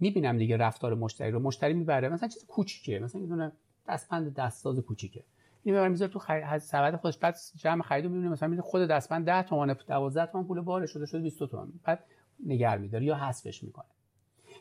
می‌بینم 0.00 0.38
دیگه 0.38 0.56
رفتار 0.56 0.94
مشتری 0.94 1.30
رو. 1.30 1.40
مشتری 1.40 1.74
می‌بره. 1.74 2.08
مثلا 2.08 2.28
چیز 2.28 2.46
کوچیکه. 2.46 2.98
مثلا 2.98 3.20
یه 3.20 3.26
دونه 3.26 3.52
دستبند 3.88 4.34
دستساز 4.34 4.78
کوچیکه. 4.78 5.24
این 5.62 5.74
می‌بره 5.74 5.88
می‌ذاره 5.88 6.12
تو 6.12 6.18
خرید 6.18 6.58
سبد 6.58 6.96
خودش. 6.96 7.18
بعد 7.18 7.36
جمع 7.56 7.82
خرید 7.82 8.04
رو 8.04 8.10
می‌بینه. 8.10 8.30
مثلا 8.32 8.48
میده 8.48 8.62
خود 8.62 8.88
دستبند 8.88 9.26
10 9.26 9.42
تومن 9.42 9.76
12 9.86 10.32
تومن 10.32 10.44
پول 10.44 10.60
بار 10.60 10.86
شده 10.86 11.06
شده 11.06 11.20
20 11.20 11.44
تومن 11.44 11.68
بعد 11.84 12.04
نگر 12.46 12.78
میداره 12.78 13.04
یا 13.04 13.14
حذفش 13.14 13.64
می‌کنه. 13.64 13.86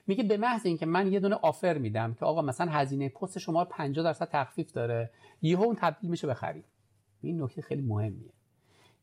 میگه 0.07 0.23
به 0.23 0.37
محض 0.37 0.65
اینکه 0.65 0.85
من 0.85 1.11
یه 1.11 1.19
دونه 1.19 1.35
آفر 1.35 1.77
میدم 1.77 2.13
که 2.13 2.25
آقا 2.25 2.41
مثلا 2.41 2.71
هزینه 2.71 3.09
پست 3.09 3.39
شما 3.39 3.65
50 3.65 4.03
درصد 4.03 4.29
تخفیف 4.29 4.71
داره 4.71 5.09
یهو 5.41 5.63
اون 5.63 5.75
تبدیل 5.75 6.09
میشه 6.09 6.27
به 6.27 6.33
خرید. 6.33 6.65
این 7.21 7.41
نکته 7.43 7.61
خیلی 7.61 7.81
مهمیه. 7.81 8.29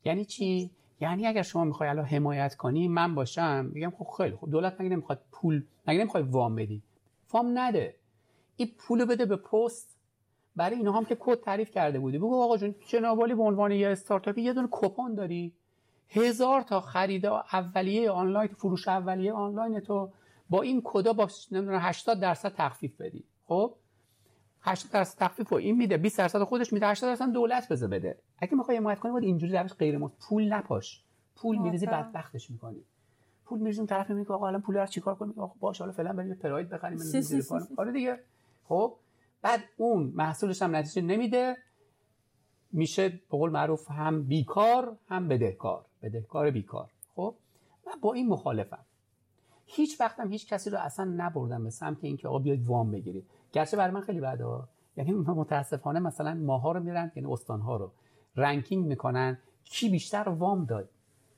یعنی 0.04 0.24
چی؟ 0.24 0.70
یعنی 1.00 1.26
اگر 1.26 1.42
شما 1.42 1.64
می‌خوای 1.64 1.88
الان 1.88 2.04
حمایت 2.04 2.54
کنی 2.54 2.88
من 2.88 3.14
باشم 3.14 3.70
میگم 3.72 3.90
خب 3.90 4.06
خیلی 4.16 4.36
خب 4.36 4.50
دولت 4.50 4.80
مگه 4.80 4.88
نمی‌خواد 4.90 5.22
پول 5.32 5.62
مگه 5.86 6.00
نمی‌خوای 6.00 6.22
وام 6.22 6.56
بدی؟ 6.56 6.82
وام 7.32 7.58
نده. 7.58 7.94
این 8.56 8.70
پول 8.78 9.04
بده 9.04 9.26
به 9.26 9.36
پست. 9.36 9.96
برای 10.56 10.76
اینا 10.76 10.92
هم 10.92 11.04
که 11.04 11.16
کد 11.20 11.40
تعریف 11.40 11.70
کرده 11.70 11.98
بودی. 11.98 12.18
بگو 12.18 12.42
آقا 12.42 12.56
جون 12.56 12.74
جناب 12.88 13.34
به 13.34 13.42
عنوان 13.42 13.72
یه 13.72 13.88
استارتاپی 13.88 14.42
یه 14.42 14.52
دونه 14.52 14.68
کپون 14.70 15.14
داری. 15.14 15.52
هزار 16.08 16.60
تا 16.60 16.80
خرید 16.80 17.26
اولیه 17.26 18.10
آنلاین 18.10 18.48
فروش 18.48 18.88
اولیه 18.88 19.32
آنلاین 19.32 19.80
تو. 19.80 20.10
با 20.50 20.62
این 20.62 20.82
کدا 20.84 21.12
با 21.12 21.28
نمی‌دونم 21.52 21.78
80 21.82 22.20
درصد 22.20 22.54
تخفیف 22.54 23.00
بدی. 23.00 23.24
خب؟ 23.46 23.74
80 24.62 24.92
درصد 24.92 25.18
تخفیف 25.18 25.48
رو 25.48 25.56
این 25.56 25.76
میده 25.76 25.96
20 25.96 26.18
درصد 26.18 26.42
خودش 26.42 26.72
میده 26.72 26.86
80 26.86 27.10
درصد 27.10 27.32
دولت 27.32 27.72
بزه 27.72 27.88
بده. 27.88 28.18
اگه 28.38 28.54
می‌خوای 28.54 28.76
حمایت 28.76 28.98
کنی 28.98 29.12
باید 29.12 29.24
اینجوری 29.24 29.52
روش 29.52 29.72
غیر 29.72 29.98
مد 29.98 30.12
پول 30.28 30.52
نپاش. 30.52 31.02
پول 31.36 31.58
میریزی 31.58 31.86
بدبختش 31.86 32.50
می‌کنی. 32.50 32.84
پول 33.44 33.58
میریزی 33.58 33.78
اون 33.78 33.86
طرف 33.86 34.10
میگه 34.10 34.32
آقا 34.32 34.46
الان 34.46 34.60
پول 34.60 34.76
رو 34.76 34.86
چیکار 34.86 35.14
کنیم؟ 35.14 35.34
آقا 35.38 35.54
باشه 35.60 35.84
حالا 35.84 35.92
فعلا 35.92 36.12
بریم 36.12 36.34
پراید 36.34 36.68
بخریم 36.68 36.98
آره 37.76 37.92
دیگه. 37.92 38.18
خب؟ 38.64 38.96
بعد 39.42 39.60
اون 39.76 40.12
محصولش 40.14 40.62
هم 40.62 40.76
نتیجه 40.76 41.02
نمیده. 41.02 41.56
میشه 42.72 43.08
به 43.08 43.18
قول 43.30 43.50
معروف 43.50 43.90
هم 43.90 44.22
بیکار 44.22 44.96
هم 45.08 45.28
بدهکار. 45.28 45.84
بدهکار 46.02 46.50
بیکار. 46.50 46.90
خب؟ 47.16 47.34
من 47.86 47.92
با 48.00 48.12
این 48.14 48.28
مخالفم. 48.28 48.84
هیچ 49.66 50.00
وقتم 50.00 50.30
هیچ 50.32 50.48
کسی 50.48 50.70
رو 50.70 50.78
اصلا 50.78 51.04
نبردم 51.16 51.64
به 51.64 51.70
سمت 51.70 52.04
اینکه 52.04 52.28
آقا 52.28 52.38
بیاید 52.38 52.66
وام 52.66 52.90
بگیرید. 52.90 53.26
گرچه 53.52 53.76
برای 53.76 53.94
من 53.94 54.00
خیلی 54.00 54.20
بده 54.20 54.44
یعنی 54.96 55.12
متاسفانه 55.40 56.00
مثلا 56.00 56.34
ماها 56.34 56.72
رو 56.72 56.80
میرن 56.80 57.12
یعنی 57.16 57.32
استانها 57.32 57.76
رو 57.76 57.92
رنکینگ 58.36 58.86
می‌کنن. 58.86 59.38
کی 59.64 59.88
بیشتر 59.88 60.28
وام 60.28 60.64
داد؟ 60.64 60.88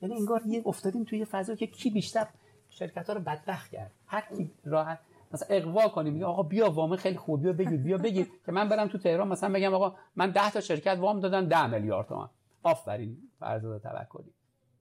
یعنی 0.03 0.17
انگار 0.17 0.43
یه 0.47 0.63
افتادیم 0.67 1.05
توی 1.05 1.25
فضا 1.25 1.55
که 1.55 1.67
کی 1.67 1.91
بیشتر 1.91 2.27
شرکت 2.71 3.07
ها 3.09 3.13
رو 3.13 3.21
بدبخت 3.21 3.71
کرد. 3.71 3.91
هر 4.07 4.25
کی 4.37 4.51
راحت 4.65 4.99
مثلا 5.33 5.49
اقوا 5.57 5.89
کنیم 5.89 6.23
آقا 6.23 6.43
بیا 6.43 6.71
وام 6.71 6.97
خیلی 6.97 7.17
خوب 7.17 7.43
بیا 7.43 7.53
بگیر 7.53 7.77
بیا 7.77 7.99
بگیر 7.99 8.27
که 8.47 8.53
من 8.53 8.69
برم 8.69 8.89
تو 8.89 8.99
تهران 8.99 9.29
مثلا 9.29 9.53
بگم 9.53 9.75
آقا 9.75 9.97
من 10.17 10.31
10 10.31 10.51
تا 10.51 10.61
شرکت 10.61 10.97
وام 11.01 11.21
دادن 11.21 11.49
10 11.49 11.67
میلیارد 11.67 12.07
تومان. 12.07 12.31
آفرین 12.63 13.17
فرزاد 13.41 13.83
توکلی. 13.83 14.33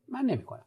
من 0.08 0.26
نمی‌کنم. 0.26 0.66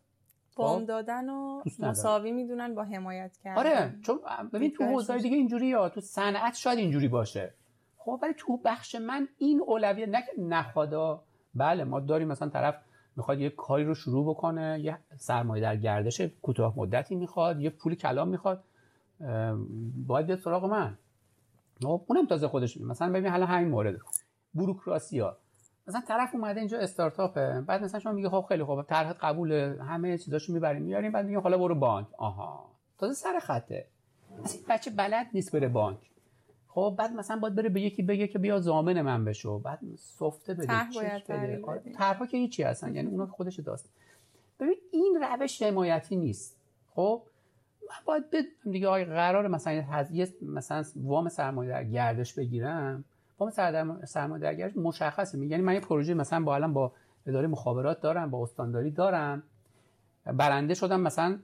وام 0.58 0.80
خب؟ 0.80 0.86
دادن 0.86 1.28
و 1.28 1.62
مساوی 1.78 2.32
می‌دونن 2.32 2.74
با 2.74 2.84
حمایت 2.84 3.36
کردن. 3.44 3.58
آره 3.58 3.94
چون 4.02 4.18
ببین 4.52 4.70
تو 4.70 4.84
حوزه 4.84 5.18
دیگه 5.18 5.36
اینجوری 5.36 5.66
یا 5.66 5.88
تو 5.88 6.00
صنعت 6.00 6.54
شاید 6.54 6.78
اینجوری 6.78 7.08
باشه. 7.08 7.54
خب 7.98 8.18
ولی 8.22 8.34
تو 8.36 8.56
بخش 8.64 8.94
من 8.94 9.28
این 9.38 9.60
اولویه 9.66 10.06
نه 10.06 10.22
که 10.22 10.42
نخوادا 10.42 11.22
بله 11.54 11.84
ما 11.84 12.00
داریم 12.00 12.28
مثلا 12.28 12.48
طرف 12.48 12.74
می‌خواد 13.16 13.40
یه 13.40 13.50
کاری 13.50 13.84
رو 13.84 13.94
شروع 13.94 14.30
بکنه 14.30 14.80
یه 14.82 14.98
سرمایه 15.16 15.62
در 15.62 15.76
گردش 15.76 16.20
کوتاه 16.20 16.74
مدتی 16.76 17.14
می‌خواد 17.14 17.60
یه 17.60 17.70
پول 17.70 17.94
کلام 17.94 18.28
می‌خواد 18.28 18.64
باید 20.06 20.26
بیاد 20.26 20.38
سراغ 20.38 20.64
من. 20.64 20.98
خب 21.82 22.02
اونم 22.06 22.26
تازه 22.26 22.48
خودش 22.48 22.80
مثلا 22.80 23.12
ببین 23.12 23.30
حالا 23.30 23.46
همین 23.46 23.68
مورد. 23.68 23.96
بوروکراسی 24.52 25.20
ها. 25.20 25.36
مثلا 25.88 26.00
طرف 26.08 26.34
اومده 26.34 26.60
اینجا 26.60 26.78
استارتاپه 26.78 27.60
بعد 27.60 27.82
مثلا 27.82 28.00
شما 28.00 28.12
میگه 28.12 28.28
خب 28.28 28.44
خیلی 28.48 28.64
خوب 28.64 28.82
طرح 28.82 29.12
قبول 29.12 29.52
همه 29.80 30.18
چیزاشو 30.18 30.52
می‌بریم 30.52 30.82
میاریم 30.82 31.12
بعد 31.12 31.26
میگه 31.26 31.40
حالا 31.40 31.58
برو 31.58 31.74
بانک. 31.74 32.06
آها. 32.18 32.70
تازه 32.98 33.14
سر 33.14 33.38
خطه. 33.38 33.86
مثلا 34.44 34.60
بچه 34.68 34.90
بلد 34.90 35.26
نیست 35.34 35.52
بره 35.52 35.68
بانک. 35.68 35.98
خب 36.68 36.94
بعد 36.98 37.12
مثلا 37.12 37.36
باید 37.38 37.54
بره 37.54 37.68
به 37.68 37.80
یکی 37.80 38.02
بگه 38.02 38.26
که 38.26 38.38
بیا 38.38 38.60
زامن 38.60 39.02
من 39.02 39.24
بشو. 39.24 39.58
بعد 39.58 39.78
سفته 39.96 40.54
بده 40.54 40.66
چک 40.92 41.26
بده. 41.26 41.92
طرحا 41.94 42.26
که 42.26 42.36
هیچی 42.36 42.62
هستن 42.62 42.94
یعنی 42.94 43.08
اونا 43.08 43.26
خودش 43.26 43.60
داست. 43.60 43.92
ببین 44.60 44.76
این 44.92 45.18
روش 45.22 45.62
حمایتی 45.62 46.16
نیست. 46.16 46.56
خب 46.94 47.22
من 47.90 47.96
باید 48.04 48.24
دیگه 48.70 48.88
آقای 48.88 49.04
قرار 49.04 49.48
مثلا 49.48 49.84
یه 50.12 50.28
مثلا 50.42 50.84
وام 50.96 51.28
سرمایه 51.28 51.70
در 51.70 51.84
گردش 51.84 52.34
بگیرم. 52.34 53.04
وام 53.38 53.50
سرمایه 54.04 54.42
در 54.42 54.54
گردش 54.54 54.76
مشخصه. 54.76 55.46
یعنی 55.46 55.62
من 55.62 55.74
یه 55.74 55.80
پروژه 55.80 56.14
مثلا 56.14 56.44
با 56.44 56.54
الان 56.54 56.72
با 56.72 56.92
اداره 57.26 57.46
مخابرات 57.46 58.00
دارم 58.00 58.30
با 58.30 58.42
استانداری 58.42 58.90
دارم 58.90 59.42
برنده 60.26 60.74
شدم 60.74 61.00
مثلا 61.00 61.38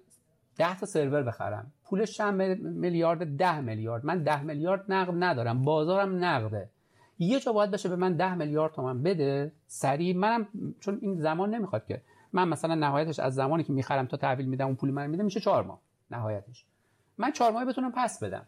10 0.57 0.79
تا 0.79 0.87
سرور 0.87 1.23
بخرم. 1.23 1.73
پولش 1.85 2.13
چند 2.13 2.43
میلیارد؟ 2.61 3.37
ده 3.37 3.61
میلیارد. 3.61 4.07
من 4.07 4.23
ده 4.23 4.43
میلیارد 4.43 4.85
نقد 4.89 5.25
ندارم. 5.25 5.63
بازارم 5.63 6.25
نقده. 6.25 6.71
یه 7.19 7.41
جا 7.41 7.53
باید 7.53 7.71
بشه 7.71 7.89
به 7.89 7.97
من 7.97 8.17
ده 8.17 8.35
میلیارد 8.35 8.73
تومن 8.73 9.03
بده. 9.03 9.53
سریع 9.67 10.17
منم 10.17 10.49
چون 10.81 10.99
این 11.03 11.21
زمان 11.21 11.55
نمی‌خواد 11.55 11.87
که. 11.87 12.03
من 12.33 12.49
مثلا 12.49 12.75
نهایتش 12.75 13.21
از 13.21 13.35
زمانی 13.35 13.65
که 13.65 13.73
می‌خرم 13.73 14.07
تا 14.07 14.17
تحویل 14.17 14.47
میدم 14.47 14.67
اون 14.67 14.75
پول 14.75 14.91
من 14.91 15.07
میده 15.07 15.23
میشه 15.23 15.41
چهار 15.41 15.65
ماه. 15.65 15.81
نهایتش. 16.11 16.65
من 17.19 17.33
چهار 17.33 17.53
ماه 17.53 17.65
بتونم 17.65 17.93
پس 17.97 18.23
بدم. 18.23 18.47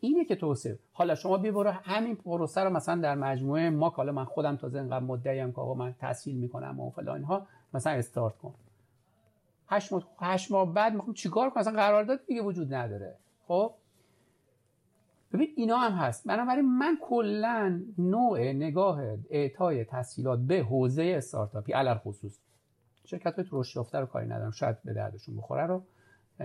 اینه 0.00 0.24
که 0.24 0.36
توصیه. 0.36 0.78
حالا 0.92 1.14
شما 1.14 1.36
بیا 1.36 1.52
برو 1.52 1.70
همین 1.70 2.16
پروسه 2.16 2.60
رو 2.60 2.70
مثلا 2.70 3.00
در 3.00 3.14
مجموعه 3.14 3.70
ما 3.70 3.88
حالا 3.88 4.12
من 4.12 4.24
خودم 4.24 4.56
تازه 4.56 4.78
اینقدر 4.78 5.04
مدعی 5.04 5.52
که 5.52 5.60
آقا 5.60 5.74
من 5.74 5.94
تسهیل 6.00 6.36
می‌کنم 6.36 6.80
و 6.80 6.90
فلان 6.90 7.16
اینها 7.16 7.46
مثلا 7.74 7.92
استارت 7.92 8.38
کن. 8.38 8.54
هشت 9.68 9.92
ماه, 9.92 10.02
هشت 10.20 10.52
ماه 10.52 10.74
بعد 10.74 10.94
می‌خوام 10.94 11.14
چیکار 11.14 11.50
کنم؟ 11.50 11.60
اصلا 11.60 11.72
قرارداد 11.72 12.26
دیگه 12.26 12.42
وجود 12.42 12.74
نداره. 12.74 13.16
خب؟ 13.48 13.74
ببین 15.32 15.48
اینا 15.56 15.76
هم 15.76 15.92
هست. 15.92 16.28
بنابراین 16.28 16.78
من 16.78 16.98
کلا 17.02 17.80
نوع 17.98 18.40
نگاه 18.40 19.00
اعطای 19.30 19.84
تسهیلات 19.84 20.38
به 20.38 20.62
حوزه 20.62 21.14
استارتاپی 21.16 21.72
علل 21.72 21.94
خصوص 21.94 22.38
شرکت 23.04 23.36
های 23.36 23.44
رشد 23.52 23.76
یافته 23.76 23.98
رو 23.98 24.06
کاری 24.06 24.26
ندارم. 24.26 24.50
شاید 24.50 24.82
به 24.82 24.92
دردشون 24.92 25.36
بخوره 25.36 25.66
رو. 25.66 25.82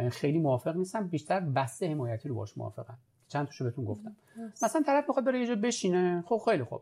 خیلی 0.09 0.39
موافق 0.39 0.75
نیستم. 0.75 1.07
بیشتر 1.07 1.39
بسته 1.39 1.89
حمایتی 1.89 2.29
رو 2.29 2.35
باش 2.35 2.57
موافقم. 2.57 2.97
چند 3.31 3.45
تاشو 3.45 3.63
بهتون 3.63 3.85
گفتم. 3.85 4.15
مثلا 4.63 4.81
طرف 4.85 5.07
می‌خواد 5.07 5.25
بره 5.25 5.39
یه 5.39 5.47
جا 5.47 5.55
بشینه. 5.55 6.23
خب 6.27 6.41
خیلی 6.45 6.63
خوب. 6.63 6.81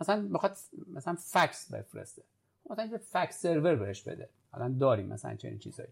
مثلا 0.00 0.22
می‌خواد 0.22 0.56
مثلا 0.94 1.14
فکس 1.14 1.72
بفرسته. 1.72 2.22
مثلا 2.70 2.84
یه 2.84 2.98
فکس 2.98 3.42
سرور 3.42 3.74
بهش 3.74 4.02
بده. 4.02 4.28
الان 4.54 4.78
داریم 4.78 5.06
مثلا 5.06 5.34
چنین 5.34 5.58
چیزایی. 5.58 5.88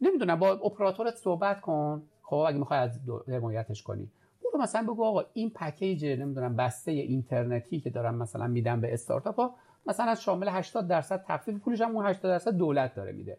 نمی‌دونم 0.00 0.38
با 0.38 0.48
اپراتورت 0.50 1.16
صحبت 1.16 1.60
کن. 1.60 2.02
خب 2.22 2.36
اگه 2.36 2.58
می‌خوای 2.58 2.80
از 2.80 2.98
حمایتش 3.28 3.82
کنی. 3.82 4.08
برو 4.44 4.62
مثلا 4.62 4.82
بگو 4.82 5.04
آقا 5.04 5.24
این 5.32 5.50
پکیج 5.50 6.04
نمی‌دونم 6.04 6.56
بسته 6.56 6.90
اینترنتی 6.90 7.80
که 7.80 7.90
دارم 7.90 8.14
مثلا 8.14 8.46
میدم 8.46 8.80
به 8.80 8.94
استارتاپ 8.94 9.36
ها 9.36 9.54
مثلا 9.86 10.14
شامل 10.14 10.48
80 10.48 10.88
درصد 10.88 11.24
تخفیف 11.28 11.58
پولش 11.58 11.80
هم 11.80 11.96
اون 11.96 12.06
80 12.06 12.22
درصد 12.22 12.50
دولت 12.50 12.94
داره 12.94 13.12
میده. 13.12 13.38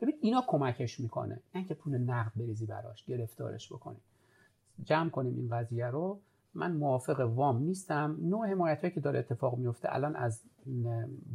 ببین 0.00 0.14
اینا 0.20 0.44
کمکش 0.46 1.00
می‌کنه. 1.00 1.40
نه 1.54 1.64
که 1.64 1.74
پول 1.74 1.98
نقد 1.98 2.32
بریزی 2.36 2.66
براش 2.66 3.04
گرفتارش 3.04 3.72
بکنی. 3.72 3.96
جمع 4.84 5.10
کنیم 5.10 5.34
این 5.34 5.48
قضیه 5.50 5.86
رو 5.86 6.18
من 6.54 6.72
موافق 6.72 7.20
وام 7.20 7.62
نیستم. 7.62 8.16
نوع 8.20 8.46
حمایت 8.46 8.94
که 8.94 9.00
داره 9.00 9.18
اتفاق 9.18 9.58
میفته 9.58 9.94
الان 9.94 10.16
از 10.16 10.42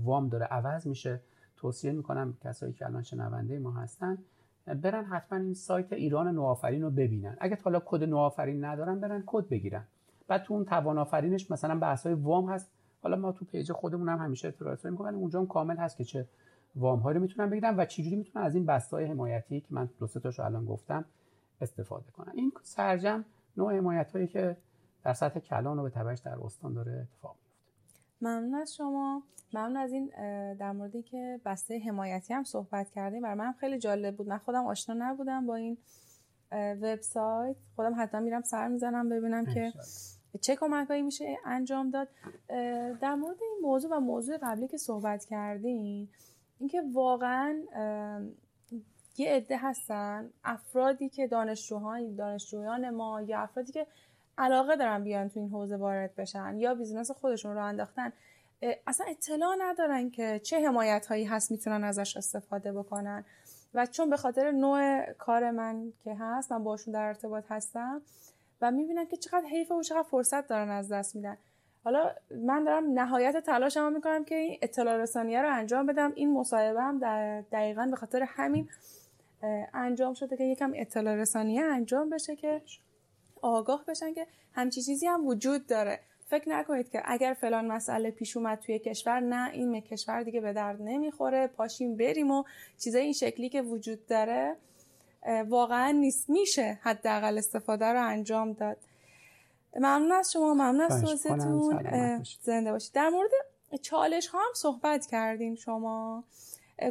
وام 0.03 0.29
داره 0.29 0.45
عوض 0.45 0.87
میشه. 0.87 1.19
توصیه 1.57 1.91
می‌کنم 1.91 2.37
کسایی 2.43 2.73
که 2.73 2.85
الان 2.85 3.03
شنونده 3.03 3.59
ما 3.59 3.71
هستن 3.71 4.17
برن 4.65 5.03
حتما 5.05 5.39
این 5.39 5.53
سایت 5.53 5.93
ایران 5.93 6.27
نوآفرین 6.27 6.81
رو 6.81 6.89
ببینن. 6.89 7.37
اگه 7.39 7.57
حالا 7.63 7.81
کد 7.85 8.03
نوآفرین 8.03 8.65
ندارن 8.65 8.99
برن 8.99 9.23
کد 9.25 9.49
بگیرن. 9.49 9.83
بعد 10.27 10.43
تو 10.43 10.53
اون 10.53 10.65
توان 10.65 10.97
آفرینش 10.97 11.51
مثلا 11.51 11.79
بحث 11.79 12.05
های 12.05 12.15
وام 12.15 12.49
هست. 12.49 12.71
حالا 13.03 13.15
ما 13.15 13.31
تو 13.31 13.45
پیج 13.45 13.71
خودمون 13.71 14.09
هم 14.09 14.17
همیشه 14.17 14.47
اطلاعات 14.47 14.85
می‌کنن 14.85 15.15
اونجا 15.15 15.39
هم 15.39 15.47
کامل 15.47 15.77
هست 15.77 15.97
که 15.97 16.03
چه 16.03 16.27
وام 16.75 16.99
هایی 16.99 17.15
رو 17.15 17.21
می‌تونن 17.21 17.49
بگیرن 17.49 17.75
و 17.75 17.85
چجوری 17.85 18.15
می‌تونن 18.15 18.45
از 18.45 18.55
این 18.55 18.65
بسته 18.65 18.95
های 18.95 19.05
حمایتی 19.05 19.59
که 19.59 19.67
من 19.69 19.89
دو 19.99 20.07
سه 20.07 20.19
تاشو 20.19 20.43
الان 20.43 20.65
گفتم 20.65 21.05
استفاده 21.61 22.11
کنن. 22.11 22.33
این 22.35 22.51
سرجم 22.63 23.25
نوع 23.57 23.77
حمایت 23.77 24.11
هایی 24.11 24.27
که 24.27 24.57
در 25.03 25.13
سطح 25.13 25.39
کلان 25.39 25.79
و 25.79 25.83
به 25.83 25.89
تبعش 25.89 26.19
در 26.19 26.39
استان 26.45 26.73
داره 26.73 27.07
اتفاق 27.11 27.35
ممنون 28.21 28.55
از 28.55 28.75
شما. 28.75 29.23
ممنون 29.53 29.77
از 29.77 29.91
این 29.91 30.11
در 30.53 30.71
موردی 30.71 31.03
که 31.03 31.39
بسته 31.45 31.79
حمایتی 31.79 32.33
هم 32.33 32.43
صحبت 32.43 32.89
کردیم. 32.89 33.21
برای 33.21 33.35
من 33.35 33.51
خیلی 33.51 33.79
جالب 33.79 34.17
بود. 34.17 34.27
من 34.27 34.37
خودم 34.37 34.65
آشنا 34.65 34.95
نبودم 34.99 35.45
با 35.45 35.55
این 35.55 35.77
وبسایت. 36.51 37.55
خودم 37.75 37.93
حتما 37.97 38.21
میرم 38.21 38.41
سر 38.41 38.67
می‌زنم 38.67 39.09
ببینم 39.09 39.45
که 39.45 39.73
چه 40.41 40.55
کمکهایی 40.55 41.01
میشه 41.01 41.37
انجام 41.45 41.89
داد. 41.89 42.07
در 43.01 43.15
مورد 43.15 43.37
این 43.41 43.59
موضوع 43.61 43.97
و 43.97 43.99
موضوع 43.99 44.37
قبلی 44.41 44.67
که 44.67 44.77
صحبت 44.77 45.25
کردیم 45.25 46.09
اینکه 46.59 46.81
واقعا 46.93 47.63
یه 49.17 49.35
عده 49.35 49.57
هستن 49.57 50.29
افرادی 50.43 51.09
که 51.09 51.27
دانشجوهای 51.27 52.15
دانشجویان 52.15 52.89
ما 52.89 53.21
یا 53.21 53.39
افرادی 53.39 53.71
که 53.71 53.87
علاقه 54.37 54.75
دارن 54.75 55.03
بیان 55.03 55.29
تو 55.29 55.39
این 55.39 55.49
حوزه 55.49 55.77
وارد 55.77 56.15
بشن 56.15 56.57
یا 56.57 56.75
business 56.75 57.11
خودشون 57.11 57.55
رو 57.55 57.63
انداختن 57.65 58.13
اصلا 58.87 59.05
اطلاع 59.09 59.55
ندارن 59.59 60.09
که 60.09 60.39
چه 60.43 60.67
حمایت 60.67 61.05
هایی 61.05 61.25
هست 61.25 61.51
می‌تونن 61.51 61.83
ازش 61.83 62.17
استفاده 62.17 62.71
بکنن. 62.71 63.25
و 63.73 63.85
چون 63.85 64.09
به 64.09 64.17
خاطر 64.17 64.51
نوع 64.51 65.13
کار 65.13 65.51
من 65.51 65.93
که 66.03 66.15
هست 66.19 66.51
من 66.51 66.63
باشون 66.63 66.93
در 66.93 67.01
ارتباط 67.01 67.43
هستم 67.49 68.01
و 68.61 68.71
می‌بینم 68.71 69.05
که 69.05 69.17
چقدر 69.17 69.45
حیف 69.45 69.71
و 69.71 69.83
چقدر 69.83 70.03
فرصت 70.03 70.47
دارن 70.47 70.69
از 70.69 70.91
دست 70.91 71.15
میدن. 71.15 71.37
حالا 71.83 72.11
من 72.45 72.63
دارم 72.63 72.93
نهایت 72.93 73.37
تلاشمو 73.37 73.89
می‌کنم 73.89 74.25
که 74.25 74.35
این 74.35 74.57
اطلاع 74.61 74.97
رسانیه 74.97 75.41
رو 75.41 75.55
انجام 75.55 75.85
بدم. 75.85 76.11
این 76.15 76.33
مصاحبه 76.33 76.81
هم 76.81 76.99
در 76.99 77.41
دقیقا 77.41 77.87
به 77.91 77.95
خاطر 77.95 78.23
همین 78.27 78.69
انجام 79.73 80.13
شده 80.13 80.37
که 80.37 80.43
یکم 80.43 80.71
اطلاع 80.75 81.15
رسانیه 81.15 81.61
انجام 81.61 82.09
بشه 82.09 82.35
که 82.35 82.61
آگاه 83.41 83.85
بشن 83.87 84.13
که 84.13 84.27
همچی 84.53 84.81
چیزی 84.81 85.07
هم 85.07 85.27
وجود 85.27 85.67
داره. 85.67 85.99
فکر 86.25 86.49
نکنید 86.49 86.89
که 86.89 87.01
اگر 87.05 87.33
فلان 87.33 87.67
مسئله 87.67 88.11
پیش 88.11 88.37
اومد 88.37 88.59
توی 88.59 88.79
کشور 88.79 89.19
نه 89.19 89.51
این 89.51 89.81
کشور 89.81 90.23
دیگه 90.23 90.41
به 90.41 90.53
درد 90.53 90.81
نمی‌خوره 90.81 91.47
پاشیم 91.47 91.97
بریم 91.97 92.31
و 92.31 92.43
چیزای 92.79 93.01
این 93.01 93.13
شکلی 93.13 93.49
که 93.49 93.61
وجود 93.61 94.07
داره 94.07 94.55
واقعا 95.47 95.91
نیست. 95.91 96.29
میشه 96.29 96.79
حداقل 96.81 97.37
استفاده 97.37 97.85
رو 97.85 98.07
انجام 98.07 98.53
داد. 98.53 98.77
ممنون 99.75 100.11
از 100.11 100.31
شما 100.31 100.53
ممنون 100.53 100.81
از 100.81 101.01
توضیحتون. 101.01 102.23
زنده 102.41 102.71
باشید. 102.71 102.93
در 102.93 103.09
مورد 103.09 103.31
چالش 103.81 104.27
ها 104.27 104.39
هم 104.39 104.53
صحبت 104.55 105.05
کردیم 105.05 105.55
شما. 105.55 106.23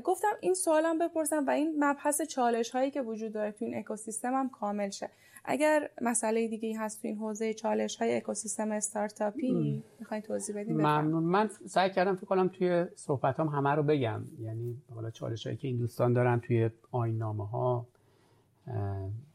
گفتم 0.05 0.29
این 0.41 0.55
سوالم 0.55 0.99
بپرسم 0.99 1.47
و 1.47 1.51
این 1.51 1.85
مبحث 1.85 2.23
چالش 2.23 2.71
هایی 2.71 2.91
که 2.91 3.03
وجود 3.03 3.33
داره 3.33 3.53
تو 3.53 3.65
این 3.65 3.79
اکوسیستم 3.79 4.35
هم 4.35 4.51
کامل 4.51 4.91
شه. 4.91 5.11
اگر 5.45 5.91
مسئله 6.03 6.49
دیگه 6.49 6.79
هست 6.79 7.03
تو 7.03 7.09
این 7.09 7.17
حوزه 7.17 7.55
چالش 7.55 7.97
های 7.97 8.17
اکوسیستم 8.17 8.73
استارتاپی 8.73 9.83
می‌خواین 9.99 10.23
توضیح 10.23 10.57
بدیم 10.57 10.77
ممنون. 10.77 11.23
من 11.23 11.49
سعی 11.67 11.91
کردم 11.91 12.17
فکر 12.17 12.27
کنم 12.27 12.49
توی 12.49 12.87
صحبت 12.95 13.41
هم 13.41 13.47
همه 13.47 13.71
رو 13.71 13.83
بگم. 13.83 14.25
یعنی 14.41 14.77
حالا 14.95 15.11
چالش 15.11 15.47
هایی 15.47 15.59
که 15.59 15.69
این 15.69 15.77
دوستان 15.77 16.13
دارن 16.13 16.41
توی 16.41 16.71
آینامه 16.91 17.49
ها 17.49 17.87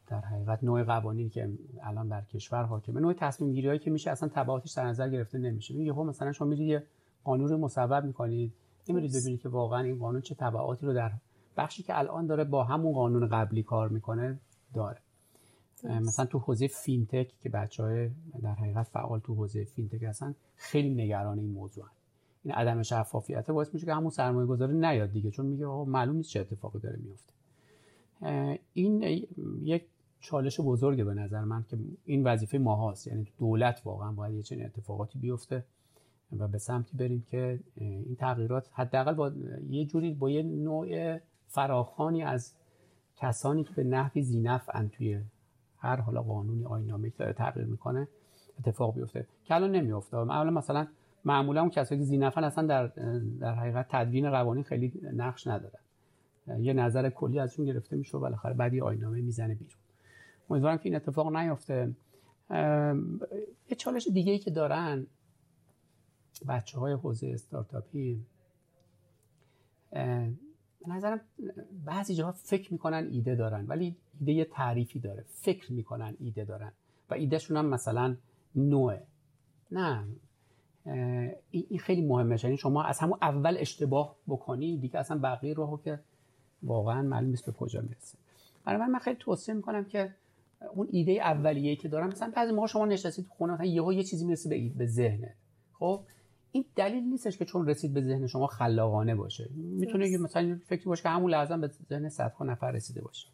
در 0.08 0.20
حقیقت 0.20 0.64
نوع 0.64 0.82
قوانینی 0.82 1.30
که 1.30 1.48
الان 1.82 2.08
در 2.08 2.22
کشور 2.22 2.62
حاکمه 2.62 3.00
نوع 3.00 3.12
تصمیم 3.12 3.52
گیری 3.52 3.66
هایی 3.66 3.78
که 3.78 3.90
میشه 3.90 4.10
اصلا 4.10 4.28
تبعاتش 4.28 4.72
در 4.72 4.84
نظر 4.84 5.08
گرفته 5.08 5.38
نمیشه. 5.38 5.74
یهو 5.74 6.04
مثلا 6.04 6.32
شما 6.32 6.48
میرید 6.48 6.68
یه 6.68 6.82
قانون 7.24 7.48
رو 7.48 7.58
مصوب 7.58 8.04
می‌کنید. 8.04 8.52
نمیرید 8.90 9.12
ببینید 9.16 9.40
که 9.40 9.48
واقعا 9.48 9.82
این 9.82 9.98
قانون 9.98 10.20
چه 10.20 10.34
تبعاتی 10.34 10.86
رو 10.86 10.94
در 10.94 11.12
بخشی 11.56 11.82
که 11.82 11.98
الان 11.98 12.26
داره 12.26 12.44
با 12.44 12.64
همون 12.64 12.92
قانون 12.92 13.28
قبلی 13.28 13.62
کار 13.62 13.88
می‌کنه 13.88 14.38
داره. 14.74 14.98
مثلا 15.84 16.26
تو 16.26 16.38
حوزه 16.38 16.66
فینتک 16.66 17.32
که 17.42 17.48
بچه 17.48 17.82
های 17.82 18.10
در 18.42 18.54
حقیقت 18.54 18.86
فعال 18.86 19.20
تو 19.20 19.34
حوزه 19.34 19.64
فینتک 19.64 20.02
هستن 20.02 20.34
خیلی 20.56 20.94
نگران 20.94 21.38
این 21.38 21.50
موضوع 21.50 21.84
هست. 21.84 21.96
این 22.44 22.54
عدم 22.54 22.82
شفافیت 22.82 23.50
باعث 23.50 23.74
میشه 23.74 23.86
که 23.86 23.94
همون 23.94 24.10
سرمایه 24.10 24.46
گذاری 24.46 24.74
نیاد 24.74 25.12
دیگه 25.12 25.30
چون 25.30 25.46
میگه 25.46 25.66
آقا 25.66 25.84
معلوم 25.84 26.16
نیست 26.16 26.30
چه 26.30 26.40
اتفاقی 26.40 26.78
داره 26.78 26.96
میفته 26.96 27.32
این 28.72 29.02
یک 29.62 29.84
چالش 30.20 30.60
بزرگه 30.60 31.04
به 31.04 31.14
نظر 31.14 31.44
من 31.44 31.64
که 31.70 31.78
این 32.04 32.24
وظیفه 32.24 32.58
ما 32.58 32.90
هست 32.90 33.06
یعنی 33.06 33.26
دولت 33.38 33.82
واقعا 33.84 34.12
باید 34.12 34.34
یه 34.34 34.42
چنین 34.42 34.64
اتفاقاتی 34.64 35.18
بیفته. 35.18 35.64
و 36.38 36.48
به 36.48 36.58
سمتی 36.58 36.96
بریم 36.96 37.24
که 37.30 37.60
این 37.74 38.16
تغییرات 38.16 38.70
حداقل 38.72 39.14
با 39.14 39.32
یه 39.68 39.84
جوری 39.84 40.14
با 40.14 40.30
یه 40.30 40.42
نوع 40.42 41.18
فراخانی 41.46 42.22
از 42.22 42.54
کسانی 43.16 43.64
که 43.64 43.72
به 43.72 43.84
نحوی 43.84 44.22
زینفعن 44.22 44.88
توی 44.88 45.20
هر 45.78 45.96
حالا 45.96 46.22
قانونی 46.22 46.64
آینامه 46.64 47.12
داره 47.18 47.32
تغییر 47.32 47.66
می‌کنه 47.66 48.08
اتفاق 48.58 48.94
بیفته. 48.94 49.26
که 49.44 49.54
الان 49.54 49.70
نمیفته 49.70 50.16
معمولا 50.16 50.50
مثلا 50.50 50.86
معمولا 51.24 51.60
اون 51.60 51.70
کسایی 51.70 52.00
که 52.00 52.04
زینفن 52.04 52.44
اصلا 52.44 52.66
در 52.66 52.86
در 53.40 53.54
حقیقت 53.54 53.86
تدوین 53.88 54.30
قوانین 54.30 54.64
خیلی 54.64 54.92
نقش 55.14 55.46
ندارن. 55.46 55.80
یه 56.58 56.72
نظر 56.72 57.10
کلی 57.10 57.38
ازشون 57.38 57.64
گرفته 57.64 57.96
میشه 57.96 58.16
و 58.16 58.20
بالاخره 58.20 58.54
بعدی 58.54 58.80
آینامه 58.80 59.20
می‌زنه 59.20 59.54
بیرون. 59.54 59.78
امیدوارم 60.50 60.78
که 60.78 60.88
این 60.88 60.96
اتفاق 60.96 61.36
نیفته. 61.36 61.94
یه 63.70 63.76
چالش 63.76 64.08
دیگه 64.12 64.32
ای 64.32 64.38
که 64.38 64.50
دارن 64.50 65.06
بچه 66.48 66.78
های 66.78 66.92
حوزه 66.92 67.26
استارتاپی 67.26 68.24
به 70.80 70.88
نظرم 70.88 71.20
بعضی 71.84 72.14
جاها 72.14 72.32
فکر 72.32 72.72
می‌کنن 72.72 73.08
ایده 73.12 73.34
دارن 73.34 73.66
ولی 73.66 73.96
ایده 74.20 74.32
یه 74.32 74.44
تعریفی 74.44 75.00
داره. 75.00 75.24
فکر 75.28 75.72
می‌کنن 75.72 76.16
ایده 76.20 76.44
دارن. 76.44 76.72
و 77.10 77.14
ایدهشون 77.14 77.56
هم 77.56 77.66
مثلا 77.66 78.16
نوعه. 78.54 79.06
نه. 79.70 80.04
این 81.50 81.78
خیلی 81.78 82.02
مهمه. 82.02 82.44
یعنی 82.44 82.56
شما 82.56 82.82
از 82.82 82.98
همون 82.98 83.18
اول 83.22 83.56
اشتباه 83.58 84.16
بکنی 84.28 84.78
دیگه 84.78 84.98
اصلا 84.98 85.18
بقیه 85.18 85.54
راهو 85.54 85.76
که 85.76 86.00
واقعا 86.62 87.02
معلوم 87.02 87.30
نیست 87.30 87.46
به 87.46 87.52
کجا 87.52 87.80
می‌رسه. 87.80 88.18
برای 88.64 88.80
من 88.80 88.90
من 88.90 88.98
خیلی 88.98 89.16
توصیه 89.20 89.54
می‌کنم 89.54 89.84
که 89.84 90.14
اون 90.74 90.88
ایده 90.90 91.12
اولیه 91.12 91.76
که 91.76 91.88
دارم 91.88 92.08
مثلا 92.08 92.32
بعضی 92.36 92.52
موقع 92.52 92.66
شما 92.66 92.86
نشستید 92.86 93.24
تو 93.24 93.30
خونه 93.30 93.52
مثلا 93.52 93.66
یهو 93.66 93.92
یه 93.92 94.02
چیزی 94.02 94.24
می‌رسه 94.24 94.48
به 94.48 94.68
به 94.68 94.86
ذهنت. 94.86 95.34
خب؟ 95.78 96.02
این 96.52 96.64
دلیل 96.76 97.04
نیستش 97.04 97.38
که 97.38 97.44
چون 97.44 97.68
رسید 97.68 97.94
به 97.94 98.02
ذهن 98.02 98.26
شما 98.26 98.46
خلاقانه 98.46 99.14
باشه. 99.14 99.50
می‌تونه 99.54 100.08
یه 100.08 100.18
مثلا 100.18 100.60
فکری 100.66 100.84
باشه 100.84 101.02
که 101.02 101.08
همون 101.08 101.30
لحظه 101.30 101.56
به 101.56 101.70
ذهن 101.88 102.08
صدها 102.08 102.44
نفر 102.44 102.70
رسیده 102.70 103.02
باشه. 103.02 103.28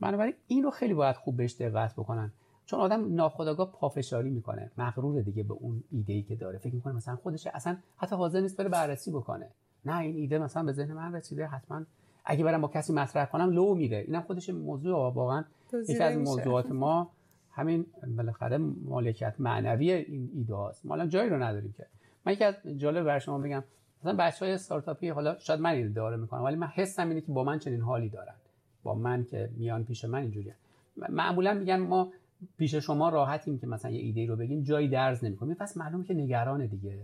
بنابراین 0.00 0.34
این 0.46 0.62
رو 0.62 0.70
خیلی 0.70 0.94
باید 0.94 1.16
خوب 1.16 1.36
بهش 1.36 1.54
دقت 1.54 1.92
بکنن. 1.92 2.32
چون 2.66 2.80
آدم 2.80 3.14
ناخودآگاه 3.14 3.72
پافشاری 3.72 4.30
می‌کنه. 4.30 4.70
مغرور 4.78 5.22
دیگه 5.22 5.42
به 5.42 5.54
اون 5.54 5.82
ایده 5.92 6.12
ای 6.12 6.22
که 6.22 6.36
داره. 6.36 6.58
فکر 6.58 6.74
می‌کنه 6.74 6.92
مثلا 6.92 7.16
خودش 7.16 7.46
اصلا 7.46 7.76
حتی 7.96 8.16
حاضر 8.16 8.40
نیست 8.40 8.56
بره 8.56 8.68
بررسی 8.68 9.10
بکنه. 9.10 9.48
نه 9.84 9.98
این 9.98 10.16
ایده 10.16 10.38
مثلا 10.38 10.62
به 10.62 10.72
ذهن 10.72 10.92
من 10.92 11.14
رسیده 11.14 11.46
حتما 11.46 11.82
اگه 12.24 12.44
برم 12.44 12.60
با 12.60 12.68
کسی 12.68 12.92
مطرح 12.92 13.24
کنم 13.24 13.50
لو 13.50 13.74
میره. 13.74 13.96
اینم 13.96 14.22
خودش 14.22 14.50
موضوع 14.50 15.12
واقعا 15.12 15.44
یکی 15.88 16.02
از 16.02 16.18
موضوعات 16.18 16.70
ما 16.70 17.10
همین 17.50 17.86
بالاخره 18.16 18.58
مالکیت 18.58 19.34
معنوی 19.38 19.92
این 19.92 20.30
ایده 20.34 20.54
هاست. 20.54 20.86
ما 20.86 21.06
جایی 21.06 21.30
رو 21.30 21.42
نداریم 21.42 21.74
که 21.76 21.86
من 22.26 22.32
یکی 22.32 22.44
از 22.44 22.54
جالب 22.76 23.04
بر 23.04 23.18
شما 23.18 23.38
بگم 23.38 23.64
مثلا 24.00 24.16
بچه 24.16 24.44
های 24.44 24.54
استارتاپی 24.54 25.08
حالا 25.08 25.38
شاید 25.38 25.60
من 25.60 25.70
این 25.70 25.92
داره 25.92 26.16
می‌کنم 26.16 26.42
ولی 26.42 26.56
من 26.56 26.66
حسم 26.66 27.08
اینه 27.08 27.20
که 27.20 27.32
با 27.32 27.44
من 27.44 27.58
چنین 27.58 27.80
حالی 27.80 28.08
دارن. 28.08 28.34
با 28.82 28.94
من 28.94 29.24
که 29.24 29.50
میان 29.56 29.84
پیش 29.84 30.04
من 30.04 30.18
اینجوریه. 30.18 30.54
معمولا 30.96 31.54
میگن 31.54 31.76
ما 31.76 32.12
پیش 32.58 32.74
شما 32.74 33.08
راحتیم 33.08 33.58
که 33.58 33.66
مثلا 33.66 33.90
یه 33.90 34.00
ایده 34.00 34.26
رو 34.26 34.36
بگیم 34.36 34.62
جایی 34.62 34.88
درز 34.88 35.24
نمی‌کنیم. 35.24 35.54
پس 35.54 35.76
معلومه 35.76 36.04
که 36.04 36.14
نگرانه 36.14 36.66
دیگه. 36.66 36.98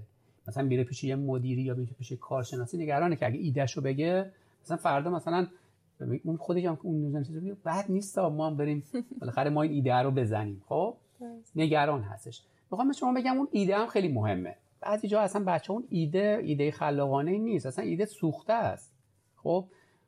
مثلا 0.49 0.63
میره 0.63 0.85
پیش 0.85 1.05
یه 1.05 1.17
مدیری 1.17 1.63
یا 1.63 1.75
میره 1.75 1.93
پیش 1.99 2.13
کارشناسی 2.13 2.79
نگرانه 2.79 3.17
که 3.17 3.27
اگه 3.27 3.39
ایدهشو 3.39 3.81
بگه 3.81 4.31
مثلا 4.63 4.77
فردا 4.77 5.11
مثلا 5.11 5.47
اون 6.25 6.37
خودش 6.37 6.65
هم 6.65 6.79
اون 6.83 7.03
نوزن 7.03 7.23
چیزی 7.23 7.53
بعد 7.65 7.85
نیست 7.89 8.19
ما 8.19 8.47
هم 8.47 8.57
بریم 8.57 8.83
بالاخره 9.21 9.51
ما 9.51 9.63
این 9.63 9.73
ایده 9.73 9.95
رو 9.95 10.11
بزنیم. 10.11 10.63
خب؟ 10.69 10.97
نگران 11.57 12.03
هستش. 12.03 12.43
می‌خوام 12.71 12.93
شما 12.93 13.15
بگم 13.15 13.39
اون 13.39 13.49
ایده 13.51 13.77
هم 13.77 13.87
خیلی 13.87 14.09
مهمه. 14.09 14.57
بعضی 14.81 15.09
جا 15.09 15.21
اصلا 15.21 15.45
بچه 15.45 15.73
اون 15.73 15.85
ایده 15.91 16.41
ایده 16.43 16.71
خلاقانه 16.71 17.39
نیست. 17.39 17.67
اصلا 17.67 17.85
ایده 17.85 18.05
سوخته 18.05 18.53
است. 18.53 18.93
خب؟ 19.37 19.67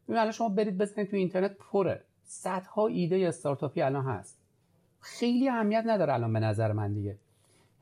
ببین 0.08 0.18
الان 0.20 0.32
شما 0.32 0.48
برید 0.48 0.78
بزنید 0.78 1.10
تو 1.10 1.16
اینترنت 1.16 1.56
پره. 1.58 2.04
صدها 2.24 2.86
ایده 2.86 3.28
استارتاپی 3.28 3.82
الان 3.82 4.04
هست. 4.04 4.38
خیلی 5.00 5.48
اهمیت 5.48 5.84
نداره 5.86 6.14
الان 6.14 6.32
به 6.32 6.40
نظر 6.40 6.72
من 6.72 6.92
دیگه. 6.92 7.16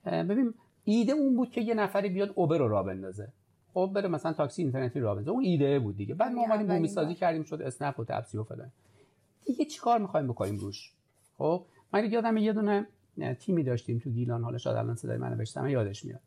ببین 0.05 0.55
ایده 0.85 1.13
اون 1.13 1.37
بود 1.37 1.51
که 1.51 1.61
یه 1.61 1.75
نفری 1.75 2.09
بیاد 2.09 2.33
اوبر 2.35 2.59
رو 2.59 2.69
را 2.69 2.83
بندازه. 2.83 3.29
خب 3.75 3.91
بره 3.95 4.09
مثلا 4.09 4.33
تاکسی 4.33 4.63
اینترنتی 4.63 5.01
را 5.01 5.15
بندازه. 5.15 5.31
اون 5.31 5.45
ایده 5.45 5.79
بود 5.79 5.97
دیگه. 5.97 6.15
بعد 6.15 6.33
ما 6.33 6.43
اومدیم 6.43 6.67
بومی 6.67 6.89
سازی 6.89 7.15
کردیم 7.15 7.43
شد 7.43 7.63
اسنپ 7.63 8.01
و 8.01 8.05
تپسی 8.05 8.39
و 8.39 8.45
فلان. 8.45 8.73
دیگه 9.45 9.65
چیکار 9.65 9.99
می‌خوایم 9.99 10.27
بکنیم 10.27 10.57
روش؟ 10.57 10.93
خب؟ 11.39 11.65
من 11.93 12.13
یادم 12.13 12.37
یه 12.37 12.53
دونه 12.53 12.87
تیمی 13.41 13.63
داشتیم 13.63 13.99
تو 13.99 14.11
گیلان. 14.11 14.45
حالا 14.45 14.59
شاید 14.59 14.77
الان 14.77 14.97
صدای 14.97 15.17
منو 15.17 15.37
بشنوه 15.37 15.71
یادش 15.71 16.05
میاد. 16.05 16.21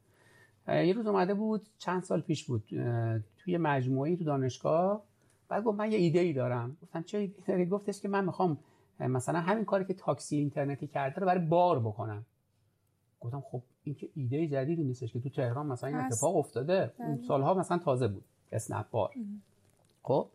یه 0.68 0.94
روز 0.94 1.08
اومده 1.08 1.34
بود 1.34 1.68
چند 1.78 2.04
سال 2.04 2.22
پیش 2.22 2.46
بود 2.46 2.64
توی 3.38 3.58
مجموعه 3.58 4.16
تو 4.16 4.24
دانشگاه. 4.24 5.04
بعد 5.50 5.64
گفت 5.64 5.78
من 5.80 5.92
یه 5.92 5.98
ایده 5.98 6.20
ای 6.20 6.34
دارم. 6.34 6.78
گفتم 6.82 7.04
چه 7.04 7.18
ایده 7.18 7.44
داری 7.48 7.66
گفتش 7.66 8.02
که 8.02 8.08
من 8.08 8.26
می‌خوام 8.26 8.58
مثلا 9.00 9.40
همین 9.40 9.66
کاری 9.66 9.86
که 9.86 9.94
تاکسی 9.94 10.38
اینترنتی 10.38 10.88
کرده 10.88 11.20
رو 11.20 11.26
برای 11.26 11.46
بار 11.46 11.80
بکنم. 11.80 12.26
گفتم 13.20 13.42
خب 13.42 13.62
این 13.84 13.96
که 13.96 14.10
ایده 14.16 14.48
جدیدی 14.48 14.84
نیستش 14.84 15.14
که 15.14 15.20
تو 15.20 15.30
تهران 15.30 15.66
مثلا 15.66 15.90
این 15.90 15.98
اتفاق 15.98 16.36
افتاده. 16.36 16.94
اون 16.98 17.16
بله. 17.16 17.26
سالها 17.26 17.54
مثلا 17.54 17.78
تازه 17.78 18.08
بود. 18.08 18.26
اسنپ 18.52 18.90
بار. 18.90 19.12
خب؟ 20.04 20.30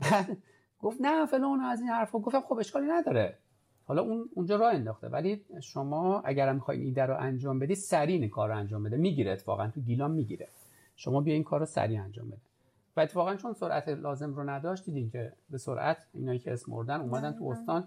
گفت 0.82 1.00
نه 1.00 1.26
فلان 1.26 1.60
از 1.60 1.80
این 1.80 1.88
حرفا. 1.88 2.18
گفتم 2.18 2.40
خب 2.40 2.58
اشکالی 2.58 2.86
نداره. 2.86 3.38
حالا 3.84 4.02
اون 4.02 4.28
اونجا 4.34 4.56
راه 4.56 4.74
انداخته. 4.74 5.08
ولی 5.08 5.40
شما 5.60 6.20
اگر 6.20 6.48
هم 6.48 6.54
می‌خواین 6.54 6.82
ایده 6.82 7.02
رو 7.02 7.16
انجام 7.18 7.58
بدی 7.58 7.74
سریع 7.74 8.20
این 8.20 8.30
کار 8.30 8.48
رو 8.48 8.56
انجام 8.56 8.82
بده. 8.82 8.96
می‌گیره 8.96 9.32
اتفاقا. 9.32 9.68
تو 9.68 9.80
گیلان 9.80 10.10
می‌گیره. 10.10 10.48
شما 10.96 11.20
بیا 11.20 11.34
این 11.34 11.44
کار 11.44 11.60
رو 11.60 11.66
سریع 11.66 12.02
انجام 12.02 12.28
بده. 12.28 12.40
و 12.96 13.00
اتفاقا 13.00 13.34
چون 13.34 13.52
سرعت 13.52 13.88
لازم 13.88 14.34
رو 14.34 14.50
نداشت 14.50 14.84
دیدین 14.84 15.10
که 15.10 15.32
به 15.50 15.58
سرعت 15.58 15.96
اینایی 16.14 16.38
که 16.38 16.52
اسم 16.52 16.72
مردن 16.72 17.00
اومدن 17.00 17.32
تو 17.32 17.48
استان 17.48 17.84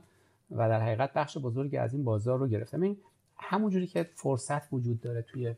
و 0.51 0.69
در 0.69 0.81
حقیقت 0.81 1.13
بخش 1.13 1.37
بزرگی 1.37 1.77
از 1.77 1.93
این 1.93 2.03
بازار 2.03 2.39
رو 2.39 2.47
گرفتم 2.47 2.81
این 2.81 2.97
همونجوری 3.37 3.87
که 3.87 4.09
فرصت 4.13 4.73
وجود 4.73 5.01
داره 5.01 5.21
توی 5.21 5.55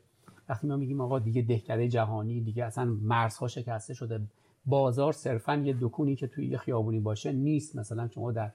وقتی 0.48 0.66
ما 0.66 0.76
میگیم 0.76 1.00
آقا 1.00 1.18
دیگه 1.18 1.42
دهکده 1.42 1.88
جهانی 1.88 2.40
دیگه 2.40 2.64
اصلا 2.64 2.84
مرزها 2.84 3.48
شکسته 3.48 3.94
شده 3.94 4.20
بازار 4.66 5.12
صرفا 5.12 5.54
یه 5.56 5.76
دکونی 5.80 6.16
که 6.16 6.26
توی 6.26 6.46
یه 6.46 6.58
خیابونی 6.58 7.00
باشه 7.00 7.32
نیست. 7.32 7.76
مثلا 7.76 8.08
شما 8.08 8.32
در 8.32 8.50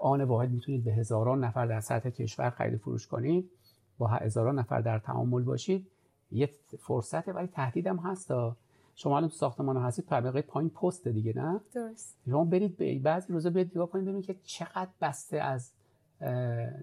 آن 0.00 0.22
واحد 0.22 0.50
می‌تونید 0.50 0.84
به 0.84 0.92
هزاران 0.92 1.44
نفر 1.44 1.66
در 1.66 1.80
سطح 1.80 2.10
کشور 2.10 2.50
خرید 2.50 2.76
فروش 2.76 3.06
کنید. 3.06 3.50
با 3.98 4.06
هزاران 4.06 4.58
نفر 4.58 4.80
در 4.80 4.98
تعامل 4.98 5.42
باشید. 5.42 5.86
یه 6.32 6.50
فرصته 6.78 7.32
ولی 7.32 7.46
تهدیدم 7.46 7.96
هست 7.96 8.32
شما 8.94 9.16
الان 9.16 9.28
تو 9.28 9.36
ساختمان 9.36 9.76
هستید 9.76 10.04
طبقه 10.04 10.42
پایین 10.42 10.70
پست 10.70 11.08
دیگه 11.08 11.32
نه؟ 11.36 11.60
درست. 11.74 12.16
شما 12.26 12.44
برید 12.44 12.76
به 12.76 12.98
بعضی 12.98 13.32
روزا 13.32 13.50
برید 13.50 13.70
نگاه 13.74 13.90
کنید 13.90 14.04
ببینید 14.04 14.26
که 14.26 14.36
چقدر 14.44 14.90
بسته 15.00 15.36
از 15.36 15.72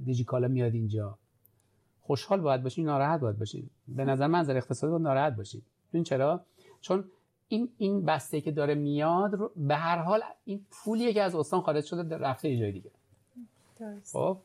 دیجیکالا 0.06 0.48
میاد 0.48 0.74
اینجا. 0.74 1.18
خوشحال 2.02 2.42
باید 2.42 2.64
باشین 2.64 2.86
ناراحت 2.86 3.20
باید 3.20 3.38
باشین. 3.38 3.70
به 3.88 4.06
نظر 4.06 4.28
من 4.28 4.40
نظر 4.40 4.58
اقتصادی 4.58 4.92
باید 4.92 5.04
ناراحت 5.04 5.36
باشین. 5.36 5.62
ببین 5.90 6.04
چرا؟ 6.04 6.42
چون 6.82 7.04
این 7.48 7.70
این 7.78 8.06
بسته 8.06 8.42
که 8.42 8.52
داره 8.52 8.76
میاد 8.76 9.34
رو 9.34 9.52
به 9.56 9.76
هر 9.76 9.98
حال 9.98 10.22
این 10.46 10.66
پولیه 10.72 11.14
که 11.14 11.22
از 11.22 11.36
استان 11.36 11.62
خارج 11.62 11.86
شده 11.86 12.18
رفته 12.18 12.50
یه 12.50 12.60
جای 12.60 12.72
دیگه. 12.72 12.92
خب؟ 14.12 14.38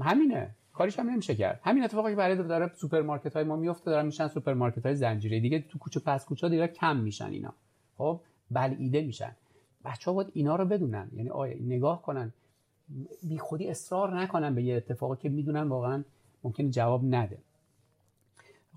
همینه. 0.00 0.50
کاریش 0.72 0.98
هم 0.98 1.10
نمیشه 1.10 1.34
کرد. 1.34 1.60
همین 1.64 1.84
اتفاقی 1.84 2.10
که 2.12 2.16
برای 2.16 2.36
داره 2.36 2.70
سوپرمارکت 2.76 3.34
های 3.34 3.44
ما 3.44 3.56
میفته 3.56 3.90
دارن 3.90 4.06
میشن 4.06 4.28
سوپرمارکت 4.28 4.86
های 4.86 4.94
زنجیره. 4.94 5.40
دیگه 5.40 5.64
تو 5.68 5.78
کوچه 5.78 6.00
پس 6.00 6.24
کوچه 6.24 6.48
دیگه 6.48 6.68
کم 6.68 6.96
میشن 6.96 7.30
اینا. 7.30 7.52
خب؟ 7.98 8.20
بلعیده 8.50 9.02
میشن. 9.02 9.32
بچه 9.84 10.10
ها 10.10 10.14
باید 10.14 10.30
اینا 10.34 10.56
رو 10.56 10.64
بدونن. 10.64 11.10
یعنی 11.16 11.30
آیا 11.30 11.56
نگاه 11.60 12.02
کنن. 12.02 12.32
بی 13.22 13.38
خودی 13.38 13.68
اصرار 13.68 14.20
نکنن 14.20 14.54
به 14.54 14.62
یه 14.62 14.76
اتفاقی 14.76 15.16
که 15.22 15.28
می‌دونن 15.28 15.62
واقعا 15.62 16.04
ممکن 16.44 16.70
جواب 16.70 17.04
نده. 17.04 17.38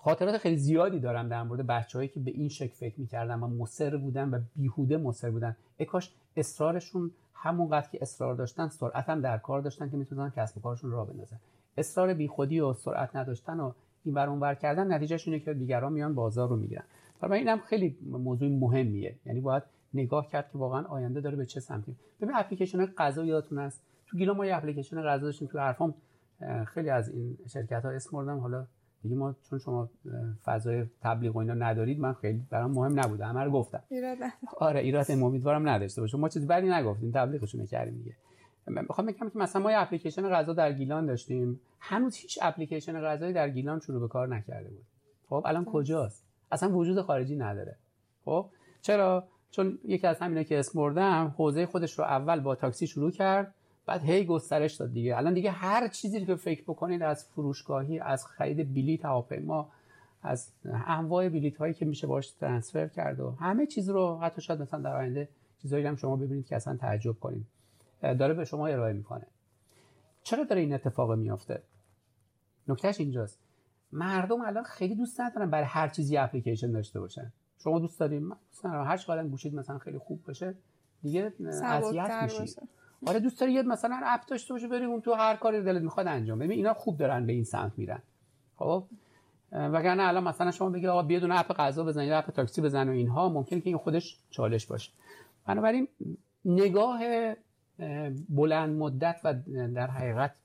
خاطرات 0.03 0.37
خیلی 0.37 0.57
زیادی 0.57 0.99
دارم 0.99 1.29
در 1.29 1.43
مورد 1.43 1.67
بچههایی 1.67 2.09
که 2.09 2.19
به 2.19 2.31
این 2.31 2.49
شکل 2.49 2.73
فکر 2.73 2.99
می‌کردن 2.99 3.39
و 3.39 3.47
مصر 3.47 3.97
بودن 3.97 4.29
و 4.29 4.39
بیهوده 4.55 4.97
مصر 4.97 5.29
بودن. 5.31 5.55
اکاش 5.79 6.13
اصرارشون 6.35 7.11
همونقدر 7.33 7.89
که 7.89 7.99
اصرار 8.01 8.35
داشتن 8.35 8.67
سرعت 8.67 9.09
هم 9.09 9.21
در 9.21 9.37
کار 9.37 9.61
داشتن 9.61 9.89
که 9.89 9.97
می‌تونن 9.97 10.31
کسب 10.35 10.57
و 10.57 10.61
کارشون 10.61 10.91
را 10.91 11.05
بندازن. 11.05 11.37
اصرار 11.77 12.13
بیخودی 12.13 12.59
و 12.59 12.73
سرعت 12.73 13.15
نداشتن 13.15 13.59
و 13.59 13.71
این 14.03 14.13
بر 14.13 14.29
اونور 14.29 14.55
کردن 14.55 14.93
نتیجهش 14.93 15.27
اینه 15.27 15.39
که 15.39 15.53
دیگران 15.53 15.93
میان 15.93 16.15
بازار 16.15 16.49
رو 16.49 16.55
می‌گیرن. 16.55 16.83
برای 17.19 17.39
اینم 17.39 17.59
خیلی 17.59 17.97
موضوع 18.11 18.49
مهمیه. 18.49 19.15
یعنی 19.25 19.39
باید 19.39 19.63
نگاه 19.93 20.27
کرد 20.27 20.51
که 20.51 20.57
واقعا 20.57 20.83
آینده 20.85 21.21
داره 21.21 21.35
به 21.35 21.45
چه 21.45 21.59
سمتی. 21.59 21.95
ببین 22.21 22.35
اپلیکیشن 22.35 22.85
غذا 22.85 23.25
یادتون 23.25 23.59
است 23.59 23.81
تو 24.07 24.17
گیلا 24.17 24.33
ما 24.33 24.45
یه 24.45 24.55
اپلیکیشن 24.55 25.01
غذا 25.01 25.25
داشتیم 25.25 25.47
تو 25.47 25.59
حرفام 25.59 25.93
خیلی 26.67 26.89
از 26.89 27.09
این 27.09 27.37
شرکت 27.47 27.85
ها 27.85 27.91
اسم 27.91 28.09
بردم. 28.11 28.37
حالا 28.37 28.65
دیگه 29.03 29.15
ما 29.15 29.35
چون 29.49 29.59
شما 29.59 29.89
فضای 30.45 30.85
تبلیغ 31.01 31.35
و 31.35 31.39
اینا 31.39 31.53
ندارید 31.53 31.99
من 31.99 32.13
خیلی 32.13 32.45
برام 32.49 32.71
مهم 32.71 32.99
نبوده. 32.99 33.25
همه 33.25 33.43
رو 33.43 33.51
گفتم. 33.51 33.83
ایراد 33.89 34.17
آره 34.57 34.79
ایراد 34.79 35.11
امیدوارم 35.11 35.69
نداشته 35.69 36.01
باشه. 36.01 36.17
ما 36.17 36.29
چیزی 36.29 36.45
بدی 36.45 36.69
نگفتیم. 36.69 37.11
تبلیغشون 37.11 37.65
کردیم 37.65 37.97
دیگه. 37.97 38.15
می‌خوام 38.67 39.07
بگم 39.07 39.29
که 39.29 39.37
مثلا 39.37 39.61
ما 39.61 39.71
یه 39.71 39.79
اپلیکیشن 39.79 40.29
غذا 40.29 40.53
در 40.53 40.73
گیلان 40.73 41.05
داشتیم. 41.05 41.59
هنوز 41.79 42.15
هیچ 42.15 42.39
اپلیکیشن 42.41 43.01
غذایی 43.01 43.33
در 43.33 43.49
گیلان 43.49 43.79
شروع 43.79 44.01
به 44.01 44.07
کار 44.07 44.27
نکرده 44.27 44.69
بود. 44.69 44.85
خب 45.29 45.43
الان 45.45 45.65
کجاست؟ 45.65 46.23
اصلا 46.51 46.77
وجود 46.77 47.01
خارجی 47.01 47.35
نداره. 47.35 47.75
خب 48.25 48.45
چرا؟ 48.81 49.27
چون 49.51 49.79
یکی 49.83 50.07
از 50.07 50.19
همینا 50.19 50.43
که 50.43 50.59
اسم 50.59 50.79
بردم 50.79 51.35
حوزه 51.37 51.65
خودش 51.65 51.99
رو 51.99 52.05
اول 52.05 52.39
با 52.39 52.55
تاکسی 52.55 52.87
شروع 52.87 53.11
کرد. 53.11 53.53
بعد 53.85 54.03
هی 54.03 54.25
گسترش 54.25 54.73
داد 54.73 54.93
دیگه. 54.93 55.17
الان 55.17 55.33
دیگه 55.33 55.51
هر 55.51 55.87
چیزی 55.87 56.25
که 56.25 56.35
فکر 56.35 56.63
بکنید 56.63 57.01
از 57.01 57.25
فروشگاهی 57.25 57.99
از 57.99 58.25
خرید 58.25 58.73
بلیط 58.73 59.05
هواپیما 59.05 59.71
از 60.23 60.51
انواع 60.65 61.29
بلیط 61.29 61.57
هایی 61.57 61.73
که 61.73 61.85
میشه 61.85 62.07
باش 62.07 62.31
ترانسفر 62.31 62.87
کرد 62.87 63.19
و 63.19 63.31
همه 63.31 63.65
چیز 63.65 63.89
رو 63.89 64.17
حتی 64.17 64.41
شاید 64.41 64.61
مثلا 64.61 64.79
در 64.79 64.95
آینده 64.95 65.29
چیزایی 65.61 65.85
هم 65.85 65.95
شما 65.95 66.15
ببینید 66.15 66.47
که 66.47 66.55
اصلا 66.55 66.77
تعجب 66.77 67.19
کنید. 67.19 67.45
داره 68.01 68.33
به 68.33 68.45
شما 68.45 68.67
ارائه 68.67 68.93
می‌کنه. 68.93 69.27
چرا 70.23 70.43
داره 70.43 70.61
این 70.61 70.73
اتفاق 70.73 71.11
میافته؟ 71.11 71.63
نکتهش 72.67 72.99
اینجاست. 72.99 73.39
مردم 73.91 74.41
الان 74.41 74.63
خیلی 74.63 74.95
دوست 74.95 75.21
ندارن 75.21 75.49
برای 75.49 75.65
هر 75.65 75.87
چیزی 75.87 76.17
اپلیکیشن 76.17 76.71
داشته 76.71 76.99
باشن. 76.99 77.31
شما 77.57 77.79
دوست 77.79 77.99
داریم 77.99 78.29
دوست 78.29 78.65
هر 78.65 78.97
چقدر 78.97 79.27
گوشید 79.27 79.55
مثلا 79.55 79.77
خیلی 79.77 79.97
خوب 79.97 80.23
باشه 80.23 80.55
دیگه 81.01 81.33
اذیت 81.63 82.19
میشی. 82.23 82.55
آره 83.05 83.19
دوست 83.19 83.39
داری 83.39 83.53
یه 83.53 83.61
مثلا 83.61 84.01
اپ 84.03 84.25
داشته 84.25 84.53
باشه 84.53 84.67
بری 84.67 84.85
اون 84.85 85.01
تو 85.01 85.13
هر 85.13 85.35
کاری 85.35 85.63
دلت 85.63 85.81
می‌خواد 85.81 86.07
انجام. 86.07 86.39
ببین 86.39 86.51
اینا 86.51 86.73
خوب 86.73 86.97
دارن 86.97 87.25
به 87.25 87.33
این 87.33 87.43
سمت 87.43 87.71
میرن. 87.77 88.01
خب؟ 88.55 88.83
وگرنه 89.51 90.03
الان 90.03 90.23
مثلا 90.23 90.51
شما 90.51 90.69
بگی 90.69 90.87
آقا 90.87 91.03
بیا 91.03 91.19
دونه 91.19 91.39
اپ 91.39 91.53
غذا 91.53 91.83
بزن 91.83 92.03
یا 92.03 92.17
اپ 92.17 92.31
تاکسی 92.31 92.61
بزن 92.61 92.89
و 92.89 92.91
اینها 92.91 93.29
ممکنه 93.29 93.61
که 93.61 93.69
این 93.69 93.77
خودش 93.77 94.17
چالش 94.29 94.65
باشه. 94.65 94.91
بنابراین 95.47 95.87
نگاه 96.45 96.99
بلند 98.29 98.77
مدت 98.77 99.21
و 99.23 99.33
در 99.75 99.87
حقیقت 99.87 100.35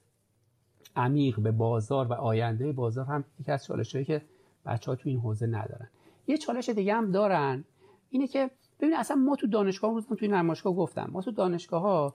عمیق 0.97 1.41
به 1.41 1.51
بازار 1.51 2.07
و 2.07 2.13
آینده 2.13 2.73
بازار 2.73 3.05
هم 3.05 3.25
یکی 3.41 3.53
از 3.53 3.65
چالشهایی 3.65 4.05
که 4.05 4.23
بچه 4.67 4.91
ها 4.91 4.97
تو 4.97 5.09
این 5.09 5.19
حوزه 5.19 5.47
ندارن. 5.47 5.89
یه 6.27 6.39
چالش 6.39 6.69
دیگه 6.69 6.95
هم 6.95 7.11
دارن 7.11 7.65
اینه 8.11 8.27
که 8.27 8.51
ببینید 8.81 8.99
اصلا 8.99 9.17
ما 9.17 9.37
تو 9.37 9.47
دانشگاه 9.47 9.93
روز 9.93 10.07
تو 10.07 10.27
نمایشگاه 10.27 10.75
گفتم 10.75 11.09
ما 11.13 11.23
تو 11.23 11.31
دانشگاه 11.31 11.83
ها 11.83 12.15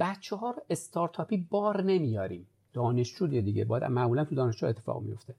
بچه 0.00 0.36
ها 0.36 0.50
رو 0.50 0.62
استارتاپی 0.70 1.36
بار 1.50 1.82
نمیاریم. 1.82 2.46
دانشجو 2.72 3.26
دیگه 3.26 3.64
باید 3.64 3.84
معمولا 3.84 4.24
تو 4.24 4.34
دانشگاه 4.34 4.70
اتفاق 4.70 5.02
میفته 5.02 5.34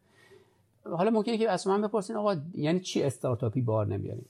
حالا 0.84 1.12
ممکنه 1.12 1.38
که 1.38 1.50
از 1.50 1.68
من 1.68 1.82
بپرسین 1.82 2.16
آقا 2.16 2.36
یعنی 2.54 2.80
چی 2.80 3.04
استارتاپی 3.04 3.62
بار 3.62 3.88
نمیاریم؟ 3.88 4.26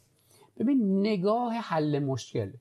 ببین 0.60 0.99
نگاه 0.99 1.53
حل 1.53 1.99
مشکل. 1.99 2.51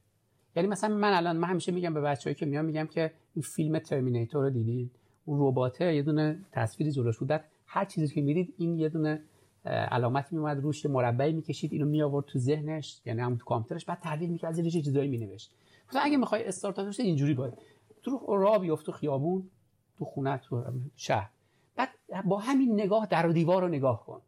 یعنی 0.56 0.68
مثلا 0.68 0.94
من 0.94 1.12
الان 1.12 1.36
من 1.36 1.48
همیشه 1.48 1.72
میگم 1.72 1.94
به 1.94 2.00
بچه‌ای 2.00 2.34
که 2.34 2.46
میام 2.46 2.64
میگم 2.64 2.86
که 2.86 3.12
این 3.34 3.42
فیلم 3.42 3.78
ترمیناتور 3.78 4.44
رو 4.44 4.50
دیدید؟ 4.50 4.90
اون 5.24 5.48
رباته 5.48 5.94
یه 5.94 6.02
دونه 6.02 6.38
تصویری 6.52 6.92
جلوش 6.92 7.18
بود. 7.18 7.40
هر 7.66 7.84
چیزی 7.84 8.14
که 8.14 8.22
می‌دید 8.22 8.54
این 8.58 8.78
یه 8.78 8.88
دونه 8.88 9.22
علامت 9.64 10.32
میومد 10.32 10.60
روش 10.60 10.86
مربعی 10.86 11.32
می‌کشید 11.32 11.72
اینو 11.72 11.86
می 11.86 12.02
آورد 12.02 12.26
تو 12.26 12.38
ذهنش 12.38 13.00
یعنی 13.06 13.20
هم 13.20 13.36
تو 13.36 13.44
کامپیوترش. 13.44 13.84
بعد 13.84 13.98
تحلیل 14.00 14.30
می‌کرد 14.30 14.52
زیرش 14.52 14.72
چیزایی 14.72 15.08
مینوشت. 15.08 15.54
مثلا 15.88 16.02
اگه 16.02 16.16
می‌خوای 16.16 16.44
استارتاپ 16.44 16.86
بشه 16.86 17.02
اینجوری 17.02 17.34
باید. 17.34 17.54
تو 18.02 18.36
راه 18.36 18.58
بیفت 18.58 18.86
تو 18.86 18.92
خیابون 18.92 19.50
تو 19.98 20.04
خونه 20.04 20.38
تو 20.38 20.64
شهر. 20.96 21.30
بعد 21.76 21.88
با 22.24 22.38
همین 22.38 22.74
نگاه 22.74 23.06
در 23.06 23.26
و 23.26 23.32
دیوار 23.32 23.62
رو 23.62 23.68
نگاه 23.68 24.06
کن. 24.06 24.20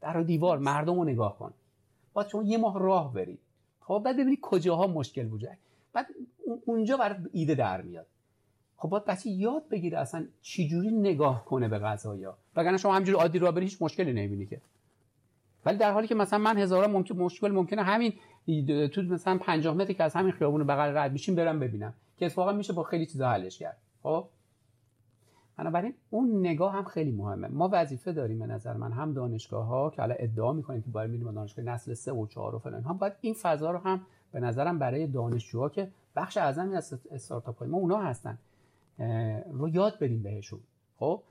در 0.00 0.16
و 0.16 0.22
دیوار 0.22 0.58
مردم 0.58 0.94
رو 0.94 1.04
نگاه 1.04 1.38
کن. 1.38 1.52
بعد 2.14 2.28
شما 2.28 2.42
یه 2.42 2.58
ماه 2.58 2.78
راه 2.78 3.12
برید 3.12 3.40
خب 3.80 4.02
بعد 4.04 4.16
ببینید 4.16 4.38
کجاها 4.42 4.86
مشکل 4.86 5.26
وجود 5.26 5.50
بعد 5.92 6.06
اونجا 6.64 6.96
برات 6.96 7.16
ایده 7.32 7.54
در 7.54 7.82
میاد. 7.82 8.06
خب 8.76 8.88
باید 8.88 9.04
بچه 9.04 9.30
یاد 9.30 9.68
بگیره 9.68 9.98
اصلا 9.98 10.26
چجوری 10.42 10.90
نگاه 10.90 11.44
کنه 11.44 11.68
به 11.68 11.78
قضایا. 11.78 12.38
وگرنه 12.56 12.76
شما 12.76 12.94
همجوری 12.94 13.18
عادی 13.18 13.38
راه 13.38 13.52
بری 13.52 13.64
هیچ 13.64 13.82
مشکلی 13.82 14.12
نمی‌بینی 14.12 14.46
که. 14.46 14.60
ولی 15.68 15.78
در 15.78 15.92
حالی 15.92 16.06
که 16.06 16.14
مثلا 16.14 16.38
من 16.38 16.58
هزارا 16.58 16.88
ممکن 16.88 17.16
مشکل 17.16 17.50
ممکنه 17.50 17.82
همین 17.82 18.12
تو 18.88 19.02
مثلا 19.02 19.38
50 19.38 19.74
متری 19.74 19.94
که 19.94 20.04
از 20.04 20.14
همین 20.14 20.32
خیابون 20.32 20.64
بغل 20.64 20.96
رد 20.96 21.12
میشیم 21.12 21.34
برم 21.34 21.60
ببینم. 21.60 21.94
که 22.16 22.26
اتفاقا 22.26 22.52
میشه 22.52 22.72
با 22.72 22.82
خیلی 22.82 23.06
چیزا 23.06 23.30
حلش 23.30 23.58
کرد. 23.58 23.76
خب؟ 24.02 24.28
بنابراین 25.56 25.94
اون 26.10 26.40
نگاه 26.40 26.72
هم 26.72 26.84
خیلی 26.84 27.10
مهمه. 27.10 27.48
ما 27.48 27.68
وظیفه 27.72 28.12
داریم 28.12 28.38
به 28.38 28.46
نظر 28.46 28.72
من 28.72 28.92
هم 28.92 29.12
دانشگاه 29.12 29.66
ها 29.66 29.90
که 29.90 30.02
الان 30.02 30.16
ادعا 30.20 30.52
می‌کنیم 30.52 30.82
که 30.82 30.90
باید 30.90 31.10
میریم 31.10 31.32
دانشگاه 31.32 31.64
نسل 31.64 31.94
3 31.94 32.12
و 32.12 32.26
4 32.26 32.54
و 32.54 32.58
فلان 32.58 32.82
هم 32.82 32.96
باید 32.96 33.12
این 33.20 33.34
فضا 33.34 33.70
رو 33.70 33.78
هم 33.78 34.00
به 34.32 34.40
نظرم 34.40 34.78
برای 34.78 35.06
دانشجوها 35.06 35.68
که 35.68 35.90
بخش 36.16 36.36
اعظمی 36.36 36.76
از 36.76 36.98
استارتاپ 37.10 37.58
های 37.58 37.68
ما 37.68 37.78
اونا 37.78 37.98
هستن 37.98 38.38
رو 39.52 39.68
یاد 39.68 39.98
بدیم 39.98 40.22
بهشون. 40.22 40.60
خب؟ 40.98 41.22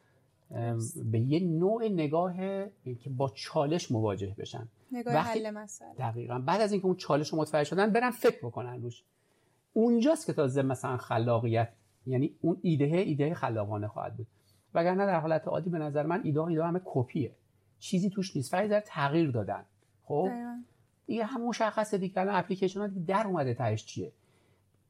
به 1.11 1.19
یه 1.19 1.39
نوع 1.39 1.87
نگاه 1.87 2.35
که 2.83 3.09
با 3.17 3.29
چالش 3.35 3.91
مواجه 3.91 4.35
بشن. 4.37 4.67
نگاه 4.91 5.13
حل 5.13 5.49
مسئله. 5.49 5.93
دقیقا. 5.93 6.39
بعد 6.39 6.61
از 6.61 6.71
اینکه 6.71 6.87
اون 6.87 6.95
چالش 6.95 7.29
رو 7.29 7.37
متوجه 7.37 7.69
شدن 7.69 7.91
برن 7.91 8.11
فکر 8.11 8.37
بکنن 8.37 8.81
روش. 8.81 9.03
اونجاست 9.73 10.25
که 10.25 10.33
تازه 10.33 10.61
مثلا 10.61 10.97
خلاقیت 10.97 11.69
یعنی 12.07 12.35
اون 12.41 12.57
ایده 12.61 12.85
ایده 12.85 13.33
خلاقانه 13.33 13.87
خواهد 13.87 14.17
بود. 14.17 14.27
وگرنه 14.73 15.05
در 15.05 15.19
حالت 15.19 15.47
عادی 15.47 15.69
به 15.69 15.77
نظر 15.77 16.05
من 16.05 16.21
ایده 16.23 16.41
ایده 16.41 16.63
همه 16.63 16.81
کپیه. 16.85 17.31
چیزی 17.79 18.09
توش 18.09 18.35
نیست. 18.35 18.51
فقط 18.51 18.69
در 18.69 18.83
تغییر 18.85 19.31
دادن. 19.31 19.65
خب؟ 20.03 20.29
دیگه 21.05 21.25
هم 21.25 21.41
مشخصه 21.41 21.97
دیگه. 21.97 22.21
الان 22.21 22.35
اپلیکیشن 22.35 22.79
ها 22.79 22.87
در 22.87 23.27
اومده 23.27 23.53
تهش 23.53 23.85
چیه. 23.85 24.11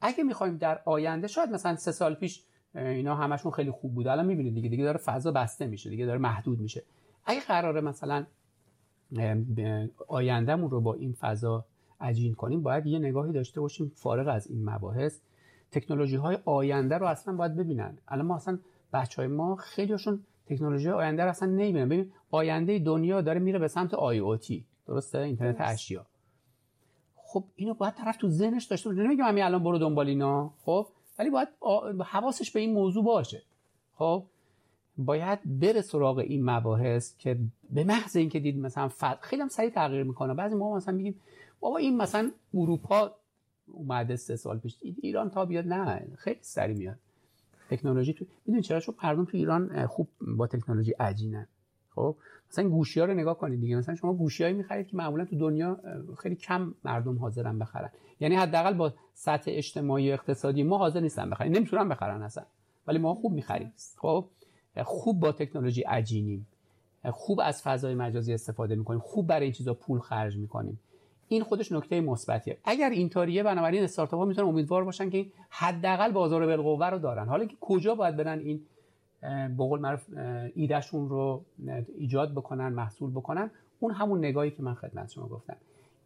اگه 0.01 0.23
می‌خوایم 0.23 0.57
در 0.57 0.81
آینده 0.85 1.27
شاید 1.27 1.49
مثلا 1.49 1.75
سه 1.75 1.91
سال 1.91 2.15
پیش 2.15 2.43
اینا 2.75 3.15
همشون 3.15 3.51
خیلی 3.51 3.71
خوب 3.71 3.93
بود 3.93 4.07
الان 4.07 4.25
می‌بینید 4.25 4.53
دیگه 4.53 4.69
دیگه 4.69 4.83
داره 4.83 4.97
فضا 4.97 5.31
بسته 5.31 5.67
میشه 5.67 5.89
دیگه 5.89 6.05
داره 6.05 6.19
محدود 6.19 6.59
میشه. 6.59 6.83
اگه 7.25 7.39
قراره 7.39 7.81
مثلا 7.81 8.25
آیندهمون 10.07 10.69
رو 10.69 10.81
با 10.81 10.93
این 10.93 11.13
فضا 11.13 11.65
عجین 12.01 12.33
کنیم 12.33 12.63
باید 12.63 12.85
یه 12.85 12.99
نگاهی 12.99 13.33
داشته 13.33 13.61
باشیم 13.61 13.91
فارغ 13.95 14.27
از 14.27 14.47
این 14.47 14.69
مباحث. 14.69 15.19
تکنولوژی 15.71 16.15
های 16.15 16.37
آینده 16.45 16.97
رو 16.97 17.05
اصلا 17.05 17.35
باید 17.35 17.55
ببینن. 17.55 17.97
الان 18.07 18.25
ما 18.25 18.35
اصلا 18.35 18.59
بچه 18.93 19.21
های 19.21 19.31
ما 19.31 19.55
خیلیشون 19.55 20.23
تکنولوژی 20.45 20.89
آینده 20.89 21.23
رو 21.23 21.29
اصلا 21.29 21.49
نمی‌بینن. 21.49 21.89
ببین 21.89 22.11
آینده 22.31 22.79
دنیا 22.79 23.21
داره 23.21 23.39
میره 23.39 23.59
به 23.59 23.67
سمت 23.67 23.93
آی 23.93 24.19
او 24.19 24.37
تی. 24.37 24.65
درسته؟ 24.87 25.19
اینترنت 25.19 25.55
اشیا. 25.59 26.05
خب 27.15 27.43
اینو 27.55 27.73
باید 27.73 27.93
طرف 27.93 28.17
تو 28.17 28.29
ذهنش 28.29 28.65
داشته 28.65 28.89
باشه. 28.89 29.01
نمیگم 29.01 29.23
همین 29.23 29.43
الان 29.43 29.63
برو 29.63 29.77
دنبال 29.77 30.07
اینا. 30.07 30.53
خب 30.57 30.87
ولی 31.19 31.29
باید 31.29 31.47
حواسش 32.05 32.51
به 32.51 32.59
این 32.59 32.73
موضوع 32.73 33.03
باشه. 33.03 33.43
خب؟ 33.95 34.23
باید 34.97 35.59
بره 35.59 35.81
سراغ 35.81 36.17
این 36.17 36.49
مباحث 36.49 37.17
که 37.17 37.39
به 37.69 37.83
محض 37.83 38.15
اینکه 38.15 38.39
دید 38.39 38.59
مثلا 38.59 38.87
فد 38.87 39.17
خیلی 39.21 39.41
هم 39.41 39.47
سریع 39.47 39.69
تغییر 39.69 40.03
می‌کنه. 40.03 40.33
بعضی 40.33 40.55
ما 40.55 40.75
مثلا 40.75 40.93
میگیم 40.95 41.19
بابا 41.59 41.77
این 41.77 41.97
مثلا 41.97 42.31
اروپا 42.53 43.11
اومده 43.67 44.15
سه 44.15 44.35
سال 44.35 44.59
پیش 44.59 44.77
ایران 45.01 45.29
تا 45.29 45.45
بیاد. 45.45 45.67
نه 45.67 46.07
خیلی 46.17 46.39
سریع 46.41 46.77
میاد. 46.77 46.97
تکنولوژی 47.69 48.13
تو 48.13 48.25
می‌دونی 48.45 48.63
چرا؟ 48.63 48.79
چون 48.79 48.95
مردم 49.03 49.25
تو 49.25 49.37
ایران 49.37 49.85
خوب 49.85 50.07
با 50.21 50.47
تکنولوژی 50.47 50.91
عجینن. 50.91 51.47
خب؟ 51.97 52.15
مثلا 52.51 52.69
گوشی 52.69 52.99
ها 52.99 53.05
رو 53.05 53.13
نگاه 53.13 53.37
کنید 53.37 53.61
دیگه. 53.61 53.75
مثلا 53.75 53.95
شما 53.95 54.13
گوشیایی 54.13 54.53
می‌خرید 54.53 54.87
که 54.87 54.97
معمولا 54.97 55.25
تو 55.25 55.37
دنیا 55.37 55.79
خیلی 56.17 56.35
کم 56.35 56.73
مردم 56.83 57.19
حاضرن 57.19 57.59
بخرن. 57.59 57.89
یعنی 58.19 58.35
حداقل 58.35 58.73
با 58.73 58.93
سطح 59.13 59.51
اجتماعی 59.53 60.09
و 60.09 60.13
اقتصادی 60.13 60.63
ما 60.63 60.77
حاضر 60.77 60.99
نیستن 60.99 61.29
بخرن. 61.29 61.47
نمی‌تونن 61.47 61.89
بخرن 61.89 62.21
اصلا. 62.21 62.43
ولی 62.87 62.97
ما 62.97 63.13
خوب 63.13 63.33
می‌خریم. 63.33 63.73
خب؟ 63.97 64.25
خوب 64.83 65.19
با 65.19 65.31
تکنولوژی 65.31 65.81
عجینیم. 65.81 66.47
خوب 67.11 67.39
از 67.43 67.61
فضای 67.61 67.95
مجازی 67.95 68.33
استفاده 68.33 68.75
می‌کنیم. 68.75 68.99
خوب 68.99 69.27
برای 69.27 69.43
این 69.43 69.53
چیزا 69.53 69.73
پول 69.73 69.99
خرج 69.99 70.37
می‌کنیم. 70.37 70.79
این 71.27 71.43
خودش 71.43 71.71
نکته 71.71 72.01
مثبتیه. 72.01 72.57
اگر 72.63 72.89
اینطوریه 72.89 73.43
بنابراین 73.43 73.83
استارتاپ 73.83 74.19
ها 74.19 74.25
می‌تونن 74.25 74.47
امیدوار 74.47 74.83
باشن 74.83 75.09
که 75.09 75.25
حداقل 75.49 76.11
بازار 76.11 76.45
بالقوه 76.45 76.89
رو 76.89 76.99
دارن. 76.99 77.27
حالا 77.27 77.45
که 77.45 77.55
کجا 77.61 77.95
باید 77.95 78.17
برن 78.17 78.39
این 78.39 78.61
به 79.27 79.63
قول 79.63 79.79
معروف 79.79 80.05
ایدهشون 80.53 81.09
رو 81.09 81.45
ایجاد 81.97 82.31
بکنن 82.31 82.69
محصول 82.69 83.11
بکنن. 83.11 83.51
اون 83.79 83.93
همون 83.93 84.19
نگاهی 84.19 84.51
که 84.51 84.63
من 84.63 84.73
خدمت 84.73 85.09
شما 85.09 85.27
گفتم. 85.27 85.57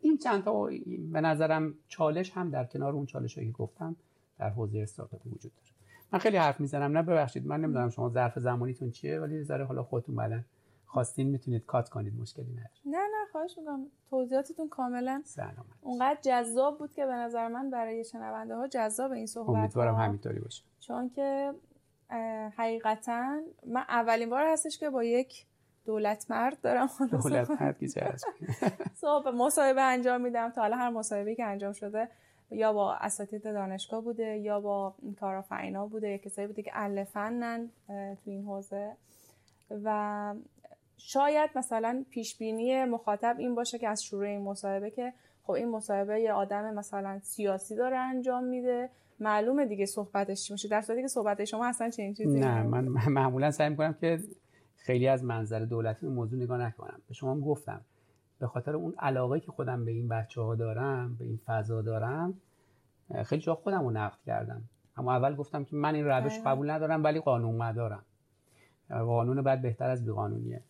این 0.01 0.17
چند 0.17 0.43
تا 0.43 0.69
به 1.11 1.22
نظرم 1.22 1.74
چالش 1.88 2.32
هم 2.32 2.49
در 2.49 2.65
کنار 2.65 2.93
اون 2.93 3.05
چالش 3.05 3.36
که 3.36 3.51
گفتم 3.51 3.95
در 4.39 4.49
حوزه 4.49 4.80
استارتاپ 4.80 5.28
وجود 5.28 5.51
داره. 5.55 5.72
من 6.13 6.19
خیلی 6.19 6.38
حرف 6.38 6.59
می‌زنم. 6.59 6.97
نه 6.97 7.03
ببخشید. 7.03 7.47
من 7.47 7.61
نمی‌دونم 7.61 7.89
شما 7.89 8.09
ظرف 8.09 8.39
زمانیتون 8.39 8.91
چیه 8.91 9.19
ولی 9.19 9.43
ذره 9.43 9.65
حالا 9.65 9.84
خودتون 9.84 10.15
بعدن 10.15 10.45
خواستین 10.86 11.28
می‌تونید 11.28 11.65
کات 11.65 11.89
کنید 11.89 12.19
مشکلی 12.19 12.51
نداره. 12.51 12.69
نه 12.86 12.97
نه 12.97 13.32
خواهش 13.32 13.57
می‌کنم. 13.57 13.86
توضیحاتتون 14.09 14.69
کاملا 14.69 15.24
اونقدر 15.82 16.19
جذاب 16.22 16.78
بود 16.80 16.93
که 16.93 17.05
به 17.05 17.13
نظر 17.13 17.47
من 17.47 17.69
برای 17.69 18.03
شنونده 18.03 18.55
ها 18.55 18.67
جذاب 18.67 19.11
این 19.11 19.26
صحبت 19.26 19.49
امیدوارم 19.49 19.95
همینطوری 19.95 20.39
باشه. 20.39 20.63
چون 20.80 21.09
که 21.09 21.53
حقیقتا 22.57 23.41
من 23.68 23.86
اولین 23.89 24.30
بار 24.30 24.45
هستش 24.47 24.78
که 24.78 24.89
با 24.89 25.03
یک 25.03 25.45
دولت 25.86 26.32
مرد 26.32 26.62
دارم 26.62 26.89
دولت 27.12 27.51
مرد 27.51 27.78
صحبت 28.95 29.34
مصاحبه 29.45 29.82
انجام 29.82 30.22
میدم. 30.22 30.49
تا 30.49 30.62
حالا 30.62 30.78
هر 30.78 30.89
مصاحبه 30.89 31.36
که 31.36 31.45
انجام 31.45 31.74
شده 31.74 32.09
یا 32.51 32.74
با 32.74 32.93
اساتید 32.93 33.43
دانشگاه 33.43 34.01
بوده 34.01 34.38
یا 34.38 34.59
با 34.59 34.95
کارآفرینا 35.20 35.88
بوده. 35.88 36.09
یا 36.09 36.18
کسایی 36.18 36.47
بوده 36.47 36.62
که 36.62 36.72
اهل 36.74 37.03
فنن 37.03 37.70
تو 37.88 38.32
این 38.32 38.43
حوزه. 38.45 38.95
و 39.84 40.34
شاید 40.97 41.49
مثلا 41.55 42.05
پیش 42.09 42.38
بینی 42.38 42.86
مخاطب 42.86 43.36
این 43.39 43.55
باشه 43.55 43.80
که 43.80 43.88
از 43.89 44.03
شروع 44.03 44.26
این 44.26 44.41
مصاحبه 44.41 44.89
که 44.89 45.14
خب 45.44 45.52
این 45.52 45.72
مصاحبه 45.72 46.22
یه 46.22 46.34
آدم 46.34 46.74
مثلا 46.74 47.20
سیاسی 47.20 47.76
داره 47.76 47.98
انجام 47.98 48.44
میده. 48.44 48.89
معلومه 49.20 49.66
دیگه 49.66 49.86
صحبتش 49.86 50.44
چی 50.44 50.54
میشه. 50.54 50.68
در 50.68 50.82
صورتی 50.82 51.02
که 51.02 51.08
صحبت 51.08 51.46
شما 51.46 51.66
اصلا 51.66 51.89
چنین 51.89 52.14
چیزی 52.14 52.39
نه 52.39 52.64
من 52.64 52.88
معمولا 53.18 53.52
سعی 53.52 53.70
می‌کنم 53.70 53.94
که 53.94 54.20
خیلی 54.76 55.08
از 55.08 55.24
منظر 55.24 55.60
دولتی 55.60 56.06
به 56.06 56.12
موضوع 56.12 56.39
نگاه 56.39 56.58
نکنم. 56.58 57.02
به 57.08 57.14
شما 57.14 57.39
گفتم. 57.39 57.82
به 58.39 58.48
خاطر 58.48 58.76
اون 58.76 58.96
علاقه 59.00 59.39
که 59.39 59.52
خودم 59.52 59.86
به 59.86 59.92
این 59.92 60.08
بچه 60.08 60.42
ها 60.42 60.56
دارم 60.56 61.16
به 61.16 61.26
این 61.26 61.39
فضا 61.46 61.82
دارم 61.82 62.34
خیلی 63.26 63.42
جا 63.42 63.56
خودم 63.56 63.84
رو 63.84 63.92
نقد 63.92 64.18
کردم. 64.26 64.64
اما 64.98 65.14
اول 65.14 65.36
گفتم 65.36 65.64
که 65.64 65.76
من 65.76 65.96
این 65.96 66.06
روش 66.06 66.34
آره. 66.34 66.44
قبول 66.44 66.70
ندارم 66.70 67.04
ولی 67.04 67.20
قانون 67.20 67.56
مدارم 67.56 68.06
قانون 68.89 69.42
بعد 69.42 69.62
بهتر 69.62 69.89
از 69.89 70.06
بیقانونیه. 70.06 70.64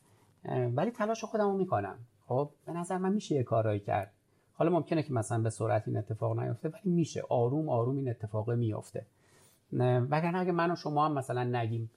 ولی 0.76 0.92
تلاش 0.92 1.24
خودم 1.24 1.52
رو 1.52 1.58
می‌کنم. 1.58 1.98
خب 2.26 2.50
به 2.66 2.74
نظر 2.74 2.98
من 2.98 3.14
میشه 3.14 3.36
یه 3.36 3.44
کارایی 3.44 3.80
کرد. 3.80 4.14
حالا 4.62 4.72
ممکنه 4.72 5.04
که 5.04 5.14
مثلا 5.14 5.42
به 5.42 5.50
سرعت 5.50 5.88
این 5.88 5.98
اتفاق 5.98 6.40
نیفته 6.40 6.70
ولی 6.70 6.92
میشه. 6.92 7.22
آروم 7.30 7.70
آروم 7.70 7.98
این 7.98 8.10
اتفاق 8.10 8.52
میفته 8.52 9.06
وگرنه 10.10 10.40
اگه 10.40 10.52
من 10.52 10.72
و 10.72 10.76
شما 10.76 11.06
هم 11.06 11.14
مثلا 11.14 11.44
نگیم 11.44 11.92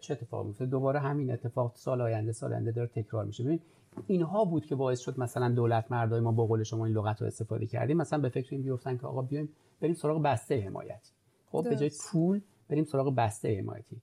چه 0.00 0.14
اتفاق 0.14 0.46
میفته 0.46 0.66
دوباره 0.66 1.00
همین 1.00 1.30
اتفاق 1.30 1.72
سال 1.74 2.00
آینده 2.00 2.32
سال 2.32 2.52
آینده 2.52 2.72
داره 2.72 2.88
تکرار 2.88 3.24
میشه. 3.24 3.44
ببین 3.44 3.60
اینها 4.06 4.44
بود 4.44 4.66
که 4.66 4.74
باعث 4.74 5.00
شد 5.00 5.20
مثلا 5.20 5.48
دولت 5.48 5.92
مردای 5.92 6.20
ما 6.20 6.32
با 6.32 6.46
قول 6.46 6.62
شما 6.62 6.86
این 6.86 6.94
لغت 6.94 7.20
رو 7.20 7.26
استفاده 7.26 7.66
کردیم. 7.66 7.96
مثلا 7.96 8.18
به 8.18 8.28
فکر 8.28 8.48
این 8.50 8.62
بیفتن 8.62 8.96
که 8.96 9.06
آقا 9.06 9.22
بیایم 9.22 9.48
بریم 9.80 9.94
سراغ 9.94 10.22
بسته 10.22 10.60
حمایتی 10.60 11.10
خب 11.46 11.68
به 11.68 11.76
جای 11.76 11.90
پول 12.10 12.40
بریم 12.68 12.84
سراغ 12.84 13.14
بسته 13.14 13.58
حمایتی. 13.58 13.96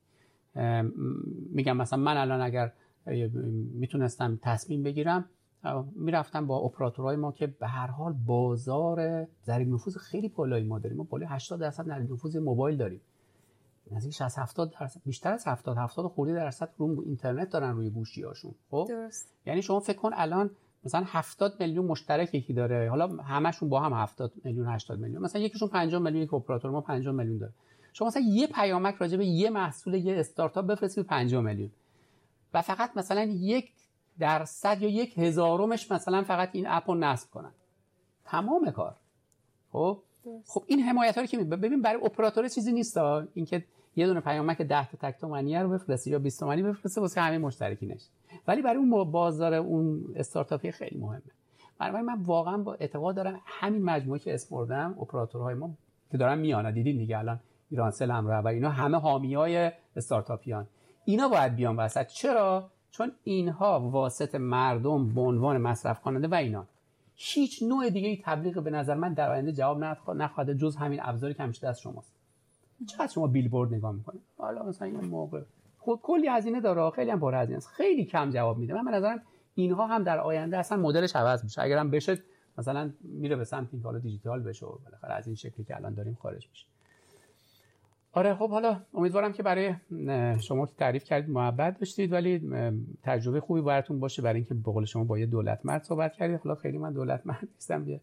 میگم 1.52 1.78
مثلا 1.78 2.00
من 2.00 2.18
الان 2.18 2.42
اگر 2.42 2.72
می‌تونستم 3.74 4.40
تصمیم 4.42 4.84
بگیرم 4.84 5.26
می‌رفتم 5.96 6.48
با 6.48 6.58
اپراتورهای 6.58 7.16
ما 7.16 7.32
که 7.32 7.48
به 7.48 7.68
هر 7.68 7.88
حال 7.88 8.14
بازار 8.14 9.28
ضریب 9.46 9.74
نفوذ 9.74 9.98
خیلی 9.98 10.30
بالایی 10.30 10.66
ما 10.66 10.80
داریم. 10.80 10.98
ما 10.98 11.04
بالای 11.04 11.28
80 11.28 11.60
درصد 11.60 11.86
ضریب 11.86 12.14
نفوذ 12.14 12.38
موبایل 12.38 12.78
داریم. 12.78 13.02
نزدیک 13.92 14.14
60 14.14 14.40
70 14.40 14.74
درصد 14.80 15.02
بیشتر 15.06 15.34
از 15.34 15.48
70 15.48 15.78
70 15.78 16.06
خورده 16.06 16.34
درصد 16.34 16.70
رو 16.78 17.04
اینترنت 17.06 17.50
دارن 17.50 17.72
روی 17.72 17.90
گوشی 17.90 18.24
هاشون 18.24 18.52
خب؟ 18.72 18.86
درست. 18.90 19.34
یعنی 19.46 19.62
شما 19.62 19.80
فکر 19.80 19.98
کن 19.98 20.12
الان 20.14 20.50
مثلا 20.86 21.04
70 21.08 21.54
میلیون 21.60 21.86
مشترک 21.86 22.36
یکی 22.36 22.54
داره. 22.54 22.90
حالا 22.90 23.08
همشون 23.08 23.70
با 23.70 23.80
هم 23.80 23.94
70 23.94 24.32
میلیون 24.44 24.68
80 24.68 25.00
میلیون. 25.00 25.22
مثلا 25.22 25.42
یکیشون 25.42 25.70
50 25.70 26.02
میلیون 26.02 26.24
یک 26.24 26.34
اپراتور 26.34 26.72
ما 26.72 26.82
50 26.82 27.16
میلیون 27.16 27.38
داره. 27.38 27.54
شما 27.94 28.08
مثلا 28.08 28.24
یه 28.26 28.48
پیامک 28.48 28.96
راجع 28.96 29.18
به 29.18 29.26
یه 29.26 29.50
محصول 29.50 29.94
یه 29.94 30.20
استارتاپ 30.20 30.66
بفرستید 30.66 31.06
50 31.06 31.42
میلیون. 31.42 31.72
و 32.54 32.62
فقط 32.62 32.98
مثلا 32.98 33.24
یک 33.24 33.72
درصد 34.20 34.82
یا 34.82 34.90
یک 34.90 35.18
هزارمش 35.18 35.92
مثلا 35.92 36.24
فقط 36.24 36.50
این 36.52 36.68
اپ 36.68 36.90
رو 36.90 36.96
نصب 36.96 37.30
کنن. 37.30 37.52
تمام 38.26 38.72
کار. 38.72 38.96
خب؟ 39.72 40.00
خب 40.46 40.64
این 40.68 40.80
حمایت 40.80 41.18
رو 41.18 41.26
که 41.26 41.38
ببین 41.38 41.82
برای 41.82 42.02
اپراتور 42.04 42.48
چیزی 42.48 42.72
نیست 42.72 42.98
اینکه 43.34 43.64
یه 43.96 44.08
دونه 44.08 44.20
پیامک 44.20 44.62
10 44.62 44.90
تا 44.90 44.98
تک 45.02 45.20
تومانی 45.20 45.58
رو 45.58 45.70
بفرسته 45.70 46.12
یا 46.12 46.20
20 46.20 46.40
تومانی 46.40 46.64
بفرسته 46.64 47.02
واسه 47.02 47.22
همه 47.22 47.38
مشترکینش 47.38 48.02
ولی 48.48 48.62
برای 48.62 48.78
اون 48.78 49.12
بازار 49.12 49.54
اون 49.54 50.06
استارتاپی 50.16 50.72
خیلی 50.72 50.98
مهمه. 50.98 51.22
برای 51.78 52.02
من 52.02 52.22
واقعا 52.22 52.58
با 52.58 52.74
اعتقاد 52.74 53.16
دارم 53.16 53.42
همین 53.46 53.84
مجموعه 53.84 54.20
که 54.20 54.34
اسم 54.34 54.56
بردم 54.56 54.96
اپراتورهای 55.02 55.56
ما 55.56 55.70
که 56.12 56.18
دارن 56.18 56.38
میان. 56.38 56.72
دیدین 56.72 56.98
دیگه 56.98 57.18
الان 57.18 57.40
ایرانسل 57.70 58.12
هم 58.12 58.28
و 58.28 58.48
اینا 58.48 58.70
همه 58.70 58.98
حامیای 58.98 59.72
استارتاپیان. 59.96 60.68
اینا 61.06 61.28
باید 61.28 61.56
بیان 61.56 61.76
وسط. 61.76 62.08
چرا؟ 62.08 62.70
چون 62.94 63.12
اینها 63.24 63.80
واسط 63.80 64.36
مردم 64.36 65.14
به 65.14 65.22
عنوان 65.22 65.58
مصرف 65.58 66.02
کننده 66.02 66.28
و 66.28 66.34
اینا. 66.34 66.66
هیچ 67.16 67.64
نوع 67.64 67.90
دیگه 67.90 68.08
ای 68.08 68.22
تبلیغ 68.26 68.64
به 68.64 68.70
نظر 68.70 68.96
من 68.96 69.14
در 69.14 69.32
آینده 69.32 69.52
جواب 69.52 69.84
نخواهد 70.16 70.54
جز 70.54 70.76
همین 70.76 71.00
ابزاری 71.04 71.34
که 71.34 71.44
همیشه 71.44 71.68
دست 71.68 71.82
شماست. 71.82 72.14
چقدر 72.88 73.08
شما 73.08 73.28
بیلبورد 73.28 73.74
نگاه 73.74 73.92
می‌کنید؟ 73.92 74.22
حالا 74.38 74.64
مثلا 74.64 74.88
این 74.88 75.06
موقع. 75.06 75.42
خود 75.78 76.00
کلی 76.02 76.28
هزینه 76.28 76.62
داره 76.62 76.90
خیلی 76.90 77.12
هم 77.12 77.20
پر 77.20 77.36
هزینه 77.36 77.58
است. 77.58 77.68
خیلی 77.68 78.06
کم 78.06 78.32
جواب 78.32 78.58
میده. 78.58 78.74
من 78.74 78.86
به 78.86 78.92
نظرم 78.92 79.22
اینها 79.56 79.88
هم 79.88 80.04
در 80.04 80.20
آینده 80.20 80.58
اصلا 80.58 80.78
مدلش 80.78 81.16
عوض 81.16 81.44
میشه. 81.44 81.62
اگرم 81.62 81.92
بشه 81.92 82.18
مثلا 82.58 82.92
میره 83.02 83.36
به 83.36 83.44
سمت 83.44 83.68
اینکه 83.72 83.88
حالا 83.88 84.00
دیجیتال 84.00 84.44
بشه 84.44 84.66
و 84.66 84.78
بالاخره 84.86 85.14
از 85.14 85.28
این 85.28 85.36
شکلی 85.36 85.66
که 85.66 85.76
الان 85.76 85.94
داریم 85.94 86.18
خارج 86.22 86.48
میشه 86.50 86.66
آره 88.16 88.36
خب 88.36 88.50
حالا 88.50 88.82
امیدوارم 88.94 89.34
که 89.34 89.44
برای 89.44 89.76
شما 90.40 90.66
که 90.66 90.74
تعریف 90.76 91.04
کردید 91.04 91.30
محبت 91.30 91.80
داشتید 91.80 92.12
ولی 92.12 92.50
تجربه 93.04 93.40
خوبی 93.40 93.62
براتون 93.62 94.00
باشه 94.00 94.22
برای 94.22 94.36
اینکه 94.36 94.54
به 94.54 94.72
قول 94.72 94.86
شما 94.86 95.04
با 95.04 95.20
یه 95.20 95.26
دولت 95.26 95.60
مرد 95.64 95.84
صحبت 95.84 96.14
کردید. 96.14 96.40
حالا 96.40 96.56
خیلی 96.56 96.78
من 96.78 96.94
دولت 96.94 97.28
مرد 97.28 97.48
نیستم 97.56 97.90
یه 97.90 98.02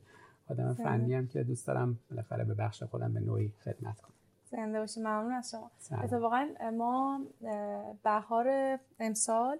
آدم 0.50 0.74
فنی 0.74 1.14
هم 1.14 1.26
که 1.26 1.42
دوست 1.42 1.66
دارم 1.66 1.98
بالاخره 2.10 2.44
به 2.44 2.54
بخش 2.54 2.82
خودم 2.82 3.14
به 3.14 3.20
نوعی 3.20 3.52
خدمت 3.64 4.00
کنم. 4.00 4.14
زنده 4.50 4.80
باشید 4.80 5.02
ممنون 5.02 5.32
از 5.32 5.50
شما. 5.50 5.70
اتفاقا 6.02 6.48
ما 6.78 7.20
بهار 8.02 8.78
امسال 9.00 9.58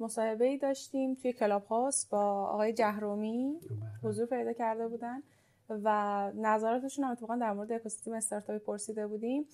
مصاحبه 0.00 0.44
ای 0.44 0.58
داشتیم 0.58 1.14
توی 1.14 1.32
کلاب 1.32 1.64
هاست 1.64 2.10
با 2.10 2.46
آقای 2.46 2.72
جهرومی. 2.72 3.54
حضور 4.02 4.26
پیدا 4.26 4.52
کرده 4.52 4.88
بودن 4.88 5.22
و 5.70 6.32
نظراتشون 6.34 7.04
هم 7.04 7.10
اتفاقا 7.10 7.36
در 7.36 7.52
مورد 7.52 7.72
اکوسیستم 7.72 8.12
استارتاپی 8.12 8.58
پرسیده 8.58 9.06
بودیم. 9.06 9.44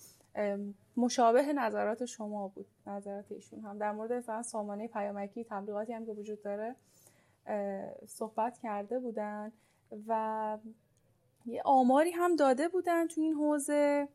مشابه 0.97 1.53
نظرات 1.53 2.05
شما 2.05 2.47
بود 2.47 2.67
نظرات 2.87 3.31
ایشون 3.31 3.59
هم. 3.59 3.77
در 3.77 3.91
مورد 3.91 4.13
مثلا 4.13 4.43
سامانه 4.43 4.87
پیامکی 4.87 5.43
تبلیغاتی 5.43 5.93
هم 5.93 6.05
که 6.05 6.11
وجود 6.11 6.41
داره 6.41 6.75
صحبت 8.07 8.57
کرده 8.57 8.99
بودن 8.99 9.51
و 10.07 10.57
یه 11.45 11.61
آماری 11.65 12.11
هم 12.11 12.35
داده 12.35 12.67
بودن 12.67 13.07
تو 13.07 13.21
این 13.21 13.33
حوزه. 13.33 14.07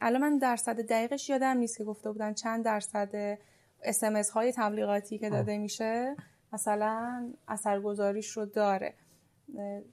الان 0.00 0.20
من 0.20 0.38
درصد 0.38 0.80
دقیقش 0.80 1.30
یادم 1.30 1.56
نیست 1.56 1.78
که 1.78 1.84
گفته 1.84 2.12
بودن 2.12 2.34
چند 2.34 2.64
درصد 2.64 3.38
اسمس 3.82 4.30
های 4.30 4.52
تبلیغاتی 4.52 5.18
که 5.18 5.30
داده 5.30 5.58
میشه 5.58 6.16
مثلا 6.52 7.32
اثرگذاریش 7.48 8.36
رو 8.36 8.46
داره. 8.46 8.94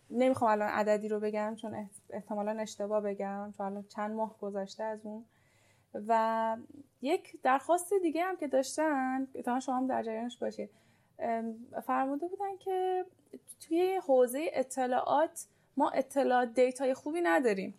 نمی‌خوام 0.09 0.51
الان 0.51 0.69
عددی 0.69 1.07
رو 1.07 1.19
بگم 1.19 1.55
چون 1.55 1.89
احتمالا 2.09 2.51
اشتباه 2.51 3.01
بگم 3.01 3.53
چون 3.57 3.65
الان 3.65 3.83
چند 3.83 4.11
ماه 4.11 4.37
گذشته 4.39 4.83
از 4.83 5.05
اون. 5.05 5.25
و 5.93 6.57
یک 7.01 7.41
درخواست 7.43 7.93
دیگه 8.01 8.23
هم 8.23 8.37
که 8.37 8.47
داشتن 8.47 9.27
تا 9.45 9.59
شما 9.59 9.77
هم 9.77 9.87
در 9.87 10.03
جریانش 10.03 10.37
باشید 10.37 10.69
فرموده 11.83 12.27
بودن 12.27 12.57
که 12.59 13.05
توی 13.67 13.99
حوزه 14.07 14.49
اطلاعات 14.53 15.45
ما 15.77 15.89
اطلاعات 15.89 16.53
data 16.53 16.85
ی 16.85 16.93
خوبی 16.93 17.21
نداریم. 17.21 17.73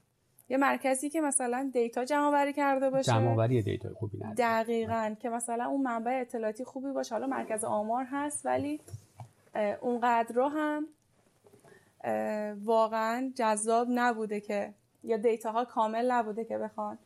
یه 0.48 0.56
مرکزی 0.56 1.10
که 1.10 1.20
مثلا 1.20 1.70
data 1.72 2.04
جمع 2.04 2.26
آوری 2.26 2.52
کرده 2.52 2.90
باشه. 2.90 3.12
جمع 3.12 3.32
آوری 3.32 3.62
data 3.62 3.94
خوبی 3.94 4.16
نداره 4.16 4.34
دقیقا. 4.34 5.14
که 5.20 5.28
مثلا 5.28 5.64
اون 5.64 5.82
منبع 5.82 6.18
اطلاعاتی 6.20 6.64
خوبی 6.64 6.90
باشه. 6.90 7.14
حالا 7.14 7.26
مرکز 7.26 7.64
آمار 7.64 8.06
هست 8.10 8.46
ولی 8.46 8.80
اونقدر 9.80 10.34
رو 10.34 10.48
هم 10.48 10.88
واقعا 12.64 13.32
جذاب 13.34 13.86
نبوده 13.90 14.40
که 14.40 14.74
یا 15.04 15.16
data 15.16 15.52
ها 15.52 15.64
کامل 15.64 16.10
نبوده 16.10 16.44
که 16.44 16.58
بخوان. 16.58 16.98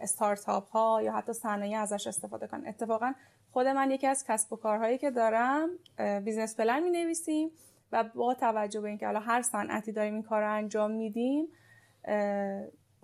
استارتاپ 0.00 0.68
ها 0.68 1.02
یا 1.02 1.12
حتی 1.12 1.32
صنایع 1.32 1.80
ازش 1.80 2.06
استفاده 2.06 2.46
کنن. 2.46 2.66
اتفاقا 2.66 3.12
خود 3.52 3.66
من 3.66 3.90
یکی 3.90 4.06
از 4.06 4.24
کسب 4.28 4.52
و 4.52 4.56
کارهایی 4.56 4.98
که 4.98 5.10
دارم 5.10 5.68
business 6.24 6.56
plan 6.56 6.82
می 6.82 6.90
نویسیم 6.90 7.50
و 7.92 8.04
با 8.14 8.34
توجه 8.34 8.80
به 8.80 8.88
اینکه 8.88 9.06
حالا 9.06 9.20
هر 9.20 9.42
صنعتی 9.42 9.92
داریم 9.92 10.14
این 10.14 10.22
کار 10.22 10.42
رو 10.42 10.52
انجام 10.52 10.90
میدیم 10.90 11.46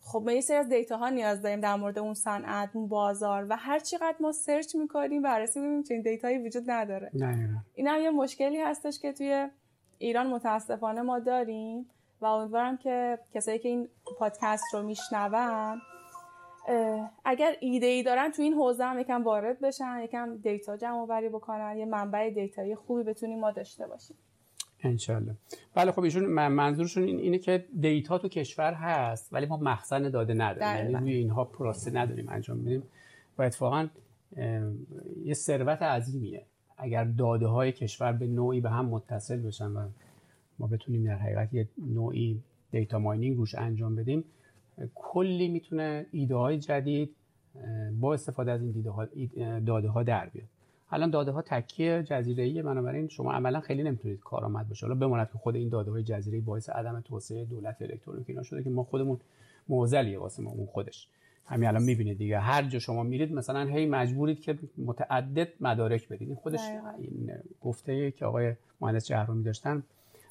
خب 0.03 0.23
ما 0.25 0.33
یه 0.33 0.41
سری 0.41 0.57
از 0.57 0.69
data 0.69 0.97
ها 0.97 1.09
نیاز 1.09 1.43
داریم 1.43 1.61
در 1.61 1.75
مورد 1.75 1.99
اون 1.99 2.15
صنعت 2.15 2.71
اون 2.75 2.89
بازار 2.89 3.47
و 3.49 3.57
هر 3.57 3.79
چقدر 3.79 4.17
ما 4.21 4.33
search 4.33 4.75
می‌کنیم 4.75 5.23
بررسی 5.23 5.61
می‌کنیم 5.61 5.83
چنین 5.83 6.03
data 6.03 6.27
یی 6.27 6.39
وجود 6.39 6.71
نداره. 6.71 7.11
این 7.75 7.87
هم 7.87 8.01
یه 8.01 8.11
مشکلی 8.11 8.61
هستش 8.61 8.99
که 8.99 9.13
توی 9.13 9.49
ایران 9.99 10.27
متاسفانه 10.27 11.03
ما 11.03 11.19
داریم 11.19 11.91
و 12.21 12.27
امیدوارم 12.27 12.77
که 12.77 13.19
کسایی 13.35 13.59
که 13.59 13.69
این 13.69 13.89
پادکست 14.19 14.65
رو 14.75 14.83
میشنون 14.83 15.81
اگر 17.25 17.57
ایده 17.61 17.87
ای 17.87 18.03
دارن 18.03 18.31
تو 18.31 18.43
این 18.43 18.55
حوزه 18.55 18.85
هم 18.85 18.99
یکم 18.99 19.23
وارد 19.23 19.61
بشن 19.61 20.01
یکم 20.05 20.37
دیتا 20.37 20.77
جمع 20.77 20.99
آوری 20.99 21.29
بکنن 21.29 21.77
یه 21.79 21.85
منبع 21.85 22.31
دیتایی 22.31 22.75
خوبی 22.75 23.03
بتونیم 23.03 23.41
ما 23.41 23.51
داشته 23.51 23.87
باشیم. 23.87 24.17
انشالله 24.85 25.35
بله 25.75 25.93
خب 25.93 26.03
ایشون 26.03 26.27
منظورشون 26.49 27.03
اینه 27.03 27.39
که 27.39 27.65
دیتا 27.81 28.19
تو 28.19 28.29
کشور 28.29 28.73
هست 28.73 29.33
ولی 29.33 29.47
ما 29.47 29.57
مخزن 29.57 30.11
داده 30.11 30.35
نداریم. 30.35 30.91
یعنی 30.91 31.05
روی 31.05 31.13
اینها 31.13 31.45
پروسه 31.45 31.91
نداریم 31.91 32.29
انجام 32.29 32.57
میدیم. 32.57 32.83
و 33.39 33.43
اتفاقا 33.43 33.89
یه 35.25 35.35
ثروت 35.35 35.83
عظیمیه. 35.83 36.47
اگر 36.79 37.05
داده 37.05 37.47
های 37.47 37.73
کشور 37.73 38.13
به 38.13 38.27
نوعی 38.27 38.61
به 38.61 38.71
هم 38.71 38.87
متصل 38.87 39.37
بشن 39.37 39.67
و 39.67 39.89
ما 40.59 40.67
بتونیم 40.67 41.05
در 41.05 41.17
حقیقت 41.17 41.55
یه 41.55 41.69
نوعی 41.79 42.43
دیتا 42.71 42.99
ماینینگ 42.99 43.37
روش 43.37 43.55
انجام 43.55 43.97
بدیم 43.97 44.25
کلی 44.95 45.49
می‌تونه 45.49 46.07
ایده 46.11 46.35
های 46.35 46.59
جدید 46.59 47.11
با 48.01 48.15
استفاده 48.15 48.53
از 48.53 48.63
این 48.63 48.73
داده 49.65 49.89
ها 49.89 50.03
در 50.03 50.27
بیاد. 50.27 50.49
الان 50.91 51.11
داده 51.11 51.31
ها 51.31 51.43
تکیه 51.43 52.03
جزیره 52.03 52.45
ای 52.45 52.63
بنابراین 52.63 53.09
شما 53.09 53.33
عملا 53.33 53.61
خیلی 53.61 53.83
نمی‌تونید 53.83 54.21
کارآمد 54.21 54.69
باشه 54.69 54.87
حالا 54.87 54.99
بماند 54.99 55.31
که 55.33 55.39
خود 55.39 55.57
این 55.57 55.69
داده 55.69 55.91
های 55.91 56.03
جزیره 56.03 56.41
باعث 56.41 56.71
عدم 56.71 57.01
توسعه 57.01 57.45
دولت 57.45 57.83
الکترونیک 57.83 58.31
اینا 58.31 58.43
شده 58.43 58.63
که 58.63 58.71
ما 58.71 58.85
خودمون 58.85 59.21
معضلیه 59.69 60.19
واسه 60.19 60.43
ما 60.43 60.51
اون 60.51 60.67
خودش. 60.67 61.09
همین 61.47 61.69
الان 61.69 61.83
می‌بینید 61.83 62.19
دیگه 62.19 62.39
هر 62.39 62.63
جا 62.63 62.79
شما 62.79 63.03
میرید 63.03 63.33
مثلا 63.33 63.65
هی 63.65 63.87
مجبورید 63.87 64.41
که 64.41 64.59
متعدد 64.79 65.49
مدارک 65.61 66.09
بدید. 66.09 66.29
این 66.29 66.37
خودش 66.37 66.61
این 66.99 67.31
گفته 67.63 68.11
که 68.11 68.25
آقای 68.27 68.55
مهندس 68.81 69.07
جهرومی 69.07 69.43
داشتن 69.43 69.83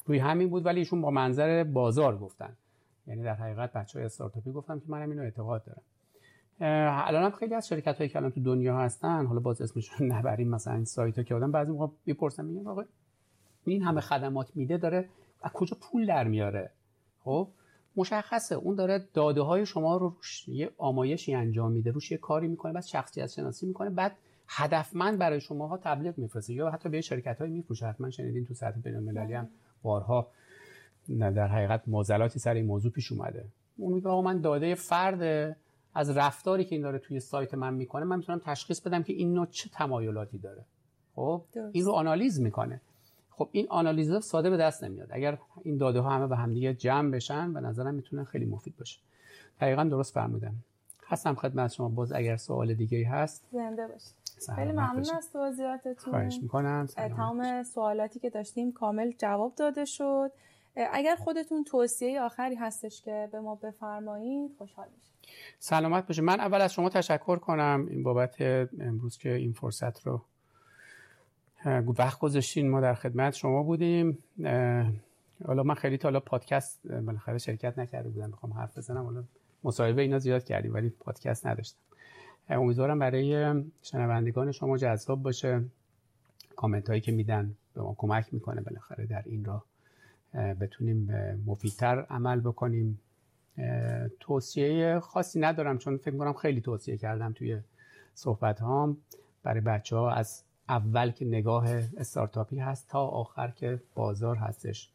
روی 0.06 0.18
همین 0.18 0.48
بود 0.48 0.66
ولی 0.66 0.78
ایشون 0.78 1.00
با 1.00 1.10
منظر 1.10 1.64
بازار 1.64 2.18
گفتن. 2.18 2.52
یعنی 3.06 3.22
در 3.22 3.34
حقیقت 3.34 3.72
بچه 3.72 3.98
های 3.98 4.06
استارتاپی 4.06 4.52
گفتم 4.52 4.80
که 4.80 4.86
منم 4.88 5.10
اینو 5.10 5.22
اعتقاد 5.22 5.64
دارم. 5.64 5.82
الان 6.60 7.22
هم 7.22 7.30
خیلی 7.30 7.54
از 7.54 7.68
شرکت 7.68 7.98
هایی 7.98 8.10
که 8.10 8.18
الان 8.18 8.30
تو 8.30 8.40
دنیا 8.42 8.78
هستن 8.78 9.26
حالا 9.26 9.40
باز 9.40 9.62
اسمشون 9.62 10.12
نبریم 10.12 10.48
مثلا 10.48 10.74
این 10.74 10.84
سایت 10.84 11.18
ها 11.18 11.24
که 11.24 11.34
آدم 11.34 11.52
بعضی 11.52 11.72
موقع 11.72 11.86
می‌پرسن 12.06 12.44
میگن 12.44 12.66
آقا 12.66 12.84
این 13.64 13.82
همه 13.82 14.00
خدمات 14.00 14.56
میده 14.56 14.78
داره 14.78 15.08
از 15.42 15.52
کجا 15.52 15.76
پول 15.80 16.06
در 16.06 16.28
میاره؟ 16.28 16.70
خب 17.24 17.48
مشخصه 17.96 18.54
اون 18.54 18.74
داره 18.74 19.08
داده 19.14 19.40
های 19.40 19.66
شما 19.66 19.96
رو 19.96 20.08
روش 20.08 20.48
یه 20.48 20.70
آمایشی 20.78 21.34
انجام 21.34 21.72
میده 21.72 21.90
روش 21.90 22.10
یه 22.12 22.18
کاری 22.18 22.48
می‌کنه 22.48 22.72
بعد 22.72 22.84
شخصیت 22.84 23.26
شناسی 23.26 23.66
می‌کنه 23.66 23.90
بعد 23.90 24.16
هدفمند 24.48 25.18
برای 25.18 25.40
شماها 25.40 25.76
تبلیغ 25.76 26.18
میفرسته 26.18 26.52
یا 26.52 26.70
حتی 26.70 26.88
به 26.88 27.00
شرکت 27.00 27.40
های 27.40 27.50
میفروشه 27.50 27.86
حتما 27.86 28.10
شنیدین 28.10 28.44
تو 28.44 28.54
سطح 28.54 28.80
بین 28.80 29.18
هم 29.18 29.48
بارها 29.82 30.28
در 31.18 31.46
حقیقت 31.46 31.82
معضلاتی 31.86 32.38
سر 32.38 32.54
این 32.54 32.66
موضوع 32.66 32.92
پیش 32.92 33.12
اومده. 33.12 33.44
اون 33.76 33.92
میگه 33.92 34.08
آقا 34.08 34.22
من 34.22 34.40
داده 34.40 34.74
فرد 34.74 35.56
از 35.94 36.10
رفتاری 36.10 36.64
که 36.64 36.74
این 36.74 36.82
داره 36.82 36.98
توی 36.98 37.20
سایت 37.20 37.54
من 37.54 37.74
می‌کنه 37.74 38.04
من 38.04 38.16
می‌تونم 38.16 38.40
تشخیص 38.44 38.80
بدم 38.80 39.02
که 39.02 39.12
این 39.12 39.34
نوع 39.34 39.46
چه 39.46 39.70
تمایلاتی 39.72 40.38
داره. 40.38 40.64
خب 41.16 41.42
این 41.72 41.84
رو 41.84 41.92
آنالیز 41.92 42.40
می‌کنه. 42.40 42.80
خب 43.30 43.48
این 43.52 43.66
آنالیزا 43.70 44.20
ساده 44.20 44.50
به 44.50 44.56
دست 44.56 44.84
نمیاد. 44.84 45.08
اگر 45.10 45.38
این 45.62 45.76
داده 45.76 46.00
ها 46.00 46.10
همه 46.10 46.26
به 46.26 46.36
همدیگه 46.36 46.74
جمع 46.74 47.10
بشن 47.10 47.52
به 47.52 47.60
نظرم 47.60 47.94
می‌تونه 47.94 48.24
خیلی 48.24 48.44
مفید 48.44 48.76
باشه. 48.78 49.00
دقیقا 49.60 49.84
درست 49.84 50.14
فرمودم 50.14 50.54
هستم 51.06 51.34
خدمت 51.34 51.72
شما. 51.72 51.88
باز 51.88 52.12
اگر 52.12 52.36
سوال 52.36 52.74
دیگه 52.74 52.98
ای 52.98 53.04
هست 53.04 53.44
زنده 53.52 53.86
باشید. 53.86 54.14
خیلی 54.54 54.72
ممنون 54.72 55.16
از 55.16 55.32
توضیحاتتون. 55.32 56.12
خواهش 56.12 56.38
می‌کنم. 56.42 56.86
تمام 56.86 57.62
سوالاتی 57.62 58.18
که 58.18 58.30
داشتیم 58.30 58.72
کامل 58.72 59.12
جواب 59.18 59.54
داده 59.54 59.84
شد. 59.84 60.30
اگر 60.76 61.16
خودتون 61.16 61.64
توصیه 61.64 62.20
آخری 62.20 62.54
هستش 62.54 63.02
که 63.02 63.28
به 63.32 63.40
ما 63.40 63.54
بفرمایید 63.54 64.54
خوشحال 64.58 64.86
میشم 64.96 65.12
سلامت 65.58 66.06
باشه 66.06 66.22
من 66.22 66.40
اول 66.40 66.60
از 66.60 66.72
شما 66.72 66.88
تشکر 66.88 67.36
کنم 67.36 67.86
این 67.90 68.02
بابت 68.02 68.40
امروز 68.80 69.18
که 69.18 69.34
این 69.34 69.52
فرصت 69.52 70.06
رو 70.06 70.22
وقت 71.98 72.18
گذاشتین. 72.18 72.70
ما 72.70 72.80
در 72.80 72.94
خدمت 72.94 73.34
شما 73.34 73.62
بودیم. 73.62 74.18
حالا 75.46 75.62
من 75.62 75.74
خیلی 75.74 75.98
تا 75.98 76.08
حالا 76.08 76.20
پادکست 76.20 76.86
بالاخره 76.86 77.38
شرکت 77.38 77.78
نکرده 77.78 78.08
بودم. 78.08 78.30
بخوام 78.30 78.52
حرف 78.52 78.78
بزنم. 78.78 79.04
حالا 79.04 79.24
مصاحبه 79.64 80.02
اینا 80.02 80.18
زیاد 80.18 80.44
کردیم 80.44 80.74
ولی 80.74 80.88
پادکست 80.88 81.46
نداشتم. 81.46 81.78
امیدوارم 82.48 82.98
برای 82.98 83.62
شنوندگان 83.82 84.52
شما 84.52 84.78
جذاب 84.78 85.22
باشه. 85.22 85.64
کامنت 86.56 86.88
هایی 86.88 87.00
که 87.00 87.12
میدن 87.12 87.54
به 87.74 87.82
ما 87.82 87.94
کمک 87.98 88.34
می‌کنه 88.34 88.60
بالاخره 88.60 89.06
در 89.06 89.22
این 89.26 89.44
راه 89.44 89.64
بتونیم 90.34 91.08
مفیدتر 91.46 92.00
عمل 92.00 92.40
بکنیم. 92.40 93.00
توصیه 94.20 95.00
خاصی 95.00 95.40
ندارم 95.40 95.78
چون 95.78 95.96
فکر 95.96 96.16
کنم 96.16 96.32
خیلی 96.32 96.60
توصیه 96.60 96.96
کردم 96.96 97.32
توی 97.32 97.60
صحبت 98.14 98.60
هام 98.60 98.96
برای 99.42 99.60
بچه 99.60 99.96
ها 99.96 100.10
از 100.10 100.42
اول 100.68 101.10
که 101.10 101.24
نگاه 101.24 101.68
استارتاپی 101.96 102.58
هست 102.58 102.88
تا 102.88 103.06
آخر 103.06 103.50
که 103.50 103.80
بازار 103.94 104.36
هستش. 104.36 104.90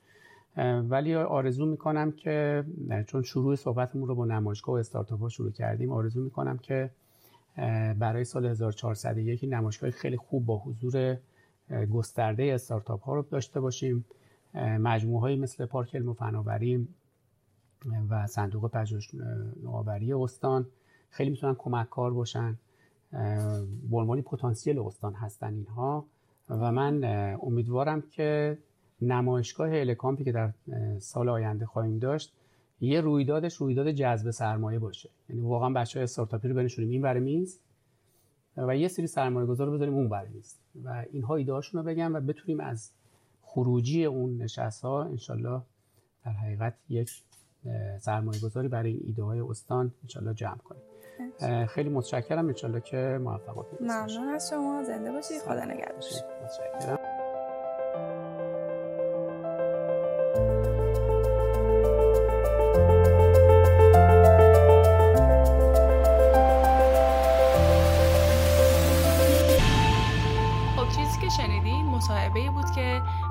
ولی 0.89 1.15
آرزو 1.15 1.65
می‌کنم 1.65 2.11
که 2.11 2.63
چون 3.07 3.21
شروع 3.21 3.55
صحبتمون 3.55 4.07
رو 4.07 4.15
با 4.15 4.25
نمایشگاه 4.25 4.75
و 4.75 4.77
استارتاپ 4.77 5.19
ها 5.19 5.29
شروع 5.29 5.51
کردیم 5.51 5.91
آرزو 5.91 6.23
می‌کنم 6.23 6.57
که 6.57 6.89
برای 7.99 8.23
سال 8.23 8.45
1401 8.45 9.43
نمایشگاه 9.43 9.89
خیلی 9.89 10.17
خوب 10.17 10.45
با 10.45 10.57
حضور 10.57 11.17
گسترده 11.93 12.43
استارتاپ 12.43 13.03
ها 13.03 13.15
رو 13.15 13.21
داشته 13.21 13.59
باشیم. 13.59 14.05
مجموعه 14.53 15.35
مثل 15.35 15.65
پارک 15.65 15.95
علم 15.95 16.09
و 16.09 16.13
فناوری 16.13 16.87
و 18.09 18.27
صندوق 18.27 18.71
پژوهش 18.71 19.15
نوآوری 19.63 20.13
استان 20.13 20.65
خیلی 21.09 21.29
می‌تونن 21.29 21.55
کمک 21.57 21.89
کار 21.89 22.13
باشن 22.13 22.57
به 23.91 24.21
پتانسیل 24.25 24.79
استان 24.79 25.13
هستن 25.13 25.53
اینها. 25.53 26.05
و 26.49 26.71
من 26.71 27.03
امیدوارم 27.41 28.01
که 28.01 28.57
نمایشگاه 29.01 29.69
الکامپی 29.71 30.23
که 30.23 30.31
در 30.31 30.51
سال 30.99 31.29
آینده 31.29 31.65
خواهیم 31.65 31.99
داشت 31.99 32.33
یه 32.81 33.01
رویدادش 33.01 33.55
رویداد 33.55 33.91
جذب 33.91 34.31
سرمایه 34.31 34.79
باشه. 34.79 35.09
یعنی 35.29 35.41
واقعا 35.41 35.69
بچه 35.69 35.99
های 35.99 36.03
استارتاپی 36.03 36.47
رو 36.47 36.55
بنشونیم. 36.55 36.91
این 36.91 37.01
برای 37.01 37.19
میز 37.19 37.59
و 38.57 38.77
یه 38.77 38.87
سری 38.87 39.07
سرمایه 39.07 39.47
گذار 39.47 39.67
رو 39.67 39.73
بذاریم 39.73 39.93
اون 39.93 40.09
برای 40.09 40.29
میز. 40.29 40.55
و 40.83 41.05
اینها 41.11 41.35
ایده 41.35 41.53
رو 41.73 41.83
بگم 41.83 42.15
و 42.15 42.19
بتونیم 42.19 42.59
از 42.59 42.91
خروجی 43.57 44.05
اون 44.05 44.37
نشست 44.37 44.81
ها 44.81 45.03
انشالله 45.03 45.61
در 46.25 46.31
حقیقت 46.31 46.73
یک 46.89 47.11
سرمایه 47.99 48.41
گذاری 48.41 48.67
برای 48.67 48.91
این 48.91 49.01
ایده 49.05 49.23
های 49.23 49.39
استان 49.39 49.93
انشالله 50.03 50.33
جمع 50.33 50.57
کنیم. 50.57 51.65
خیلی 51.65 51.89
متشکرم. 51.89 52.47
انشالله 52.47 52.81
که 52.81 53.19
موفق 53.21 53.65
ممنون 53.81 54.27
از 54.27 54.49
شما. 54.49 54.83
زنده 54.83 55.11
باشید. 55.11 55.41
خدا 55.41 55.65
نگهدار 55.65 55.95
متشکرم. 55.95 56.97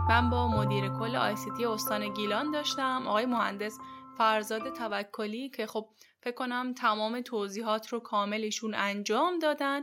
من 0.09 0.30
با 0.30 0.48
مدیر 0.48 0.88
کل 0.88 1.16
آیسیتی 1.16 1.64
استان 1.64 2.09
گیلان 2.14 2.50
داشتم. 2.50 3.04
آقای 3.07 3.26
مهندس 3.26 3.78
فرزاد 4.18 4.72
توکلی 4.72 5.48
که 5.48 5.66
خب 5.66 5.88
فکر 6.22 6.34
کنم 6.34 6.74
تمام 6.74 7.20
توضیحات 7.20 7.88
رو 7.88 8.00
کاملشون 8.00 8.74
انجام 8.74 9.38
دادن 9.38 9.82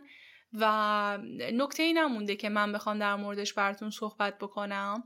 و 0.53 1.17
نکته 1.53 1.84
ای 1.84 1.93
نمونده 1.93 2.36
که 2.36 2.49
من 2.49 2.71
بخوام 2.71 2.99
در 2.99 3.15
موردش 3.15 3.53
براتون 3.53 3.89
صحبت 3.89 4.38
بکنم. 4.38 5.03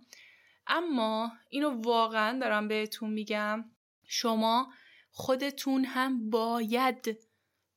اما 0.68 1.32
اینو 1.50 1.82
واقعا 1.82 2.40
دارم 2.40 2.68
بهتون 2.68 3.10
میگم 3.10 3.66
شما 4.08 4.74
خودتون 5.12 5.86
هم 5.86 6.30
باید 6.30 7.18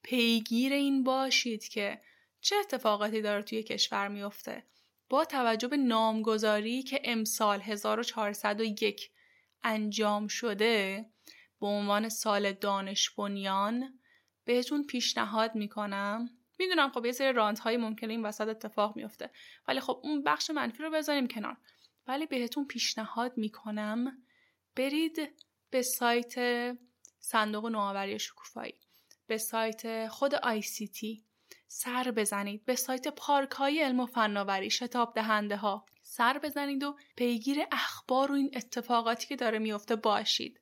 پیگیر 0.02 0.72
این 0.72 1.04
باشید 1.04 1.68
که 1.68 2.00
چه 2.40 2.56
اتفاقاتی 2.56 3.22
داره 3.22 3.42
توی 3.42 3.62
کشور 3.62 4.08
میفته. 4.08 4.64
با 5.10 5.24
توجه 5.24 5.68
به 5.68 5.76
نامگذاری 5.76 6.82
که 6.82 7.00
امسال 7.04 7.60
1401 7.60 9.10
انجام 9.62 10.28
شده 10.28 11.06
به 11.60 11.66
عنوان 11.66 12.08
سال 12.08 12.52
دانش 12.52 13.10
بنیان 13.10 13.98
بهتون 14.44 14.86
پیشنهاد 14.86 15.54
می‌کنم. 15.54 16.30
می‌دونم 16.58 16.90
خب 16.90 17.06
یه 17.06 17.12
سری 17.12 17.32
رانت 17.32 17.58
های 17.58 17.76
ممکنه 17.76 18.12
این 18.12 18.26
وسط 18.26 18.48
اتفاق 18.48 18.96
میفته 18.96 19.30
ولی 19.68 19.80
خب 19.80 20.00
اون 20.02 20.22
بخش 20.22 20.50
منفی 20.50 20.82
رو 20.82 20.90
بذاریم 20.90 21.26
کنار. 21.26 21.56
ولی 22.06 22.26
بهتون 22.26 22.66
پیشنهاد 22.66 23.36
می‌کنم 23.36 24.22
برید 24.76 25.18
به 25.70 25.82
سایت 25.82 26.34
صندوق 27.18 27.66
نوآوری 27.66 28.18
شکوفایی 28.18 28.74
به 29.26 29.38
سایت 29.38 30.08
خود 30.08 30.34
تی. 30.92 31.24
سر 31.72 32.10
بزنید. 32.10 32.64
به 32.64 32.74
سایت 32.74 33.08
پارک 33.08 33.50
های 33.50 33.82
علم 33.82 34.00
و 34.00 34.06
فناوری 34.06 34.70
شتاب 34.70 35.14
دهنده 35.14 35.56
ها 35.56 35.86
سر 36.02 36.38
بزنید 36.38 36.82
و 36.82 36.96
پیگیر 37.16 37.58
اخبار 37.72 38.32
و 38.32 38.34
این 38.34 38.50
اتفاقاتی 38.54 39.26
که 39.26 39.36
داره 39.36 39.58
میفته 39.58 39.96
باشید. 39.96 40.60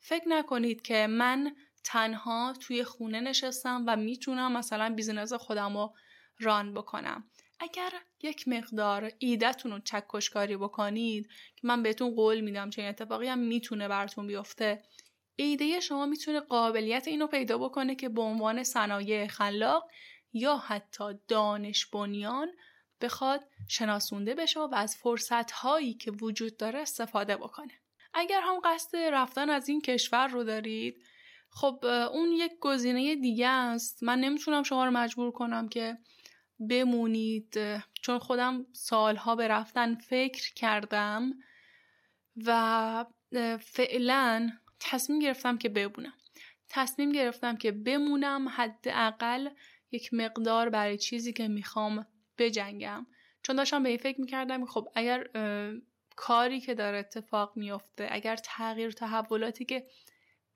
فکر 0.00 0.28
نکنید 0.28 0.82
که 0.82 1.06
من 1.06 1.56
تنها 1.84 2.52
توی 2.60 2.84
خونه 2.84 3.20
نشستم 3.20 3.84
و 3.86 3.96
می‌تونم 3.96 4.52
مثلا 4.52 4.94
بیزینس 4.94 5.32
خودم 5.32 5.76
رو 5.76 5.94
ران 6.38 6.74
بکنم. 6.74 7.24
اگر 7.60 7.92
یک 8.22 8.48
مقدار 8.48 9.12
ایدهتون 9.18 9.72
رو 9.72 9.78
چکشکاری 9.78 10.56
بکنید 10.56 11.28
که 11.56 11.66
من 11.66 11.82
بهتون 11.82 12.14
قول 12.14 12.40
میدم 12.40 12.70
چه 12.70 12.82
اتفاقی 12.82 13.28
هم 13.28 13.38
می‌تونه 13.38 13.88
براتون 13.88 14.26
بیفته 14.26 14.82
ایده 15.36 15.80
شما 15.80 16.06
می‌تونه 16.06 16.40
قابلیت 16.40 17.08
اینو 17.08 17.26
پیدا 17.26 17.58
بکنه 17.58 17.94
که 17.94 18.08
به 18.08 18.20
عنوان 18.20 18.62
صنایع 18.62 19.26
خلاق 19.26 19.90
یا 20.34 20.56
حتی 20.56 21.04
دانش 21.28 21.86
بنیان 21.86 22.48
بخواد 23.00 23.44
شناسونده 23.68 24.34
بشه 24.34 24.60
و 24.60 24.74
از 24.74 24.96
فرصت 24.96 25.50
هایی 25.50 25.94
که 25.94 26.10
وجود 26.10 26.56
داره 26.56 26.78
استفاده 26.78 27.36
بکنه. 27.36 27.72
اگر 28.14 28.40
هم 28.44 28.60
قصد 28.64 28.96
رفتن 28.96 29.50
از 29.50 29.68
این 29.68 29.80
کشور 29.80 30.28
رو 30.28 30.44
دارید 30.44 31.04
خب 31.50 31.84
اون 32.12 32.32
یک 32.32 32.52
گزینه 32.60 33.14
دیگه 33.16 33.48
است. 33.48 34.02
من 34.02 34.20
نمی‌تونم 34.20 34.62
شما 34.62 34.84
رو 34.84 34.90
مجبور 34.90 35.32
کنم 35.32 35.68
که 35.68 35.98
بمونید. 36.70 37.58
چون 38.02 38.18
خودم 38.18 38.66
سالها 38.72 39.36
به 39.36 39.48
رفتن 39.48 39.94
فکر 39.94 40.54
کردم 40.54 41.32
و 42.46 43.04
فعلا 43.60 44.50
تصمیم 44.80 45.18
گرفتم 45.18 45.58
که 45.58 45.68
بمونم. 45.68 46.14
تصمیم 46.68 47.12
گرفتم 47.12 47.56
که 47.56 47.72
بمونم 47.72 48.48
حداقل 48.48 49.48
یک 49.94 50.14
مقدار 50.14 50.68
برای 50.68 50.98
چیزی 50.98 51.32
که 51.32 51.48
می‌خوام 51.48 52.06
بجنگم. 52.38 53.06
چون 53.42 53.56
داشتم 53.56 53.82
به 53.82 53.88
این 53.88 53.98
فکر 53.98 54.20
می‌کردم 54.20 54.66
خب 54.66 54.88
اگر 54.94 55.28
کاری 56.16 56.60
که 56.60 56.74
داره 56.74 56.98
اتفاق 56.98 57.56
میفته 57.56 58.08
اگر 58.10 58.36
تغییر 58.36 58.90
تحولاتی 58.90 59.64
که 59.64 59.86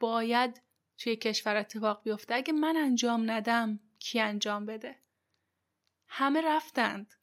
باید 0.01 0.63
توی 0.99 1.17
کشور 1.17 1.57
اتفاق 1.57 2.03
بیفته 2.03 2.35
اگه 2.35 2.53
من 2.53 2.77
انجام 2.77 3.31
ندم 3.31 3.81
کی 3.99 4.21
انجام 4.21 4.67
بده؟ 4.67 4.97
همه 6.09 6.41
رفتند. 6.41 7.15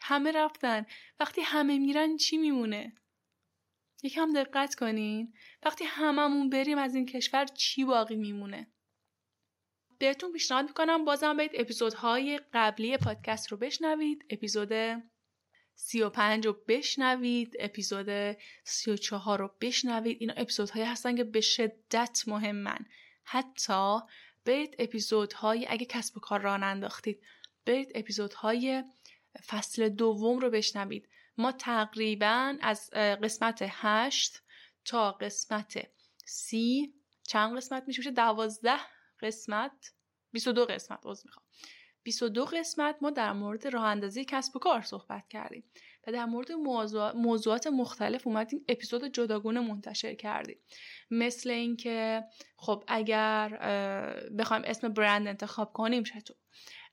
همه 0.00 0.32
رفتن 0.32 0.86
وقتی 1.20 1.40
همه 1.40 1.78
میرن 1.78 2.16
چی 2.16 2.36
میمونه؟ 2.36 2.92
یکم 4.02 4.32
دقت 4.32 4.74
کنین. 4.74 5.34
وقتی 5.62 5.84
هممون 5.84 6.50
بریم 6.50 6.78
از 6.78 6.94
این 6.94 7.06
کشور 7.06 7.44
چی 7.44 7.84
باقی 7.84 8.16
میمونه؟ 8.16 8.66
بهتون 9.98 10.32
پیشنهاد 10.32 10.64
می‌کنم 10.64 11.04
بازم 11.04 11.36
برید 11.36 11.50
اپیزودهای 11.54 12.40
قبلی 12.52 12.96
پادکست 12.96 13.48
رو 13.48 13.56
بشنوید. 13.56 14.24
اپیزود 14.30 15.02
سی 15.74 16.02
و 16.02 16.10
پنج 16.10 16.46
رو 16.46 16.52
بشنوید. 16.68 17.56
اپیزود 17.58 18.36
سی 18.64 18.90
و 18.90 18.96
چهار 18.96 19.38
رو 19.38 19.50
بشنوید. 19.60 20.16
اینا 20.20 20.34
اپیزودهایی 20.36 20.86
هستن 20.86 21.16
که 21.16 21.24
به 21.24 21.40
شدت 21.40 22.22
مهمن. 22.26 22.86
حتی 23.24 23.98
برید 24.44 24.76
اپیزودهای 24.78 25.66
اگه 25.68 25.86
کسب 25.86 26.16
و 26.16 26.20
کار 26.20 26.40
ران 26.40 26.62
انداختید 26.62 27.22
برید 27.66 27.92
اپیزودهای 27.94 28.84
فصل 29.46 29.88
دوم 29.88 30.38
رو 30.38 30.50
بشنوید. 30.50 31.08
ما 31.38 31.52
تقریبا 31.52 32.56
از 32.60 32.90
قسمت 32.90 33.58
هشت 33.68 34.42
تا 34.84 35.12
قسمت 35.12 35.86
سی 36.24 36.94
چند 37.22 37.56
قسمت 37.56 37.84
میشه؟ 37.86 38.00
میشه 38.00 38.10
دوازده 38.10 38.78
قسمت 39.22 39.92
22 40.32 40.64
قسمت 40.64 41.00
عذر 41.04 41.22
می‌خوام. 41.24 41.46
22 42.02 42.44
قسمت 42.44 42.96
ما 43.00 43.10
در 43.10 43.32
مورد 43.32 43.66
راه 43.66 43.84
اندازی 43.84 44.24
کسب 44.24 44.56
و 44.56 44.58
کار 44.58 44.80
صحبت 44.80 45.28
کردیم 45.28 45.64
و 46.06 46.12
در 46.12 46.24
مورد 46.24 46.52
موضوعات 47.14 47.66
مختلف 47.66 48.26
اومدیم 48.26 48.64
اپیزود 48.68 49.04
جداگونه 49.04 49.60
منتشر 49.60 50.14
کردیم. 50.14 50.56
مثل 51.10 51.50
اینکه 51.50 52.24
خب 52.56 52.84
اگر 52.88 53.48
بخوایم 54.38 54.62
اسم 54.66 54.88
برند 54.88 55.28
انتخاب 55.28 55.72
کنیم 55.72 56.02
چطور 56.02 56.36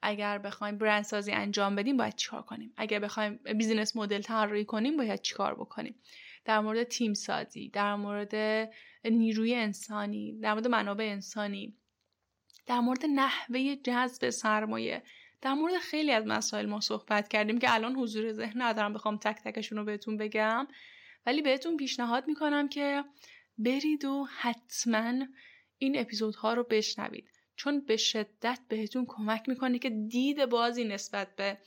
اگر 0.01 0.37
بخوایم 0.37 0.77
برند 0.77 1.03
سازی 1.03 1.31
انجام 1.31 1.75
بدیم 1.75 1.97
باید 1.97 2.15
چیکار 2.15 2.41
کنیم؟ 2.41 2.73
اگر 2.77 2.99
بخوایم 2.99 3.39
بیزینس 3.57 3.95
مدل 3.95 4.21
طراحی 4.21 4.65
کنیم 4.65 4.97
باید 4.97 5.21
چیکار 5.21 5.55
بکنیم؟ 5.55 5.95
در 6.45 6.59
مورد 6.59 6.83
تیم 6.83 7.13
سازی 7.13 7.69
در 7.69 7.95
مورد 7.95 8.35
نیروی 9.05 9.55
انسانی 9.55 10.39
در 10.39 10.53
مورد 10.53 10.67
منابع 10.67 11.03
انسانی 11.03 11.77
در 12.65 12.79
مورد 12.79 13.05
نحوه 13.05 13.75
جذب 13.75 14.29
سرمایه 14.29 15.03
در 15.41 15.53
مورد 15.53 15.77
خیلی 15.77 16.11
از 16.11 16.25
مسائل 16.25 16.65
ما 16.65 16.79
صحبت 16.79 17.27
کردیم 17.27 17.59
که 17.59 17.73
الان 17.73 17.95
حضور 17.95 18.31
ذهن 18.33 18.61
ندارم 18.61 18.93
بخوام 18.93 19.17
تک 19.17 19.43
تکشون 19.43 19.77
رو 19.77 19.83
بهتون 19.85 20.17
بگم. 20.17 20.67
ولی 21.25 21.41
بهتون 21.41 21.77
پیشنهاد 21.77 22.27
می‌کنم 22.27 22.69
که 22.69 23.03
برید 23.57 24.05
و 24.05 24.27
حتما 24.39 25.13
این 25.77 25.99
اپیزودها 25.99 26.53
رو 26.53 26.63
بشنوید. 26.63 27.29
چون 27.55 27.79
به 27.85 27.97
شدت 27.97 28.59
بهتون 28.67 29.05
کمک 29.07 29.49
می‌کنه 29.49 29.79
که 29.79 29.89
دید 29.89 30.45
بازی 30.45 30.83
نسبت 30.83 31.35
به 31.35 31.57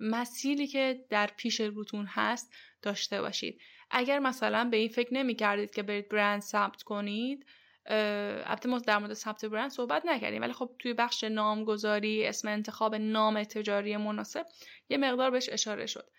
مسیری 0.00 0.66
که 0.66 1.04
در 1.10 1.30
پیش 1.36 1.60
روتون 1.60 2.06
هست 2.06 2.52
داشته 2.82 3.20
باشید. 3.20 3.60
اگر 3.90 4.18
مثلا 4.18 4.64
به 4.64 4.76
این 4.76 4.88
فکر 4.88 5.14
نمی 5.14 5.34
کردید 5.34 5.70
که 5.70 5.82
برید 5.82 6.08
برند 6.08 6.40
ثبت 6.40 6.82
کنید 6.82 7.46
البته 7.86 8.68
ما 8.68 8.78
در 8.78 8.98
مورد 8.98 9.14
ثبت 9.14 9.44
برند 9.44 9.70
صحبت 9.70 10.06
نکردیم 10.06 10.42
ولی 10.42 10.52
خب 10.52 10.70
توی 10.78 10.94
بخش 10.94 11.24
نامگذاری 11.24 12.26
اسم 12.26 12.48
انتخاب 12.48 12.94
نام 12.94 13.44
تجاری 13.44 13.96
مناسب 13.96 14.46
یه 14.88 14.96
مقدار 14.96 15.30
بهش 15.30 15.48
اشاره 15.48 15.86
شد. 15.86 16.10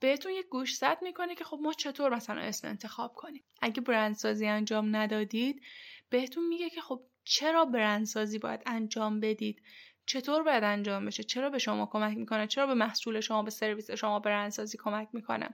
بهتون 0.00 0.32
یه 0.32 0.42
گوش 0.42 0.76
زد 0.76 0.98
می‌کنه 1.02 1.34
که 1.34 1.44
خب 1.44 1.58
ما 1.62 1.72
چطور 1.72 2.14
مثلا 2.14 2.40
اسم 2.40 2.68
انتخاب 2.68 3.14
کنیم. 3.14 3.44
اگه 3.60 3.80
برندسازی 3.80 4.46
انجام 4.46 4.96
ندادید 4.96 5.62
بهتون 6.10 6.48
میگه 6.48 6.70
که 6.70 6.80
خب 6.80 7.02
چرا 7.24 7.64
برندسازی 7.64 8.38
باید 8.38 8.62
انجام 8.66 9.20
بدید؟ 9.20 9.62
چطور 10.06 10.42
باید 10.42 10.64
انجام 10.64 11.06
بشه؟ 11.06 11.22
چرا 11.22 11.50
به 11.50 11.58
شما 11.58 11.86
کمک 11.86 12.16
می‌کنه؟ 12.16 12.46
چرا 12.46 12.66
به 12.66 12.74
محصول 12.74 13.20
شما 13.20 13.42
به 13.42 13.50
سرویس 13.50 13.90
شما 13.90 14.18
برندسازی 14.18 14.78
کمک 14.78 15.08
می‌کنه؟ 15.12 15.48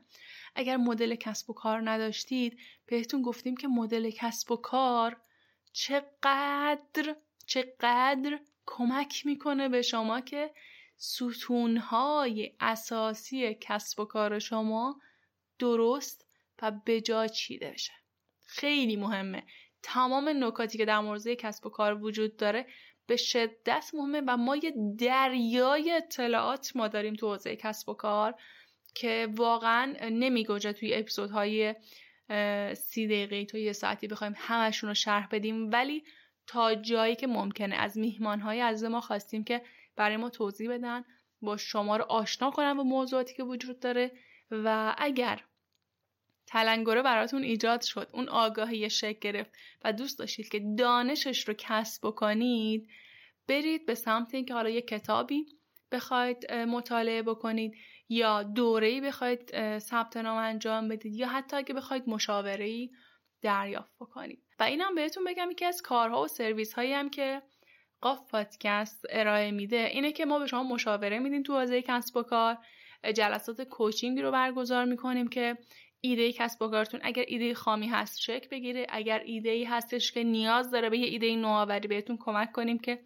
اگر 0.55 0.77
مدل 0.77 1.15
کسب 1.15 1.51
و 1.51 1.53
کار 1.53 1.91
نداشتید 1.91 2.59
بهتون 2.87 3.23
گفتیم 3.23 3.57
که 3.57 3.69
مدل 3.69 4.11
کسب 4.11 4.53
و 4.53 4.57
کار 4.57 5.17
چقدر 5.79 7.17
چقدر 7.47 8.39
کمک 8.67 9.27
می‌کنه 9.27 9.69
به 9.69 9.83
شما 9.83 10.21
که 10.21 10.51
ستونهای 10.97 12.53
اساسی 12.61 13.55
کسب 13.61 14.01
و 14.01 14.05
کار 14.05 14.39
شما 14.39 15.01
درست 15.59 16.27
و 16.63 16.73
بجا 16.87 17.27
چیده 17.27 17.71
بشه. 17.71 17.93
خیلی 18.47 18.97
مهمه. 18.97 19.43
تمام 19.83 20.45
نکاتی 20.45 20.79
که 20.79 20.85
در 20.85 21.01
مورد 21.01 21.29
کسب 21.29 21.67
و 21.67 21.71
کار 21.71 22.03
وجود 22.03 22.37
داره 22.37 22.67
به 23.07 23.17
شدت 23.17 23.91
مهمه 23.95 24.23
و 24.27 24.37
ما 24.37 24.57
یه 24.57 24.75
دریای 24.99 25.91
اطلاعات 25.91 26.73
ما 26.75 26.89
داریم 26.89 27.15
تو 27.15 27.35
حوزه 27.35 27.57
کسب 27.57 27.89
و 27.89 27.95
کار 27.95 28.35
که 28.95 29.29
واقعا 29.37 29.97
نمیگوجه 30.01 30.73
توی 30.73 30.95
اپیزودهای 30.95 31.75
سی 32.75 33.07
دقیقه 33.07 33.45
تا 33.45 33.59
یه 33.59 33.73
ساعتی 33.73 34.09
بخوایم 34.09 34.35
همشون 34.37 34.89
رو 34.89 34.95
شرح 34.95 35.29
بدیم. 35.33 35.71
ولی 35.71 36.05
تا 36.47 36.75
جایی 36.75 37.17
که 37.17 37.27
ممکنه 37.27 37.77
از 37.77 37.99
میهمانهای 37.99 38.61
از 38.61 38.85
ما 38.85 39.01
خواستیم 39.01 39.45
که 39.45 39.63
برای 39.97 40.17
ما 40.17 40.31
توضیح 40.31 40.71
بدن 40.71 41.05
با 41.43 41.57
شما 41.57 41.97
رو 41.97 42.05
آشنا 42.05 42.51
کنن 42.51 42.75
با 42.75 42.83
موضوعاتی 42.83 43.35
که 43.35 43.43
وجود 43.43 43.81
داره. 43.81 44.13
و 44.51 44.95
اگر 44.99 45.45
تلنگره 46.47 47.03
براتون 47.03 47.43
ایجاد 47.43 47.81
شد 47.81 48.11
اون 48.13 48.29
آگاهی 48.29 48.91
شکل 48.91 49.19
گرفت 49.21 49.51
و 49.85 49.93
دوست 49.93 50.19
داشتید 50.19 50.49
که 50.49 50.75
دانشش 50.79 51.49
رو 51.49 51.55
کسب 51.59 52.07
بکنید 52.07 52.89
برید 53.49 53.87
به 53.87 53.95
سمت 53.95 54.35
اینکه 54.35 54.55
حالا 54.55 54.71
یه 54.71 54.83
کتابی 54.83 55.47
بخواید 55.93 56.53
مطالعه 56.53 57.23
بکنید. 57.23 57.75
یا 58.09 58.43
دوره‌ای 58.43 59.01
بخواید 59.01 59.79
ثبت 59.79 60.17
نام 60.17 60.39
انجام 60.39 60.89
بدید 60.89 61.15
یا 61.15 61.29
حتی 61.29 61.57
اگه 61.57 61.75
بخواید 61.75 62.09
مشاوره‌ای 62.09 62.91
دریافت 63.43 63.93
بکنید. 64.01 64.43
و 64.59 64.63
اینم 64.63 64.95
بهتون 64.95 65.25
بگم 65.25 65.51
یکی 65.51 65.65
از 65.65 65.83
کارها 65.83 66.23
و 66.23 66.29
سرویس 66.29 66.73
هایی 66.73 66.93
هم 66.93 67.11
که 67.11 67.43
قاف 68.01 68.31
پادکست 68.31 69.07
ارائه 69.11 69.51
میده 69.51 69.77
اینه 69.93 70.13
که 70.13 70.25
ما 70.25 70.39
به 70.39 70.47
شما 70.47 70.63
مشاوره 70.63 71.19
میدیم 71.19 71.43
تو 71.43 71.59
حوزه 71.61 71.83
کسب 71.83 72.17
و 72.17 72.23
کار. 72.23 72.59
جلسات 73.15 73.63
کوچینگی 73.63 74.23
رو 74.23 74.31
برگزار 74.31 74.85
می‌کنیم 74.85 75.29
که 75.29 75.59
ایده 76.01 76.33
کسب 76.33 76.63
و 76.63 76.69
کارتون 76.69 77.01
اگر 77.03 77.25
ایده 77.27 77.55
خامی 77.55 77.87
هست 77.87 78.21
شک 78.21 78.49
بگیره 78.51 78.87
اگر 78.89 79.23
ایده 79.25 79.51
ای 79.51 79.65
هستش 79.65 80.13
که 80.13 80.25
نیاز 80.25 80.71
داره 80.71 80.91
به 80.91 80.99
یه 80.99 81.07
ایده 81.07 81.37
نوآوری 81.37 81.89
بهتون 81.89 82.17
کمک 82.21 82.53
کنیم 82.53 82.79
که 82.79 82.99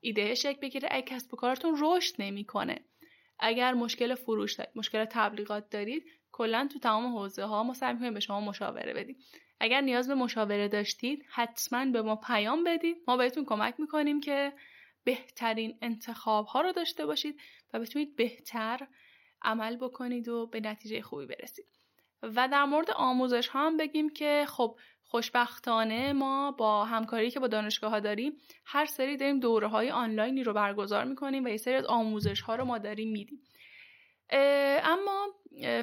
ایده 0.00 0.34
شک 0.34 0.60
بگیره. 0.60 0.88
اگر 0.92 1.06
کسب 1.06 1.34
و 1.34 1.36
کارتون 1.36 1.76
رشد 1.80 2.14
نمی‌کنه 2.18 2.80
اگر 3.38 3.74
مشکل 3.74 4.14
فروش 4.14 4.54
دارید 4.54 4.72
مشکل 4.76 5.04
تبلیغات 5.04 5.70
دارید 5.70 6.04
کلا 6.32 6.68
تو 6.72 6.78
تمام 6.78 7.16
حوزه 7.16 7.44
ها 7.44 7.62
ما 7.62 7.74
سعی 7.74 7.92
می‌کنیم 7.92 8.14
به 8.14 8.20
شما 8.20 8.40
مشاوره 8.40 8.94
بدیم. 8.94 9.16
اگر 9.60 9.80
نیاز 9.80 10.08
به 10.08 10.14
مشاوره 10.14 10.68
داشتید 10.68 11.24
حتما 11.28 11.84
به 11.84 12.02
ما 12.02 12.16
پیام 12.16 12.64
بدید. 12.64 12.96
ما 13.08 13.16
بهتون 13.16 13.44
کمک 13.44 13.74
می‌کنیم 13.78 14.20
که 14.20 14.52
بهترین 15.04 15.78
انتخاب 15.82 16.46
ها 16.46 16.60
رو 16.60 16.72
داشته 16.72 17.06
باشید 17.06 17.40
و 17.72 17.80
بتونید 17.80 18.16
بهتر 18.16 18.86
عمل 19.42 19.76
بکنید 19.76 20.28
و 20.28 20.46
به 20.46 20.60
نتیجه 20.60 21.02
خوبی 21.02 21.26
برسید. 21.26 21.66
و 22.22 22.48
در 22.48 22.64
مورد 22.64 22.90
آموزش 22.90 23.48
ها 23.48 23.66
هم 23.66 23.76
بگیم 23.76 24.08
که 24.10 24.44
خب 24.48 24.78
خوشبختانه 25.08 26.12
ما 26.12 26.52
با 26.52 26.84
همکاری 26.84 27.30
که 27.30 27.40
با 27.40 27.46
دانشگاه 27.46 27.90
ها 27.90 28.00
داریم 28.00 28.32
هر 28.64 28.86
سری 28.86 29.16
داریم 29.16 29.40
دوره 29.40 29.68
های 29.68 29.90
آنلاینی 29.90 30.44
رو 30.44 30.52
برگزار 30.52 31.04
می‌کنیم 31.04 31.44
و 31.44 31.48
یه 31.48 31.56
سری 31.56 31.74
از 31.74 31.84
آموزش 31.84 32.40
ها 32.40 32.56
رو 32.56 32.64
ما 32.64 32.78
داریم 32.78 33.12
میدیم. 33.12 33.42
اما 34.82 35.26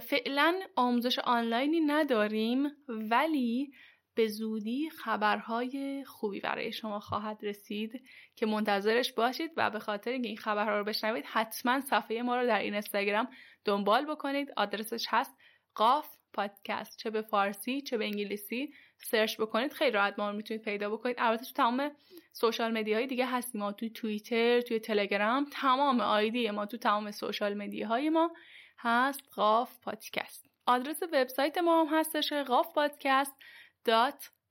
فعلا 0.01 0.59
آموزش 0.75 1.19
آنلاینی 1.19 1.79
نداریم 1.79 2.67
ولی 2.87 3.71
به 4.15 4.27
زودی 4.27 4.89
خبرهای 4.89 6.03
خوبی 6.05 6.39
برای 6.39 6.71
شما 6.71 6.99
خواهد 6.99 7.39
رسید 7.41 8.01
که 8.35 8.45
منتظرش 8.45 9.13
باشید 9.13 9.51
و 9.57 9.69
به 9.69 9.79
خاطر 9.79 10.11
اینکه 10.11 10.27
این 10.27 10.37
خبرها 10.37 10.77
رو 10.77 10.83
بشنوید 10.83 11.25
حتما 11.27 11.81
صفحه 11.81 12.21
ما 12.21 12.35
رو 12.35 12.47
در 12.47 12.59
این 12.59 12.73
اینستاگرام 12.73 13.27
دنبال 13.65 14.05
بکنید. 14.05 14.53
آدرسش 14.57 15.05
هست 15.09 15.35
قاف 15.75 16.07
پادکست 16.35 16.97
چه 16.97 17.09
به 17.09 17.21
فارسی 17.21 17.81
چه 17.81 17.97
به 17.97 18.05
انگلیسی 18.05 18.73
سرچ 18.97 19.37
بکنید 19.41 19.73
خیلی 19.73 19.91
راحت 19.91 20.19
ما 20.19 20.29
رو 20.29 20.37
می‌تونید 20.37 20.63
پیدا 20.63 20.89
بکنید. 20.89 21.15
البته 21.19 21.45
تو 21.45 21.53
تمام 21.53 21.91
سوشال 22.33 22.77
های 22.77 23.07
دیگه 23.07 23.25
هستیم 23.25 23.61
ما 23.61 23.71
تو 23.71 23.89
توییتر 23.89 24.61
توی 24.61 24.79
تلگرام 24.79 25.47
تمام 25.51 26.01
آیدی 26.01 26.51
ما 26.51 26.65
تو 26.65 26.77
تمام 26.77 27.11
سوشال 27.11 27.61
های 27.61 28.09
ما 28.09 28.31
هست 28.77 29.21
قاف 29.35 29.79
پادکست. 29.79 30.45
آدرس 30.65 31.03
وبسایت 31.03 31.57
ما 31.57 31.83
هم 31.83 31.99
هستش 31.99 32.33
قاف 32.33 32.73
پادکست 32.73 33.35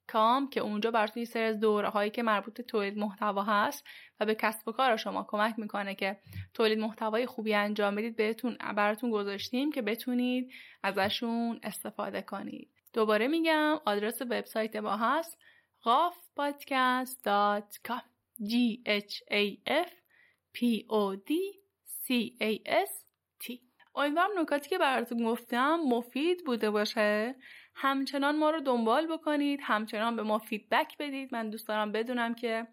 کام 0.07 0.51
که 0.51 0.61
اونجا 0.61 0.91
براتون 0.91 1.21
یه 1.21 1.29
سری 1.29 1.43
از 1.43 1.61
دوره 1.61 1.89
هایی 1.89 2.11
که 2.11 2.23
مربوط 2.23 2.57
به 2.57 2.63
تولید 2.63 2.99
محتوا 2.99 3.43
هست 3.43 3.85
و 4.21 4.27
به 4.27 4.35
کسب 4.35 4.69
و 4.69 4.73
کار 4.73 4.97
شما 4.97 5.27
کمک 5.29 5.55
می‌کنه 5.59 5.95
که 5.95 6.17
تولید 6.55 6.79
محتوای 6.79 7.27
خوبی 7.27 7.55
انجام 7.55 7.95
بدید 7.95 8.17
بهتون 8.17 8.57
براتون 8.77 9.11
گذاشتیم 9.11 9.73
که 9.73 9.83
بتونید 9.83 10.53
ازشون 10.83 11.61
استفاده 11.63 12.23
کنید. 12.23 12.71
دوباره 12.93 13.29
میگم 13.29 13.81
آدرس 13.87 14.23
وبسایت 14.23 14.77
ما 14.77 14.97
هست 14.97 15.39
gafpodcast.com 15.85 18.05
g 18.51 18.53
h 18.87 19.23
a 19.31 19.59
f 19.67 19.91
p 20.55 20.57
o 20.89 21.17
d 21.29 21.31
c 22.05 22.07
a 22.41 22.53
s 22.89 22.91
t. 23.43 23.45
امیدوارم 23.95 24.39
نکاتی 24.39 24.69
که 24.69 24.79
براتون 24.79 25.25
گفتم 25.25 25.77
مفید 25.77 26.45
بوده 26.45 26.71
باشه. 26.71 27.35
همچنان 27.75 28.39
ما 28.39 28.51
رو 28.51 28.61
دنبال 28.61 29.07
بکنید 29.07 29.61
همچنان 29.63 30.17
به 30.17 30.23
ما 30.23 30.39
feedback 30.39 30.99
بدید. 30.99 31.29
من 31.33 31.51
دوست 31.51 31.69
دارم 31.69 31.93
بدونم 31.93 32.35
که 32.35 32.67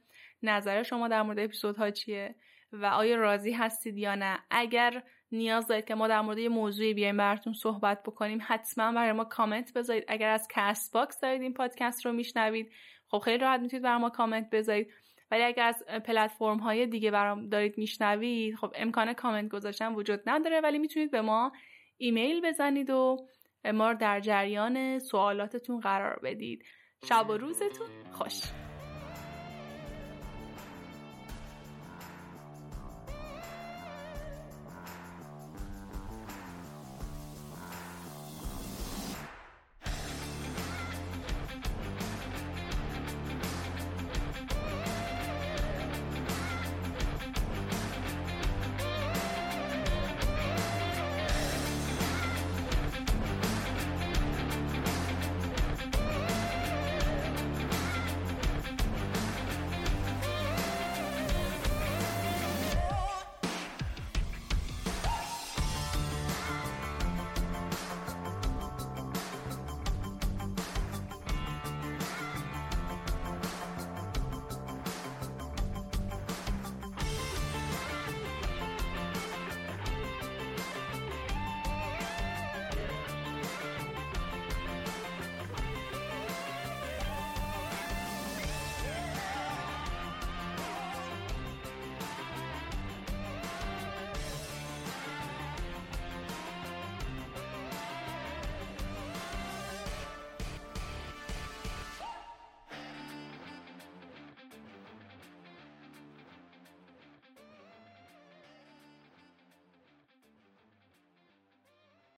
نظر 0.44 0.84
شما 0.84 1.08
در 1.08 1.22
مورد 1.22 1.40
اپیزودها 1.40 1.90
چیه 1.90 2.36
و 2.74 2.86
آیا 2.86 3.16
راضی 3.16 3.52
هستید 3.52 3.98
یا 3.98 4.16
نه. 4.16 4.40
اگر 4.50 5.04
نیاز 5.32 5.68
دارید 5.68 5.86
که 5.86 5.96
ما 5.96 6.08
در 6.08 6.22
مورد 6.22 6.38
یه 6.38 6.50
موضوعی 6.50 6.94
بیایم 6.94 7.18
براتون 7.18 7.54
صحبت 7.54 8.04
بکنیم 8.04 8.40
حتما 8.48 8.92
برای 8.92 9.12
ما 9.12 9.24
کامنت 9.24 9.74
بذارید. 9.74 10.06
اگر 10.08 10.30
از 10.30 10.48
Castbox 10.52 11.20
دارید 11.20 11.42
این 11.42 11.54
پادکست 11.54 12.06
رو 12.06 12.12
میشنوید 12.12 12.72
خب 13.08 13.20
خیلی 13.20 13.38
راحت 13.38 13.60
می‌تونید 13.60 13.84
برای 13.84 14.02
ما 14.02 14.10
کامنت 14.10 14.50
بذارید. 14.50 14.94
ولی 15.32 15.44
اگر 15.44 15.64
از 15.64 15.84
پلتفرم 15.86 16.58
های 16.58 16.86
دیگه 16.86 17.12
برام 17.12 17.50
دارید 17.50 17.78
میشنوید 17.78 18.56
خب 18.56 18.72
امکان 18.76 19.14
کامنت 19.14 19.52
گذاشتن 19.52 19.94
وجود 19.94 20.22
نداره 20.26 20.62
ولی 20.62 20.80
می‌تونید 20.80 21.12
به 21.12 21.22
ما 21.22 21.52
ایمیل 21.98 22.42
بزنید 22.42 22.90
و 22.90 23.18
ما 23.66 23.94
در 23.94 24.20
جریان 24.20 25.00
سوالاتتون 25.00 25.80
قرار 25.80 26.20
بدید. 26.24 26.64
شب 27.10 27.30
و 27.30 27.34
روزتون 27.38 27.88
خوش. 28.12 28.42